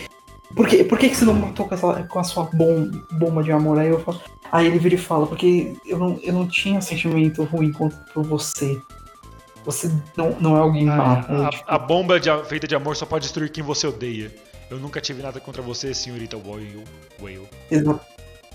Por, 0.54 0.68
que, 0.68 0.84
por 0.84 1.00
que, 1.00 1.08
que 1.10 1.16
você 1.16 1.24
não 1.24 1.34
matou 1.34 1.66
com, 1.66 1.76
essa, 1.76 2.04
com 2.04 2.20
a 2.20 2.24
sua 2.26 2.50
bom, 2.54 2.92
bomba 3.12 3.42
de 3.42 3.54
amor? 3.54 3.80
Aí, 3.80 3.88
eu 3.88 4.02
falo, 4.02 4.22
aí 4.52 4.68
ele 4.68 4.80
vira 4.80 4.96
e 4.96 4.98
fala: 4.98 5.26
Porque 5.26 5.78
eu 5.86 5.98
não, 5.98 6.20
eu 6.22 6.34
não 6.34 6.46
tinha 6.46 6.82
sentimento 6.82 7.42
ruim 7.46 7.72
contra, 7.72 7.98
por 8.14 8.26
você. 8.26 8.82
Você 9.66 9.92
não, 10.18 10.32
não 10.40 10.58
é 10.58 10.60
alguém. 10.60 10.90
Ah, 10.90 11.20
a, 11.48 11.50
tipo, 11.50 11.64
a 11.68 11.78
bomba 11.78 12.20
de 12.20 12.30
feita 12.46 12.68
de 12.68 12.76
amor 12.76 12.96
só 12.96 13.06
pode 13.06 13.24
destruir 13.24 13.50
quem 13.50 13.64
você 13.64 13.88
odeia. 13.88 14.34
Eu 14.70 14.78
nunca 14.80 15.00
tive 15.00 15.22
nada 15.22 15.40
contra 15.40 15.62
você, 15.62 15.94
senhorita 15.94 16.36
Whale. 16.38 16.84
Whale. 17.22 17.48
exa- 17.72 18.00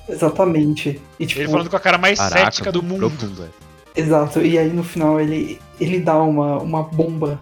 exatamente. 0.09 1.01
E, 1.19 1.27
tipo, 1.27 1.41
Ele 1.41 1.49
falando 1.49 1.71
com 1.71 1.77
a 1.77 1.81
cara 1.81 1.97
mais 1.99 2.19
Caraca, 2.19 2.45
cética 2.47 2.73
do 2.73 2.83
mundo. 2.83 3.09
profundo, 3.11 3.45
é. 3.45 4.01
Exato, 4.01 4.41
e 4.41 4.57
aí 4.59 4.69
no 4.73 4.85
final 4.85 5.21
ele, 5.21 5.61
ele 5.81 5.99
dá 6.01 6.17
uma, 6.23 6.59
uma 6.59 6.83
bomba, 6.85 7.41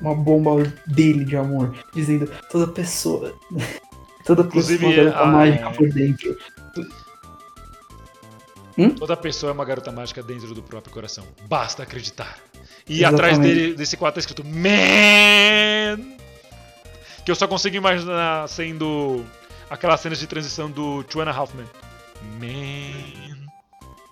uma 0.00 0.14
bomba 0.14 0.62
dele 0.86 1.24
de 1.24 1.36
amor, 1.36 1.74
dizendo 1.92 2.30
toda 2.50 2.66
pessoa, 2.68 3.34
toda 4.24 4.42
Inclusive, 4.42 4.78
pessoa 4.78 4.94
deve 4.96 5.08
estar 5.10 5.22
a- 5.22 5.26
mágica 5.26 5.70
por 5.70 5.88
dentro. 5.90 6.38
Toda 8.98 9.14
pessoa 9.16 9.50
é 9.50 9.52
uma 9.52 9.64
garota 9.64 9.92
mágica 9.92 10.22
dentro 10.22 10.54
do 10.54 10.62
próprio 10.62 10.92
coração. 10.92 11.24
Basta 11.46 11.82
acreditar. 11.82 12.38
E 12.88 12.98
Exatamente. 12.98 13.14
atrás 13.14 13.38
dele, 13.38 13.74
desse 13.74 13.96
quadro 13.96 14.14
tá 14.14 14.20
escrito 14.20 14.44
Man! 14.44 15.98
Que 17.24 17.30
eu 17.30 17.34
só 17.34 17.46
consigo 17.46 17.76
imaginar 17.76 18.48
sendo 18.48 19.24
aquelas 19.68 20.00
cenas 20.00 20.18
de 20.18 20.26
transição 20.26 20.70
do 20.70 21.04
Two 21.04 21.20
and 21.22 21.28
a 21.28 21.32
Half 21.32 21.52
Men. 21.54 21.66
Man! 22.40 23.48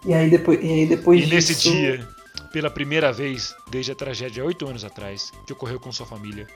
E 0.06 0.14
aí 0.14 0.30
depois, 0.30 0.62
e 0.62 0.72
aí 0.72 0.86
depois 0.86 1.24
E 1.24 1.26
nesse 1.26 1.54
disso, 1.54 1.70
dia, 1.72 2.06
pela 2.52 2.70
primeira 2.70 3.12
vez 3.12 3.54
desde 3.70 3.92
a 3.92 3.94
tragédia 3.94 4.44
oito 4.44 4.66
anos 4.68 4.84
atrás, 4.84 5.32
que 5.46 5.52
ocorreu 5.52 5.80
com 5.80 5.90
sua 5.90 6.06
família, 6.06 6.46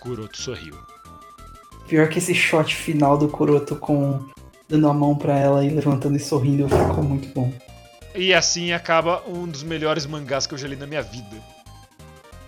Kuroto 0.00 0.38
sorriu. 0.40 0.74
pior 1.86 2.08
que 2.08 2.18
esse 2.18 2.34
shot 2.34 2.74
final 2.74 3.18
do 3.18 3.28
Kuroto 3.28 3.76
com 3.76 4.24
dando 4.68 4.88
a 4.88 4.94
mão 4.94 5.14
pra 5.14 5.38
ela 5.38 5.64
e 5.64 5.68
levantando 5.68 6.16
e 6.16 6.20
sorrindo 6.20 6.66
ficou 6.68 7.04
muito 7.04 7.28
bom. 7.34 7.52
E 8.14 8.34
assim 8.34 8.72
acaba 8.72 9.22
um 9.26 9.46
dos 9.48 9.62
melhores 9.62 10.04
mangás 10.04 10.46
que 10.46 10.54
eu 10.54 10.58
já 10.58 10.68
li 10.68 10.76
na 10.76 10.86
minha 10.86 11.02
vida. 11.02 11.42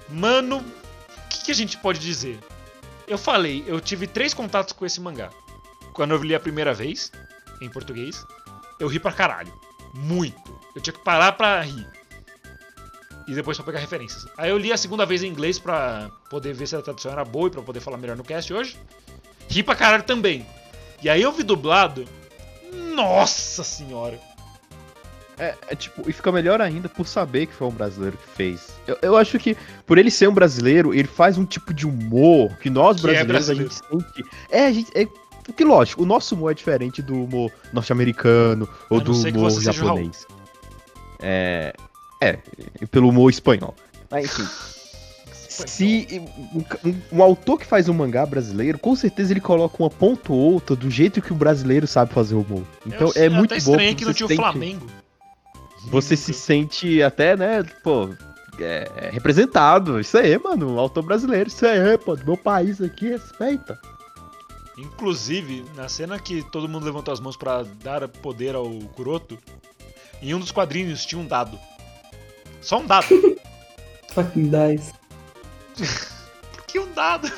Mano, 0.09 0.59
o 0.59 1.29
que, 1.29 1.45
que 1.47 1.51
a 1.51 1.55
gente 1.55 1.79
pode 1.79 1.99
dizer? 1.99 2.39
Eu 3.07 3.17
falei, 3.17 3.65
eu 3.67 3.81
tive 3.81 4.07
três 4.07 4.35
contatos 4.35 4.73
com 4.73 4.85
esse 4.85 5.01
mangá. 5.01 5.31
Quando 5.93 6.13
eu 6.13 6.23
li 6.23 6.35
a 6.35 6.41
primeira 6.41 6.75
vez, 6.75 7.11
em 7.61 7.69
português, 7.69 8.25
eu 8.79 8.89
ri 8.89 8.99
pra 8.99 9.13
caralho. 9.13 9.53
Muito. 9.95 10.61
Eu 10.75 10.83
tinha 10.83 10.93
que 10.93 11.03
parar 11.05 11.33
pra 11.33 11.61
rir. 11.61 11.87
E 13.27 13.35
depois 13.35 13.57
pra 13.57 13.65
pegar 13.65 13.79
referências. 13.79 14.27
Aí 14.37 14.51
eu 14.51 14.59
li 14.59 14.73
a 14.73 14.77
segunda 14.77 15.07
vez 15.07 15.23
em 15.23 15.29
inglês 15.29 15.59
pra 15.59 16.11
poder 16.29 16.53
ver 16.53 16.67
se 16.67 16.77
a 16.77 16.83
tradução 16.83 17.13
era 17.13 17.25
boa 17.25 17.49
e 17.49 17.51
pra 17.51 17.63
poder 17.63 17.81
falar 17.81 17.97
melhor 17.97 18.17
no 18.17 18.25
cast 18.25 18.53
hoje. 18.53 18.77
Ri 19.49 19.63
pra 19.63 19.75
caralho 19.75 20.03
também. 20.03 20.47
E 21.03 21.09
aí 21.09 21.23
eu 21.23 21.33
vi 21.33 21.43
dublado. 21.43 22.07
Nossa 22.95 23.65
senhora. 23.65 24.21
É, 25.39 25.55
é, 25.69 25.75
tipo, 25.75 26.09
e 26.09 26.13
fica 26.13 26.31
melhor 26.31 26.61
ainda 26.61 26.89
por 26.89 27.07
saber 27.09 27.47
que 27.47 27.55
foi 27.55 27.67
um 27.67 27.73
brasileiro 27.73 28.17
que 28.17 28.29
fez. 28.37 28.69
Eu, 28.87 28.97
eu 29.03 29.17
acho 29.17 29.39
que, 29.39 29.57
por 29.85 29.99
ele 29.99 30.11
ser 30.11 30.29
um 30.29 30.33
brasileiro, 30.35 30.95
ele 30.95 31.09
faz 31.09 31.37
um 31.37 31.45
tipo 31.45 31.75
de 31.75 31.87
humor 31.87 32.57
que 32.59 32.71
nós 32.71 33.01
Que 33.01 33.11
é 33.11 33.25
brasileiros 33.25 33.83
a 33.91 33.95
gente 33.95 34.05
sente. 34.13 34.29
É, 34.51 34.67
a 34.67 34.73
gente. 34.73 34.91
É, 34.95 35.07
porque, 35.45 35.65
lógico, 35.65 36.03
o 36.03 36.07
nosso 36.07 36.35
humor 36.35 36.53
é 36.53 36.55
diferente 36.55 37.03
do 37.03 37.25
humor 37.25 37.51
norte-americano 37.73 38.69
ou 38.89 39.01
do 39.01 39.13
humor 39.13 39.51
o 39.53 39.61
japonês. 39.61 40.27
É. 41.21 41.75
É, 42.21 42.39
pelo 42.91 43.09
humor 43.09 43.29
espanhol. 43.29 43.75
Mas 44.11 44.27
enfim. 44.27 44.47
Se 45.67 46.09
um, 46.53 46.89
um- 46.89 47.01
um 47.13 47.23
autor 47.23 47.59
que 47.59 47.67
faz 47.67 47.89
um 47.89 47.95
mangá 47.95 48.27
brasileiro, 48.27 48.79
com 48.79 48.97
certeza 48.97 49.33
ele 49.33 49.41
coloca 49.41 49.77
uma 49.81 49.91
ponta 49.91 50.33
ou 50.33 50.39
outra 50.55 50.75
do 50.75 50.91
jeito 50.91 51.23
que 51.23 51.33
o 51.33 51.37
brasileiro 51.37 51.87
sabe 51.87 52.13
fazer 52.13 52.35
humor. 52.35 52.63
Então 52.87 53.13
eu, 53.15 53.23
é 53.23 53.27
eu 53.27 53.31
muito 53.31 53.53
até 53.55 53.63
bom. 53.63 53.71
estranhei 53.73 53.95
porque 53.95 54.05
que 54.05 54.05
não 54.05 54.13
tinha 54.15 54.27
o 54.27 54.37
Flamengo. 54.37 54.87
Você 55.87 56.17
se 56.17 56.33
sente 56.33 57.03
até, 57.03 57.37
né, 57.37 57.63
pô, 57.83 58.09
é, 58.59 58.91
é 58.97 59.11
representado. 59.11 60.01
Isso 60.01 60.17
aí, 60.19 60.39
mano, 60.39 60.79
autor 60.79 61.03
brasileiro. 61.03 61.49
Isso 61.49 61.67
aí, 61.67 61.97
pô, 61.99 62.17
do 62.17 62.25
meu 62.25 62.37
país 62.37 62.81
aqui, 62.81 63.09
respeita. 63.11 63.79
Inclusive, 64.77 65.65
na 65.77 65.89
cena 65.89 66.19
que 66.19 66.43
todo 66.51 66.69
mundo 66.69 66.85
levantou 66.85 67.13
as 67.15 67.21
mãos 67.21 67.37
pra 67.37 67.63
dar 67.83 68.09
poder 68.09 68.55
ao 68.57 68.69
Kuroto, 68.97 69.39
em 70.21 70.35
um 70.35 70.41
dos 70.41 70.51
quadrinhos 70.51 71.05
tinha 71.07 71.21
um 71.21 71.27
dado. 71.27 71.59
Só 72.61 72.81
um 72.81 72.87
dado. 72.87 73.07
Fucking 74.13 74.51
dice. 74.51 74.93
Por 76.53 76.67
que 76.67 76.79
um 76.81 76.93
dado? 76.93 77.31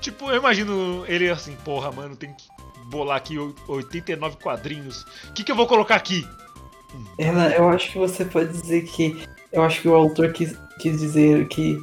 tipo, 0.00 0.30
eu 0.30 0.36
imagino 0.36 1.04
ele 1.06 1.28
assim, 1.30 1.54
porra, 1.64 1.92
mano, 1.92 2.16
tem 2.16 2.32
que 2.32 2.44
bolar 2.86 3.16
aqui 3.18 3.38
o- 3.38 3.54
89 3.68 4.36
quadrinhos. 4.38 5.02
O 5.28 5.32
que, 5.34 5.44
que 5.44 5.52
eu 5.52 5.56
vou 5.56 5.66
colocar 5.66 5.96
aqui? 5.96 6.26
Ela, 7.18 7.50
eu 7.50 7.68
acho 7.68 7.92
que 7.92 7.98
você 7.98 8.24
pode 8.24 8.50
dizer 8.52 8.82
que. 8.82 9.22
Eu 9.52 9.62
acho 9.62 9.80
que 9.80 9.88
o 9.88 9.94
autor 9.94 10.32
quis, 10.32 10.54
quis 10.78 11.00
dizer 11.00 11.48
que 11.48 11.82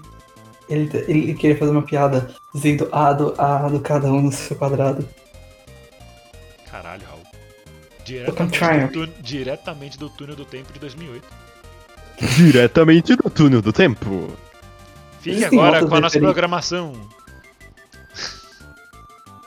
ele, 0.70 0.90
ele 1.08 1.34
queria 1.34 1.58
fazer 1.58 1.72
uma 1.72 1.82
piada 1.82 2.30
dizendo 2.54 2.88
A 2.92 3.14
do, 3.14 3.34
A 3.40 3.68
do 3.68 3.80
cada 3.80 4.08
um 4.08 4.22
no 4.22 4.32
seu 4.32 4.56
quadrado. 4.56 5.08
Caralho, 6.70 7.04
Raul. 7.08 7.24
Diretamente 8.04 8.60
Triumph. 8.60 8.92
do, 8.92 9.08
diretamente 9.22 9.98
do 9.98 10.10
túnel 10.10 10.36
do 10.36 10.46
tempo 10.46 10.72
de 10.72 10.80
2008. 10.80 11.28
Diretamente 12.38 13.16
do 13.16 13.30
túnel 13.30 13.62
do 13.62 13.74
tempo. 13.74 14.30
Fique 15.22 15.38
Existem 15.38 15.60
agora 15.60 15.86
com 15.86 15.96
a 15.96 16.02
nossa 16.02 16.20
programação. 16.20 16.94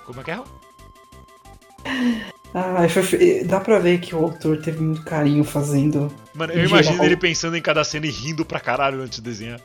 Como 0.05 0.21
é 0.21 0.25
que 0.25 0.31
é, 0.31 0.35
Raul? 0.35 0.47
Ah, 2.55 2.78
dá 3.44 3.61
pra 3.61 3.78
ver 3.78 4.01
que 4.01 4.14
o 4.14 4.18
autor 4.18 4.57
teve 4.62 4.80
muito 4.80 5.03
carinho 5.03 5.44
fazendo. 5.44 6.12
Mano, 6.34 6.53
eu 6.53 6.64
imagino 6.64 6.92
geral. 6.94 7.05
ele 7.07 7.16
pensando 7.16 7.57
em 7.57 7.62
cada 7.62 7.84
cena 7.84 8.07
e 8.07 8.11
rindo 8.11 8.44
pra 8.44 8.59
caralho 8.59 9.03
antes 9.03 9.16
de 9.18 9.22
desenhar. 9.22 9.61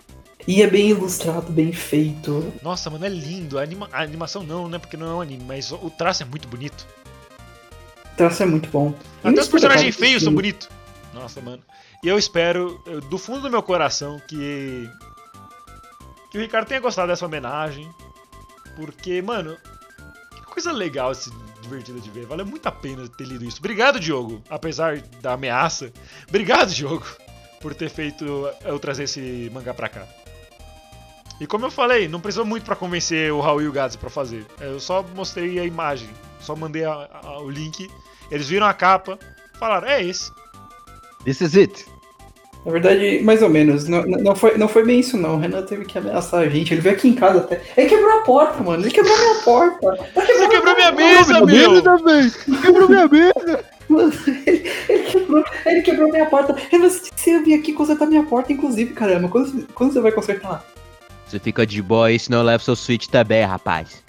E 0.46 0.62
é 0.62 0.68
bem 0.68 0.90
ilustrado, 0.90 1.50
bem 1.52 1.72
feito. 1.72 2.52
Nossa, 2.62 2.90
mano, 2.90 3.06
é 3.06 3.10
lindo. 3.10 3.58
A, 3.58 3.64
anima- 3.64 3.88
a 3.92 4.02
animação 4.02 4.44
não, 4.44 4.68
né? 4.68 4.78
Porque 4.78 4.98
não 4.98 5.08
é 5.10 5.14
um 5.14 5.22
anime, 5.22 5.44
mas 5.48 5.72
o 5.72 5.90
traço 5.90 6.24
é 6.24 6.26
muito 6.26 6.48
bonito. 6.50 6.86
O 8.14 8.18
traço 8.18 8.44
é 8.44 8.46
muito 8.46 8.70
bom. 8.70 8.94
Até 9.24 9.40
os 9.40 9.48
personagens 9.48 9.96
feios 9.96 10.22
são 10.24 10.34
bonitos. 10.36 10.68
Nossa, 11.14 11.40
mano. 11.40 11.64
E 12.04 12.08
eu 12.10 12.18
espero, 12.20 12.84
do 13.10 13.18
fundo 13.18 13.44
do 13.44 13.50
meu 13.50 13.64
coração, 13.64 14.22
que. 14.28 14.90
Que 16.30 16.38
o 16.38 16.42
Ricardo 16.42 16.68
tenha 16.68 16.82
gostado 16.82 17.08
dessa 17.08 17.26
homenagem. 17.26 17.90
Porque, 18.76 19.22
mano, 19.22 19.56
que 20.36 20.42
coisa 20.52 20.72
legal, 20.74 21.12
esse 21.14 21.32
divertida 21.80 22.00
de 22.00 22.10
ver. 22.10 22.26
Valeu 22.26 22.46
muito 22.46 22.66
a 22.68 22.72
pena 22.72 23.08
ter 23.08 23.26
lido 23.26 23.46
isso. 23.46 23.58
Obrigado, 23.60 24.00
Diogo. 24.00 24.42
Apesar 24.50 25.00
da 25.22 25.34
ameaça. 25.34 25.92
Obrigado, 26.28 26.70
Diogo, 26.74 27.06
por 27.62 27.74
ter 27.76 27.90
feito 27.90 28.26
eu 28.64 28.80
trazer 28.80 29.04
esse 29.04 29.50
mangá 29.54 29.74
pra 29.74 29.90
cá. 29.90 30.06
E 31.40 31.48
como 31.48 31.66
eu 31.66 31.72
falei, 31.72 32.08
não 32.08 32.22
precisou 32.22 32.46
muito 32.46 32.64
pra 32.64 32.76
convencer 32.76 33.32
o 33.34 33.42
Raul 33.42 33.62
e 33.62 33.68
o 33.68 33.72
Gadzo 33.72 33.98
pra 33.98 34.10
fazer. 34.10 34.46
Eu 34.62 34.80
só 34.80 35.04
mostrei 35.16 35.60
a 35.60 35.66
imagem, 35.66 36.10
só 36.40 36.56
mandei 36.56 36.86
a- 36.86 37.10
a- 37.24 37.40
o 37.40 37.50
link. 37.50 37.90
Eles 38.32 38.48
viram 38.48 38.68
a 38.68 38.74
capa, 38.74 39.18
falaram, 39.60 39.88
é 39.88 40.02
esse. 40.04 40.32
This 41.26 41.42
is 41.42 41.56
it. 41.56 41.86
Na 42.66 42.72
verdade, 42.72 43.20
mais 43.24 43.42
ou 43.42 43.50
menos. 43.50 43.88
Não, 43.88 44.04
não, 44.04 44.36
foi, 44.36 44.58
não 44.58 44.68
foi 44.70 44.86
bem 44.86 45.00
isso, 45.00 45.18
não. 45.18 45.36
O 45.36 45.40
Renan 45.40 45.64
teve 45.64 45.84
que 45.84 45.98
ameaçar 45.98 46.42
a 46.42 46.50
gente. 46.50 46.74
Ele 46.74 46.82
veio 46.82 46.96
aqui 46.96 47.10
em 47.10 47.14
casa 47.14 47.40
até. 47.40 47.62
Ele 47.76 47.90
quebrou 47.90 48.12
a 48.20 48.22
porta, 48.22 48.64
mano. 48.64 48.84
Ele 48.84 48.92
quebrou 48.92 49.18
minha 49.18 49.36
porta. 49.44 49.98
Você 50.16 50.48
quebrou 50.48 50.76
minha 50.76 50.92
mesa, 50.94 51.46
meu! 51.46 51.82
também. 51.82 52.32
Quebrou 52.62 52.88
minha 52.88 53.08
mesa. 53.08 53.66
Mano, 53.90 54.14
ele, 54.48 54.72
ele 54.88 55.04
quebrou, 55.04 55.44
ele 55.66 55.82
quebrou 55.82 56.10
minha 56.10 56.26
porta. 56.26 56.56
Renan, 56.72 56.90
você 56.90 57.40
vir 57.44 57.56
aqui 57.56 57.74
consertar 57.74 58.06
minha 58.08 58.24
porta, 58.24 58.54
inclusive, 58.54 58.94
caramba. 58.94 59.28
Quando, 59.28 59.68
quando 59.74 59.92
você 59.92 60.00
vai 60.00 60.12
consertar? 60.14 60.66
Você 61.28 61.40
fica 61.40 61.66
de 61.66 61.82
boa 61.82 62.08
aí, 62.08 62.18
senão 62.18 62.40
eu 62.40 62.46
levo 62.46 62.64
seu 62.64 62.76
switch 62.76 63.08
também, 63.08 63.44
rapaz. 63.44 64.04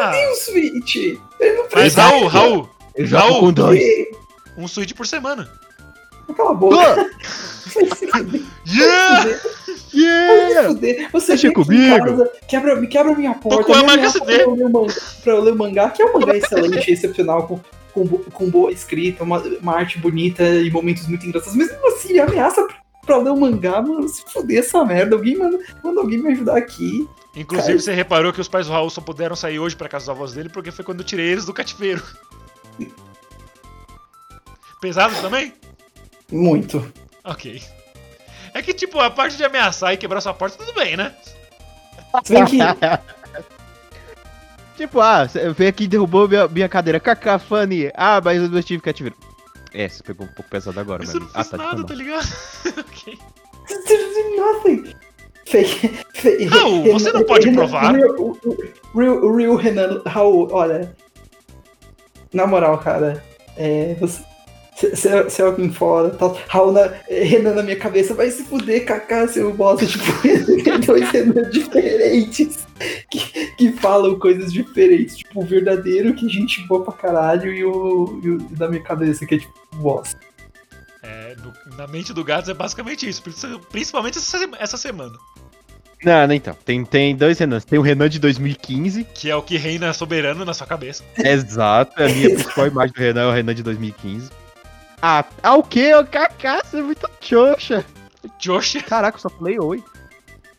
Ah, 0.00 0.10
Tem 0.10 0.30
um 0.30 0.34
switch. 0.34 0.96
Ele 1.40 1.52
não 1.56 1.62
mas 1.62 1.70
precisa. 1.72 2.02
Raul, 2.02 2.26
Raul, 2.26 2.68
jogo 2.98 3.34
com 3.34 3.40
com 3.40 3.52
dois. 3.52 3.82
um 4.58 4.68
switch 4.68 4.92
por 4.92 5.06
semana. 5.06 5.48
Cala 6.36 6.50
a 6.50 6.54
boca. 6.54 6.76
Vai 7.74 7.86
se 7.96 8.06
fuder. 8.06 8.42
Yeah! 8.66 9.24
Vai 9.24 9.34
se 9.34 9.96
Yeah! 10.00 10.68
fuder. 10.68 11.08
Você 11.12 11.26
Deixa 11.32 11.52
comigo. 11.52 12.04
casa, 12.06 12.32
quebra, 12.48 12.76
me 12.76 12.86
quebra 12.86 13.14
minha 13.14 13.34
porta. 13.34 13.72
Ama 13.72 13.92
ameaça 13.94 14.20
KCD. 14.20 14.34
pra 14.34 14.42
eu 14.44 14.54
ler 14.54 14.64
o 14.64 14.70
mangá, 14.70 14.94
pra 15.22 15.32
eu 15.32 15.40
ler 15.42 15.54
mangá, 15.54 15.90
que 15.90 16.02
é 16.02 16.06
um 16.06 16.12
mangá 16.12 16.36
excelente, 16.38 16.90
excepcional, 16.90 17.46
com, 17.46 17.60
com, 17.92 18.06
com 18.06 18.50
boa 18.50 18.70
escrita, 18.72 19.24
uma, 19.24 19.38
uma 19.38 19.76
arte 19.76 19.98
bonita 19.98 20.42
e 20.44 20.70
momentos 20.70 21.06
muito 21.08 21.26
engraçados. 21.26 21.56
Mas 21.56 21.68
mesmo 21.70 21.88
assim, 21.88 22.18
ameaça 22.18 22.62
pra, 22.64 22.76
pra 23.06 23.16
ler 23.18 23.30
o 23.30 23.36
mangá, 23.40 23.80
mano, 23.82 24.08
se 24.08 24.22
fuder 24.32 24.58
essa 24.60 24.84
merda. 24.84 25.16
Alguém 25.16 25.36
manda, 25.36 25.58
manda 25.82 26.00
alguém 26.00 26.18
me 26.22 26.30
ajudar 26.32 26.56
aqui. 26.56 27.08
Inclusive, 27.36 27.68
Cara. 27.72 27.80
você 27.80 27.92
reparou 27.92 28.32
que 28.32 28.40
os 28.40 28.46
pais 28.48 28.66
do 28.68 28.72
Raul 28.72 28.90
só 28.90 29.00
puderam 29.00 29.34
sair 29.34 29.58
hoje 29.58 29.74
pra 29.74 29.88
casa 29.88 30.04
dos 30.04 30.10
avós 30.10 30.32
dele 30.32 30.48
porque 30.48 30.70
foi 30.70 30.84
quando 30.84 31.00
eu 31.00 31.06
tirei 31.06 31.26
eles 31.26 31.44
do 31.44 31.52
cativeiro. 31.52 32.02
Pesado 34.80 35.14
também? 35.20 35.52
Muito. 36.34 36.92
Ok. 37.22 37.62
É 38.52 38.60
que, 38.60 38.74
tipo, 38.74 38.98
a 38.98 39.08
parte 39.10 39.36
de 39.36 39.44
ameaçar 39.44 39.92
e 39.92 39.96
quebrar 39.96 40.20
sua 40.20 40.34
porta, 40.34 40.58
tudo 40.58 40.74
bem, 40.74 40.96
né? 40.96 41.14
Que 42.24 42.34
Tipo, 44.76 45.00
ah, 45.00 45.28
você 45.28 45.50
veio 45.50 45.70
aqui 45.70 45.84
e 45.84 45.88
derrubou 45.88 46.28
minha, 46.28 46.48
minha 46.48 46.68
cadeira. 46.68 46.98
Kaká, 46.98 47.38
funny. 47.38 47.92
Ah, 47.94 48.20
mas 48.22 48.42
eu 48.42 48.62
tive 48.62 48.82
cativeiro. 48.82 49.16
É, 49.72 49.88
você 49.88 50.02
pegou 50.02 50.26
um 50.26 50.30
pouco 50.30 50.50
pesado 50.50 50.78
agora, 50.80 51.04
Mas 51.04 51.14
não 51.14 51.22
fiz 51.22 51.30
ah, 51.34 51.44
tá, 51.44 51.56
nada, 51.56 51.76
tipo, 51.76 51.88
tá 51.88 51.94
ligado? 51.94 52.26
ok. 52.78 53.18
Nothing. 54.36 54.94
Fake. 55.46 55.88
fake 56.14 56.44
Raul, 56.46 56.92
você 56.92 57.12
não 57.12 57.22
pode 57.24 57.52
provar. 57.52 57.92
Real 58.94 59.56
Renan. 59.56 60.02
Raul, 60.04 60.48
olha. 60.52 60.92
Na 62.32 62.46
moral, 62.46 62.78
cara. 62.78 63.22
É. 63.56 63.94
Você. 64.00 64.24
Se 64.76 65.08
é 65.08 65.44
alguém 65.44 65.70
fora, 65.72 66.10
tal. 66.10 66.36
Raul 66.48 66.72
na, 66.72 66.92
Renan 67.08 67.54
na 67.54 67.62
minha 67.62 67.76
cabeça, 67.76 68.12
vai 68.14 68.30
se 68.30 68.44
fuder, 68.44 68.84
Kaká, 68.84 69.28
seu 69.28 69.52
bosta. 69.54 69.86
Tipo, 69.86 70.62
tem 70.64 70.80
dois 70.80 71.10
Renan 71.10 71.48
diferentes 71.50 72.66
que, 73.10 73.20
que 73.56 73.72
falam 73.74 74.18
coisas 74.18 74.52
diferentes. 74.52 75.18
Tipo, 75.18 75.42
o 75.42 75.46
verdadeiro, 75.46 76.12
que 76.14 76.26
a 76.26 76.28
gente 76.28 76.66
boa 76.66 76.82
pra 76.82 76.92
caralho, 76.92 77.52
e 77.52 77.64
o, 77.64 78.20
e 78.22 78.30
o 78.30 78.38
da 78.56 78.68
minha 78.68 78.82
cabeça, 78.82 79.24
que 79.24 79.36
é 79.36 79.38
tipo, 79.38 79.52
bosta. 79.76 80.18
É, 81.02 81.36
no- 81.42 81.76
na 81.76 81.86
mente 81.86 82.12
do 82.12 82.24
Gatos 82.24 82.48
é 82.48 82.54
basicamente 82.54 83.08
isso, 83.08 83.22
princi- 83.22 83.46
principalmente 83.70 84.18
essa, 84.18 84.38
essa 84.58 84.76
semana. 84.76 85.12
Não, 86.02 86.26
não, 86.26 86.34
então. 86.34 86.54
Tem, 86.64 86.84
tem 86.84 87.14
dois 87.16 87.38
Renans. 87.38 87.64
Tem 87.64 87.78
o 87.78 87.82
Renan 87.82 88.08
de 88.10 88.18
2015. 88.18 89.04
Que 89.14 89.30
é 89.30 89.36
o 89.36 89.40
que 89.42 89.56
reina 89.56 89.90
soberano 89.94 90.44
na 90.44 90.52
sua 90.52 90.66
cabeça. 90.66 91.02
Exato. 91.16 92.02
A 92.02 92.06
minha 92.08 92.28
principal 92.30 92.66
imagem 92.66 92.92
do 92.92 92.98
Renan 93.00 93.22
é 93.22 93.26
o 93.26 93.32
Renan 93.32 93.54
de 93.54 93.62
2015. 93.62 94.30
Ah, 95.06 95.22
ah 95.42 95.56
o 95.56 95.62
quê? 95.62 95.94
Ô, 95.94 96.02
Kaká, 96.02 96.62
você 96.64 96.78
é 96.78 96.82
muito 96.82 97.06
trouxa. 97.20 97.84
Josh. 98.38 98.82
Caraca, 98.88 99.18
eu 99.18 99.20
só 99.20 99.28
falei 99.28 99.58
oi. 99.58 99.84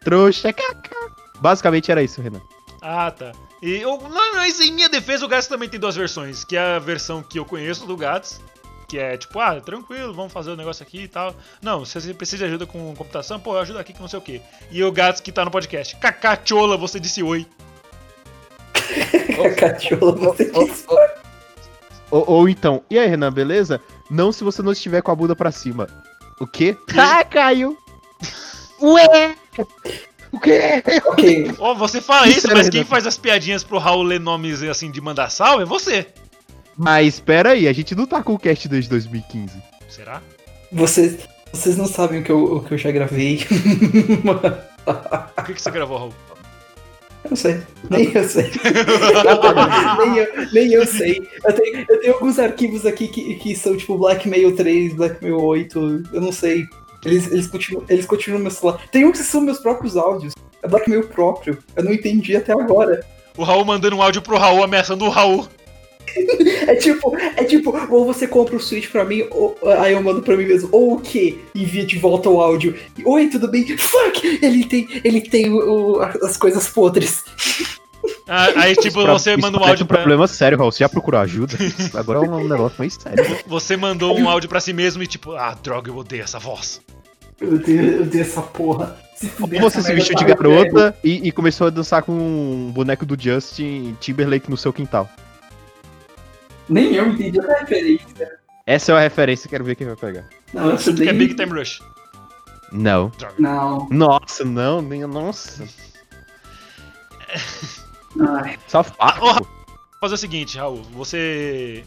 Trouxa, 0.02 0.54
Kaká. 0.54 0.96
Basicamente 1.40 1.92
era 1.92 2.04
isso, 2.04 2.22
Renan. 2.22 2.42
Ah, 2.80 3.10
tá. 3.10 3.32
E 3.60 3.78
eu, 3.78 4.00
mas 4.08 4.60
em 4.60 4.72
minha 4.72 4.88
defesa, 4.88 5.26
o 5.26 5.28
Gats 5.28 5.48
também 5.48 5.68
tem 5.68 5.80
duas 5.80 5.96
versões. 5.96 6.44
Que 6.44 6.56
é 6.56 6.76
a 6.76 6.80
versão 6.80 7.24
que 7.24 7.40
eu 7.40 7.44
conheço 7.44 7.88
do 7.88 7.98
Gats, 7.98 8.40
que 8.88 9.00
é 9.00 9.18
tipo, 9.18 9.40
ah, 9.40 9.60
tranquilo, 9.60 10.14
vamos 10.14 10.32
fazer 10.32 10.52
o 10.52 10.56
negócio 10.56 10.84
aqui 10.84 11.06
e 11.06 11.08
tal. 11.08 11.36
Não, 11.60 11.84
se 11.84 12.00
você 12.00 12.14
precisa 12.14 12.38
de 12.38 12.52
ajuda 12.52 12.68
com 12.68 12.94
computação, 12.94 13.40
pô, 13.40 13.58
ajuda 13.58 13.80
aqui 13.80 13.94
que 13.94 14.02
não 14.02 14.08
sei 14.08 14.20
o 14.20 14.22
quê. 14.22 14.42
E 14.70 14.84
o 14.84 14.92
Gats 14.92 15.22
que 15.22 15.32
tá 15.32 15.44
no 15.44 15.50
podcast. 15.50 15.96
Cacachola, 15.96 16.78
você 16.78 17.00
disse 17.00 17.24
oi. 17.24 17.48
Cacachola, 19.58 20.12
você 20.12 20.52
disse. 20.52 20.86
Ou, 22.16 22.24
ou 22.30 22.48
então, 22.50 22.82
e 22.90 22.98
aí, 22.98 23.10
Renan, 23.10 23.30
beleza? 23.30 23.82
Não 24.10 24.32
se 24.32 24.42
você 24.42 24.62
não 24.62 24.72
estiver 24.72 25.02
com 25.02 25.12
a 25.12 25.16
bunda 25.16 25.36
pra 25.36 25.52
cima. 25.52 25.86
O 26.40 26.48
quê? 26.48 26.78
Ah, 26.98 27.26
caiu! 27.26 27.78
Ué! 28.82 29.36
O 30.32 30.40
quê? 30.40 30.82
Ok, 31.04 31.52
Ó, 31.60 31.74
você 31.76 32.00
fala 32.00 32.26
isso, 32.30 32.38
Isso, 32.38 32.48
mas 32.54 32.70
quem 32.70 32.84
Renan? 32.84 32.90
faz 32.90 33.06
as 33.06 33.18
piadinhas 33.18 33.66
pro 33.66 33.80
Raul 33.80 34.02
ler 34.04 34.22
nomes 34.22 34.64
assim 34.64 34.90
de 34.90 35.02
mandar 35.02 35.30
salve 35.30 35.64
é 35.64 35.66
você. 35.66 36.08
Mas 36.78 37.16
espera 37.16 37.50
aí, 37.50 37.68
a 37.68 37.74
gente 37.74 37.94
não 37.94 38.06
tá 38.06 38.24
com 38.24 38.34
o 38.34 38.40
cast 38.40 38.66
desde 38.70 38.90
2015. 38.92 39.62
Será? 39.90 40.22
vocês, 40.72 41.18
vocês 41.52 41.76
não 41.76 41.86
sabem 41.86 42.22
o 42.22 42.24
que 42.24 42.32
eu, 42.32 42.44
o 42.46 42.64
que 42.64 42.76
eu 42.76 42.78
já 42.78 42.92
gravei. 42.92 43.46
O 45.38 45.44
que, 45.44 45.54
que 45.54 45.62
você 45.62 45.70
gravou, 45.72 45.98
Raul? 45.98 46.14
Eu 47.26 47.30
não 47.32 47.36
sei, 47.36 47.58
nem 47.90 48.12
eu 48.14 48.30
sei. 48.30 48.52
nem, 50.06 50.18
eu, 50.18 50.54
nem 50.54 50.74
eu 50.74 50.86
sei. 50.86 51.28
Eu 51.44 51.54
tenho, 51.54 51.86
eu 51.90 52.00
tenho 52.00 52.14
alguns 52.14 52.38
arquivos 52.38 52.86
aqui 52.86 53.08
que, 53.08 53.36
que 53.36 53.56
são 53.56 53.76
tipo 53.76 53.98
Blackmail 53.98 54.56
3, 54.56 54.94
Blackmail 54.94 55.42
8, 55.42 56.04
eu 56.14 56.22
não 56.22 56.32
sei. 56.32 56.66
Eles, 57.04 57.32
eles, 57.32 57.48
continuam, 57.48 57.84
eles 57.90 58.06
continuam 58.06 58.38
no 58.38 58.44
meu 58.44 58.52
celular. 58.52 58.80
Tem 58.92 59.06
um 59.06 59.12
que 59.12 59.18
são 59.18 59.42
meus 59.42 59.60
próprios 59.60 59.98
áudios. 59.98 60.34
É 60.62 60.68
Blackmail 60.68 61.08
próprio. 61.08 61.58
Eu 61.76 61.84
não 61.84 61.92
entendi 61.92 62.36
até 62.38 62.54
agora. 62.54 63.04
O 63.36 63.44
Raul 63.44 63.66
mandando 63.66 63.96
um 63.96 64.04
áudio 64.04 64.22
pro 64.22 64.38
Raul 64.38 64.64
ameaçando 64.64 65.04
o 65.06 65.10
Raul. 65.10 65.48
É 66.68 66.76
tipo, 66.76 67.16
é 67.18 67.44
tipo, 67.44 67.76
ou 67.94 68.06
você 68.06 68.28
compra 68.28 68.56
o 68.56 68.60
Switch 68.60 68.90
pra 68.90 69.04
mim, 69.06 69.26
ou, 69.32 69.58
aí 69.80 69.94
eu 69.94 70.02
mando 70.02 70.22
pra 70.22 70.36
mim 70.38 70.46
mesmo, 70.46 70.70
ou 70.72 70.94
o 70.96 71.00
que? 71.00 71.40
Envia 71.54 71.86
de 71.86 71.98
volta 71.98 72.30
o 72.30 72.40
áudio. 72.42 72.76
Oi, 73.04 73.28
tudo 73.28 73.48
bem? 73.48 73.66
Fuck! 73.78 74.40
Ele 74.42 74.66
tem, 74.66 74.88
ele 75.04 75.22
tem 75.22 75.50
o, 75.52 75.58
o- 75.98 76.02
as 76.02 76.38
coisas 76.38 76.68
podres. 76.68 77.24
Ah, 78.28 78.48
Aí, 78.56 78.76
tipo, 78.76 79.02
Pra- 79.04 79.14
você 79.14 79.36
manda 79.38 79.60
um 79.60 79.64
áudio 79.64 79.84
um 79.84 79.88
pra. 79.88 79.98
problema 79.98 80.28
sério, 80.28 80.58
Raul. 80.58 80.72
Você 80.72 80.80
já 80.80 80.90
procurou 80.90 81.20
ajuda? 81.22 81.56
Agora 81.94 82.20
é 82.26 82.30
um 82.30 82.48
negócio 82.48 82.76
mais 82.80 82.94
sério. 82.96 83.24
Você 83.48 83.76
mandou 83.78 84.18
um 84.18 84.28
áudio 84.30 84.50
pra 84.50 84.60
si 84.60 84.74
mesmo 84.74 85.02
e 85.04 85.08
tipo, 85.08 85.34
ah, 85.34 85.56
droga, 85.62 85.90
eu 85.92 85.98
odeio 85.98 86.24
essa 86.24 86.40
voz. 86.40 86.82
Eu 87.40 87.56
odeio, 87.56 87.82
eu 87.98 88.02
odeio 88.04 88.22
essa 88.24 88.42
porra. 88.42 88.98
Se 89.16 89.30
Ou 89.40 89.48
você 89.70 89.82
se 89.82 89.94
vestiu 89.94 90.16
de 90.16 90.26
tá 90.26 90.34
velho. 90.34 90.54
garota 90.66 90.96
e, 91.04 91.28
e 91.28 91.32
começou 91.32 91.68
a 91.68 91.70
dançar 91.70 92.04
com 92.04 92.12
um 92.14 92.72
boneco 92.74 93.06
do 93.06 93.16
Justin 93.22 93.96
Timberlake 94.00 94.50
no 94.50 94.58
seu 94.58 94.72
quintal. 94.74 95.10
Nem 96.70 96.94
eu 96.96 97.08
entendi 97.08 97.40
a 97.40 97.60
referência. 97.60 98.40
Essa 98.66 98.92
é 98.92 98.96
a 98.96 99.00
referência, 99.00 99.50
quero 99.50 99.64
ver 99.64 99.76
quem 99.76 99.86
vai 99.88 99.96
pegar. 99.96 100.28
Não, 100.54 100.72
essa 100.72 100.92
Que 100.94 101.04
é 101.04 101.14
nem... 101.14 101.18
Big 101.18 101.36
Time 101.36 101.52
Rush. 101.58 101.80
Não. 102.72 103.10
Droga. 103.18 103.36
Não. 103.38 103.88
Nossa, 103.92 104.44
não, 104.44 104.82
nem. 104.82 105.06
Nossa. 105.06 105.68
Ai, 108.20 108.58
Só 108.68 108.80
Ô, 108.80 108.84
fato. 108.84 109.20
Vamos 109.20 109.48
fazer 110.02 110.16
o 110.16 110.18
seguinte, 110.18 110.58
Raul. 110.58 110.82
Você. 110.94 111.84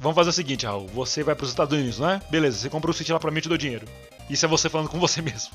Vamos 0.00 0.16
fazer 0.16 0.30
o 0.30 0.32
seguinte, 0.32 0.66
Raul. 0.66 0.88
Você 0.88 1.22
vai 1.22 1.34
pros 1.34 1.50
Estados 1.50 1.76
Unidos, 1.76 1.98
não 1.98 2.10
é? 2.10 2.20
Beleza, 2.30 2.58
você 2.58 2.68
comprou 2.68 2.90
o 2.90 2.94
Switch 2.94 3.08
lá 3.10 3.18
pra 3.18 3.30
mim 3.30 3.38
e 3.38 3.42
te 3.42 3.48
dou 3.48 3.56
dinheiro. 3.58 3.86
Isso 4.28 4.44
é 4.44 4.48
você 4.48 4.68
falando 4.68 4.88
com 4.88 4.98
você 4.98 5.22
mesmo. 5.22 5.50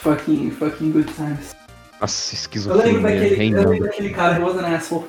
fucking, 0.00 0.50
fucking 0.50 0.90
good 0.92 1.12
times. 1.14 1.54
Nossa, 2.00 2.34
Eu 2.68 2.76
lembro 2.76 3.08
esquizofrenia 3.08 3.10
daquele, 3.10 3.54
eu 3.54 3.68
lembro 3.70 3.88
daquele 3.88 4.10
cara, 4.10 4.44
an 4.44 4.76
asshole. 4.76 5.06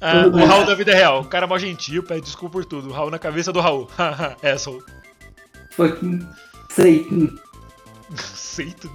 Ah, 0.00 0.26
o. 0.26 0.44
Raul 0.46 0.64
da 0.66 0.74
vida 0.74 0.94
real. 0.94 1.22
O 1.22 1.24
cara 1.24 1.46
mó 1.46 1.58
gentil, 1.58 2.02
pede 2.02 2.20
desculpa 2.22 2.52
por 2.54 2.64
tudo. 2.64 2.88
O 2.88 2.92
Raul 2.92 3.10
na 3.10 3.18
cabeça 3.18 3.52
do 3.52 3.60
Raul. 3.60 3.88
Haha, 3.96 4.36
asshole. 4.54 4.82
Fucking 5.72 6.26
Satan. 6.70 7.34
Aceito. 8.12 8.90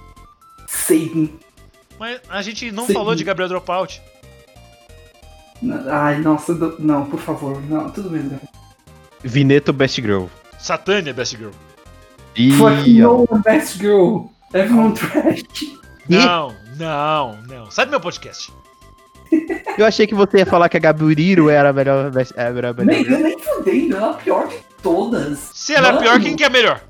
Satan. 0.66 1.28
Mas 1.98 2.20
a 2.28 2.42
gente 2.42 2.70
não 2.72 2.86
Sim. 2.86 2.92
falou 2.94 3.14
de 3.14 3.22
Gabriel 3.24 3.48
Dropout. 3.48 4.02
Ai, 5.90 6.18
nossa, 6.20 6.54
do- 6.54 6.76
não, 6.78 7.06
por 7.06 7.20
favor. 7.20 7.60
Não, 7.62 7.88
tudo 7.90 8.10
bem. 8.10 8.22
né? 8.22 8.38
Vineto 9.22 9.72
Best 9.72 10.00
Girl. 10.00 10.26
Satânia, 10.58 11.14
Best 11.14 11.36
Girl. 11.36 11.52
Fucking 12.58 12.90
Ih, 12.98 13.04
ó. 13.04 13.24
no 13.30 13.38
best 13.42 13.78
girl. 13.78 14.26
Everyone 14.52 14.92
trash. 14.94 15.42
Não, 16.08 16.54
não, 16.76 17.40
não. 17.42 17.70
Sai 17.70 17.86
do 17.86 17.90
meu 17.90 18.00
podcast. 18.00 18.52
Eu 19.76 19.86
achei 19.86 20.06
que 20.06 20.14
você 20.14 20.38
ia 20.38 20.46
falar 20.46 20.68
que 20.68 20.76
a 20.76 20.80
Gaburiro 20.80 21.48
era 21.48 21.70
a 21.70 21.72
melhor. 21.72 22.10
Era 22.36 22.48
a 22.48 22.52
melhor 22.52 22.74
Nem, 22.84 23.04
girl. 23.04 23.18
nem 23.22 23.38
fudendo, 23.38 23.96
ela 23.96 24.06
é 24.06 24.10
a 24.10 24.14
pior 24.14 24.48
de 24.48 24.56
todas. 24.82 25.50
Se 25.54 25.74
ela 25.74 25.88
é 25.88 25.92
Mano. 25.92 26.02
pior, 26.02 26.20
quem 26.20 26.36
que 26.36 26.44
é 26.44 26.48
melhor? 26.50 26.80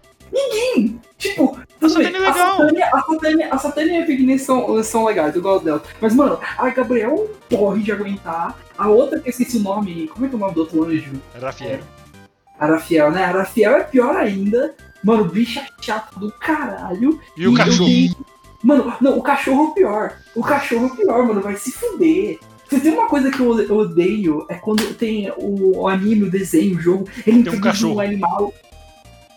Tipo, 1.18 1.58
A 1.80 1.88
Satânia 1.88 2.18
é 2.18 2.26
a 2.26 2.30
legal. 2.30 2.62
A 2.92 3.00
Satânia, 3.00 3.48
a 3.50 3.58
Satânia 3.58 4.06
e 4.06 4.32
a 4.34 4.38
são, 4.38 4.82
são 4.82 5.04
legais, 5.04 5.34
eu 5.34 5.42
gosto 5.42 5.64
dela. 5.64 5.82
Mas, 6.00 6.14
mano, 6.14 6.38
a 6.58 6.70
Gabriel 6.70 7.30
porre 7.48 7.82
de 7.82 7.92
aguentar. 7.92 8.56
A 8.76 8.88
outra 8.88 9.18
que 9.20 9.28
eu 9.28 9.30
esqueci 9.30 9.56
o 9.56 9.60
nome, 9.60 10.08
como 10.08 10.26
é 10.26 10.28
que 10.28 10.34
é 10.34 10.36
o 10.36 10.40
nome 10.40 10.54
do 10.54 10.60
outro 10.60 10.84
anjo? 10.84 11.12
Rafael. 11.40 11.80
A 12.58 12.66
Rafael, 12.66 13.10
né? 13.10 13.24
A 13.24 13.30
Rafael 13.30 13.76
é 13.76 13.84
pior 13.84 14.16
ainda. 14.16 14.74
Mano, 15.02 15.24
bicha 15.24 15.64
chata 15.80 16.18
do 16.18 16.30
caralho. 16.32 17.20
E 17.36 17.46
o 17.46 17.54
cachorro? 17.54 17.88
Mano, 18.64 18.94
não, 18.98 19.18
o 19.18 19.22
cachorro 19.22 19.64
é 19.64 19.68
o 19.68 19.72
pior. 19.72 20.16
O 20.34 20.42
cachorro 20.42 20.86
é 20.86 20.92
o 20.92 20.96
pior, 20.96 21.26
mano, 21.26 21.42
vai 21.42 21.54
se 21.54 21.70
fuder. 21.70 22.38
Se 22.70 22.80
tem 22.80 22.92
uma 22.94 23.06
coisa 23.06 23.30
que 23.30 23.38
eu 23.38 23.50
odeio, 23.76 24.46
é 24.48 24.54
quando 24.54 24.94
tem 24.94 25.30
o, 25.36 25.86
anime, 25.86 26.24
o 26.24 26.30
desenho, 26.30 26.78
o 26.78 26.80
jogo, 26.80 27.04
ele 27.18 27.24
Tem 27.24 27.34
um 27.34 27.38
introduz 27.40 27.62
cachorro. 27.62 27.96
um 27.96 28.00
animal. 28.00 28.54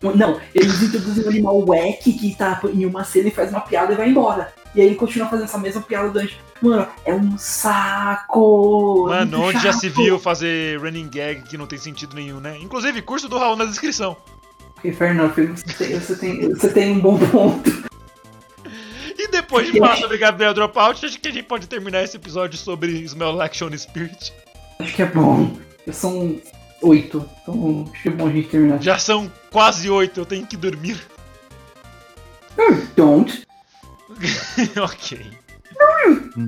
Não, 0.01 0.39
eles 0.55 0.81
introduzem 0.81 1.25
um 1.25 1.29
animal 1.29 1.65
wack 1.65 2.13
que 2.13 2.35
tá 2.35 2.59
em 2.73 2.85
uma 2.85 3.03
cena 3.03 3.27
e 3.27 3.31
faz 3.31 3.51
uma 3.51 3.59
piada 3.59 3.93
e 3.93 3.97
vai 3.97 4.09
embora. 4.09 4.53
E 4.73 4.79
aí 4.79 4.87
ele 4.87 4.95
continua 4.95 5.27
fazendo 5.27 5.45
essa 5.45 5.57
mesma 5.57 5.81
piada 5.81 6.09
durante. 6.09 6.39
Mano, 6.61 6.87
é 7.03 7.13
um 7.13 7.37
saco! 7.37 9.07
é 9.09 9.19
Mano, 9.19 9.41
onde 9.41 9.59
já 9.59 9.73
se 9.73 9.89
chato. 9.89 9.97
viu 10.01 10.17
fazer 10.19 10.79
running 10.79 11.09
gag 11.09 11.41
que 11.41 11.57
não 11.57 11.67
tem 11.67 11.77
sentido 11.77 12.15
nenhum, 12.15 12.39
né? 12.39 12.57
Inclusive, 12.61 13.01
curso 13.01 13.27
do 13.27 13.37
Raul 13.37 13.55
na 13.57 13.65
descrição. 13.65 14.15
Enough, 14.83 15.33
você 15.35 15.73
tem, 15.73 15.99
você, 15.99 16.15
tem, 16.15 16.49
você 16.53 16.69
tem 16.69 16.91
um 16.93 16.99
bom 16.99 17.17
ponto. 17.17 17.86
E 19.17 19.27
depois 19.29 19.71
de 19.71 19.79
falar 19.79 19.97
sobre 19.97 20.17
Gabriel 20.17 20.53
Dropout, 20.53 21.05
acho 21.05 21.19
que 21.19 21.27
a 21.27 21.31
gente 21.31 21.45
pode 21.45 21.67
terminar 21.67 22.03
esse 22.03 22.15
episódio 22.17 22.57
sobre 22.57 22.91
Smell 23.03 23.31
Like 23.31 23.57
Shown 23.57 23.75
Spirit. 23.77 24.31
Acho 24.79 24.95
que 24.95 25.01
é 25.01 25.05
bom. 25.07 25.57
São 25.91 26.39
oito, 26.83 27.27
então 27.41 27.89
acho 27.91 28.01
que 28.03 28.09
é 28.09 28.11
bom 28.11 28.27
a 28.27 28.31
gente 28.31 28.49
terminar. 28.49 28.81
Já 28.81 28.99
são 28.99 29.31
quase 29.51 29.89
oito, 29.89 30.19
eu 30.19 30.25
tenho 30.25 30.45
que 30.45 30.55
dormir. 30.57 30.99
Don't, 32.95 33.43
ok. 34.81 35.19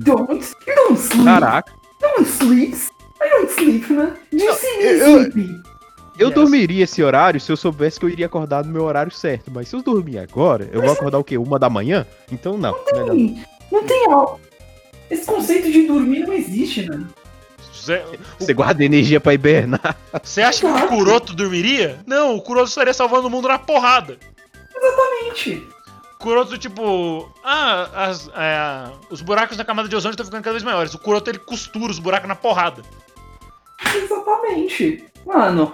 don't, 0.04 0.44
you 0.66 0.74
don't 0.74 0.98
sleep. 1.00 1.24
Caraca. 1.24 1.72
No 2.02 2.08
one 2.18 2.24
sleeps. 2.26 2.90
I 3.22 3.28
don't 3.28 3.50
sleep, 3.50 3.90
man. 3.90 4.16
Do 4.32 4.38
you 4.38 4.54
see 4.54 4.78
me 4.78 4.84
eu- 4.84 5.20
sleeping? 5.22 5.62
Eu 6.20 6.28
Yes. 6.28 6.34
dormiria 6.34 6.84
esse 6.84 7.02
horário 7.02 7.40
se 7.40 7.50
eu 7.50 7.56
soubesse 7.56 7.98
que 7.98 8.04
eu 8.04 8.10
iria 8.10 8.26
acordar 8.26 8.64
no 8.64 8.70
meu 8.72 8.84
horário 8.84 9.10
certo. 9.10 9.50
Mas 9.50 9.68
se 9.68 9.74
eu 9.74 9.82
dormir 9.82 10.18
agora, 10.18 10.68
eu 10.72 10.82
vou 10.82 10.92
acordar 10.92 11.18
o 11.18 11.24
quê? 11.24 11.38
Uma 11.38 11.58
da 11.58 11.70
manhã? 11.70 12.06
Então 12.30 12.56
não. 12.58 12.76
melhor 12.92 13.06
não. 13.06 13.14
Tem- 13.16 13.44
Não 13.72 13.84
tem 13.84 14.06
algo. 14.12 14.40
Esse 15.10 15.24
conceito 15.26 15.70
de 15.72 15.86
dormir 15.86 16.20
não 16.26 16.32
existe, 16.34 16.86
mano. 16.88 17.08
Zé- 17.74 18.04
Você 18.38 18.52
guarda 18.52 18.84
energia 18.84 19.18
pra 19.20 19.32
hibernar. 19.32 19.96
Você 20.22 20.42
acha 20.42 20.60
que 20.60 20.66
o 20.66 20.88
Kuroto 20.88 21.32
dormiria? 21.34 21.98
Não, 22.06 22.36
o 22.36 22.42
Kuroto 22.42 22.68
estaria 22.68 22.92
salvando 22.92 23.26
o 23.26 23.30
mundo 23.30 23.48
na 23.48 23.58
porrada. 23.58 24.18
Exatamente. 24.76 25.66
Kuroto, 26.18 26.58
tipo, 26.58 27.32
ah, 27.42 27.88
as- 27.94 28.28
é, 28.36 28.90
os 29.10 29.22
buracos 29.22 29.56
na 29.56 29.64
camada 29.64 29.88
de 29.88 29.96
ozônio 29.96 30.12
estão 30.12 30.26
ficando 30.26 30.42
cada 30.42 30.52
vez 30.52 30.62
maiores. 30.62 30.92
O 30.92 30.98
Kuroto 30.98 31.30
ele 31.30 31.38
costura 31.38 31.90
os 31.90 31.98
buracos 31.98 32.28
na 32.28 32.36
porrada. 32.36 32.82
Exatamente. 33.94 35.04
Mano. 35.24 35.72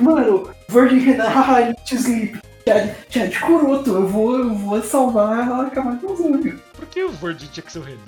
Mano, 0.00 0.50
Virgin 0.68 0.98
Renan, 0.98 1.28
haha, 1.28 1.74
to 1.88 1.96
sleep. 1.96 2.38
Chad, 2.66 2.94
Chad 3.08 3.40
Kuroto, 3.40 3.90
eu 3.90 4.06
vou, 4.06 4.38
eu 4.38 4.54
vou 4.54 4.82
salvar 4.82 5.40
a 5.40 5.70
camada 5.70 5.98
de 5.98 6.06
ozônio. 6.06 6.60
Por 6.74 6.86
que 6.86 7.02
o 7.02 7.10
Verde 7.10 7.48
tinha 7.48 7.64
que 7.64 7.72
ser 7.72 7.78
o 7.78 7.82
Renan? 7.82 7.98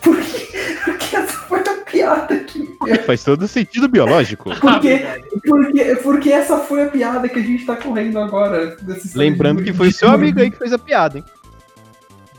Porque, 0.00 0.48
porque 0.84 1.16
essa 1.16 1.32
foi 1.32 1.60
a 1.60 1.84
piada 1.84 2.34
aqui. 2.34 2.68
Faz 3.06 3.22
todo 3.22 3.46
sentido 3.46 3.88
biológico. 3.88 4.50
Porque, 4.58 5.04
porque, 5.46 5.96
porque 6.02 6.32
essa 6.32 6.58
foi 6.58 6.84
a 6.84 6.88
piada 6.88 7.28
que 7.28 7.38
a 7.38 7.42
gente 7.42 7.66
tá 7.66 7.76
correndo 7.76 8.18
agora. 8.18 8.76
desse 8.76 9.16
Lembrando 9.16 9.62
que 9.62 9.72
foi 9.72 9.88
o 9.88 9.92
seu 9.92 10.08
amigo 10.08 10.40
aí 10.40 10.50
que 10.50 10.58
fez 10.58 10.72
a 10.72 10.78
piada, 10.78 11.18
hein? 11.18 11.24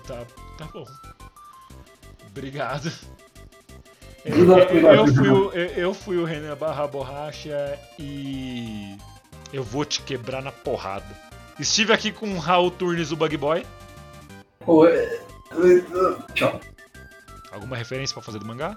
Tá, 0.07 0.23
tá 0.57 0.68
bom. 0.73 0.85
Obrigado. 2.30 2.91
Eu, 4.23 4.57
eu- 4.57 5.07
fui 5.07 5.30
o, 5.30 5.52
eu, 5.53 5.93
fui 5.93 6.18
o 6.18 6.23
Renan 6.26 6.56
barra 6.56 6.85
borracha 6.88 7.77
e 7.98 8.95
eu 9.52 9.64
vou 9.64 9.84
te 9.84 10.02
quebrar 10.02 10.41
na 10.43 10.52
porrada. 10.52 11.06
Estive 11.60 11.91
aqui 11.93 12.11
com 12.11 12.27
o 12.34 12.38
Raul 12.38 12.69
Turnes, 12.72 13.11
o 13.11 13.15
Bug 13.15 13.35
Boy. 13.38 13.65
Pô, 14.60 14.85
é- 14.88 14.93
é- 14.95 16.34
Tchau. 16.35 16.60
Alguma 17.52 17.76
referência 17.76 18.14
pra 18.14 18.23
fazer 18.23 18.39
do 18.39 18.45
mangá? 18.45 18.76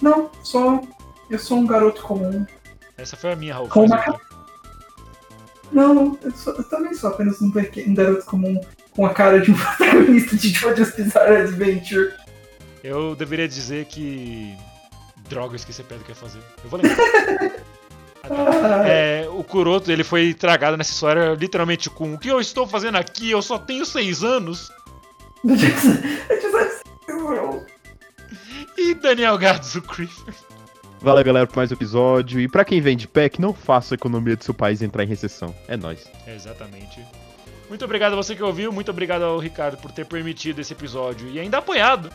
Não, 0.00 0.30
só. 0.42 0.80
Eu 1.28 1.38
sou 1.38 1.58
um 1.58 1.66
garoto 1.66 2.02
comum. 2.02 2.46
Essa 2.96 3.16
foi 3.16 3.32
a 3.32 3.36
minha, 3.36 3.54
Raul. 3.54 3.68
Com 3.68 3.84
uma 3.86 3.96
aqui. 3.96 4.18
Não, 5.72 6.16
eu, 6.22 6.30
sou- 6.32 6.54
eu 6.54 6.64
também 6.64 6.94
sou 6.94 7.10
apenas 7.10 7.40
um, 7.42 7.46
um 7.86 7.94
garoto 7.94 8.24
comum 8.26 8.60
com 8.92 9.04
a 9.06 9.12
cara 9.12 9.40
de 9.40 9.50
um 9.50 9.54
protagonista 9.58 10.36
de 10.36 10.50
Jojo's 10.50 10.94
Bizarre 10.94 11.36
Adventure. 11.38 12.12
Eu 12.82 13.16
deveria 13.16 13.48
dizer 13.48 13.86
que 13.86 14.54
Droga, 15.28 15.52
eu 15.52 15.56
esqueci 15.56 15.80
a 15.80 15.84
piada 15.84 16.04
que 16.04 16.10
ia 16.10 16.14
fazer. 16.14 16.40
Eu 16.62 16.70
vou 16.70 16.80
lembrar. 16.80 17.64
É, 18.86 19.28
o 19.28 19.44
Kuroto 19.44 19.92
ele 19.92 20.02
foi 20.02 20.32
tragado 20.32 20.78
nessa 20.78 20.92
história 20.92 21.34
literalmente 21.34 21.90
com 21.90 22.14
o 22.14 22.18
que 22.18 22.28
eu 22.28 22.40
estou 22.40 22.66
fazendo 22.66 22.96
aqui? 22.96 23.30
Eu 23.30 23.42
só 23.42 23.58
tenho 23.58 23.84
seis 23.84 24.24
anos. 24.24 24.72
E 28.76 28.92
Daniel 28.92 29.38
Gadzo 29.38 29.80
Creeper. 29.80 30.34
Valeu, 31.00 31.24
galera, 31.24 31.46
por 31.46 31.56
mais 31.56 31.70
um 31.70 31.74
episódio. 31.74 32.40
E 32.40 32.48
pra 32.48 32.64
quem 32.64 32.80
vende 32.80 33.06
pack, 33.06 33.40
não 33.40 33.54
faça 33.54 33.94
a 33.94 33.96
economia 33.96 34.36
do 34.36 34.44
seu 34.44 34.52
país 34.52 34.82
entrar 34.82 35.04
em 35.04 35.06
recessão. 35.06 35.54
É 35.68 35.76
nóis. 35.76 36.10
Exatamente. 36.26 37.00
Muito 37.68 37.84
obrigado 37.84 38.12
a 38.12 38.16
você 38.16 38.34
que 38.34 38.42
ouviu, 38.42 38.72
muito 38.72 38.90
obrigado 38.90 39.22
ao 39.22 39.38
Ricardo 39.38 39.78
por 39.78 39.90
ter 39.90 40.04
permitido 40.04 40.60
esse 40.60 40.72
episódio 40.72 41.28
e 41.28 41.40
ainda 41.40 41.58
apoiado. 41.58 42.10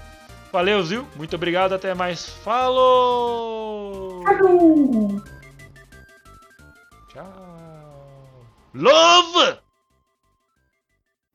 Valeu, 0.52 0.82
Zil. 0.84 1.08
Muito 1.16 1.36
obrigado, 1.36 1.74
até 1.74 1.94
mais. 1.94 2.28
Falou! 2.28 4.24
Falou! 4.24 5.22
Tchau. 7.10 8.48
Love! 8.74 9.60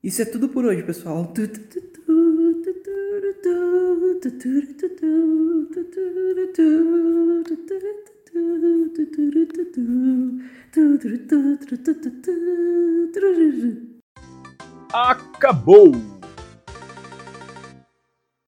Isso 0.03 0.21
é 0.21 0.25
tudo 0.25 0.49
por 0.49 0.65
hoje, 0.65 0.83
pessoal. 0.83 1.33
Acabou! 14.93 16.14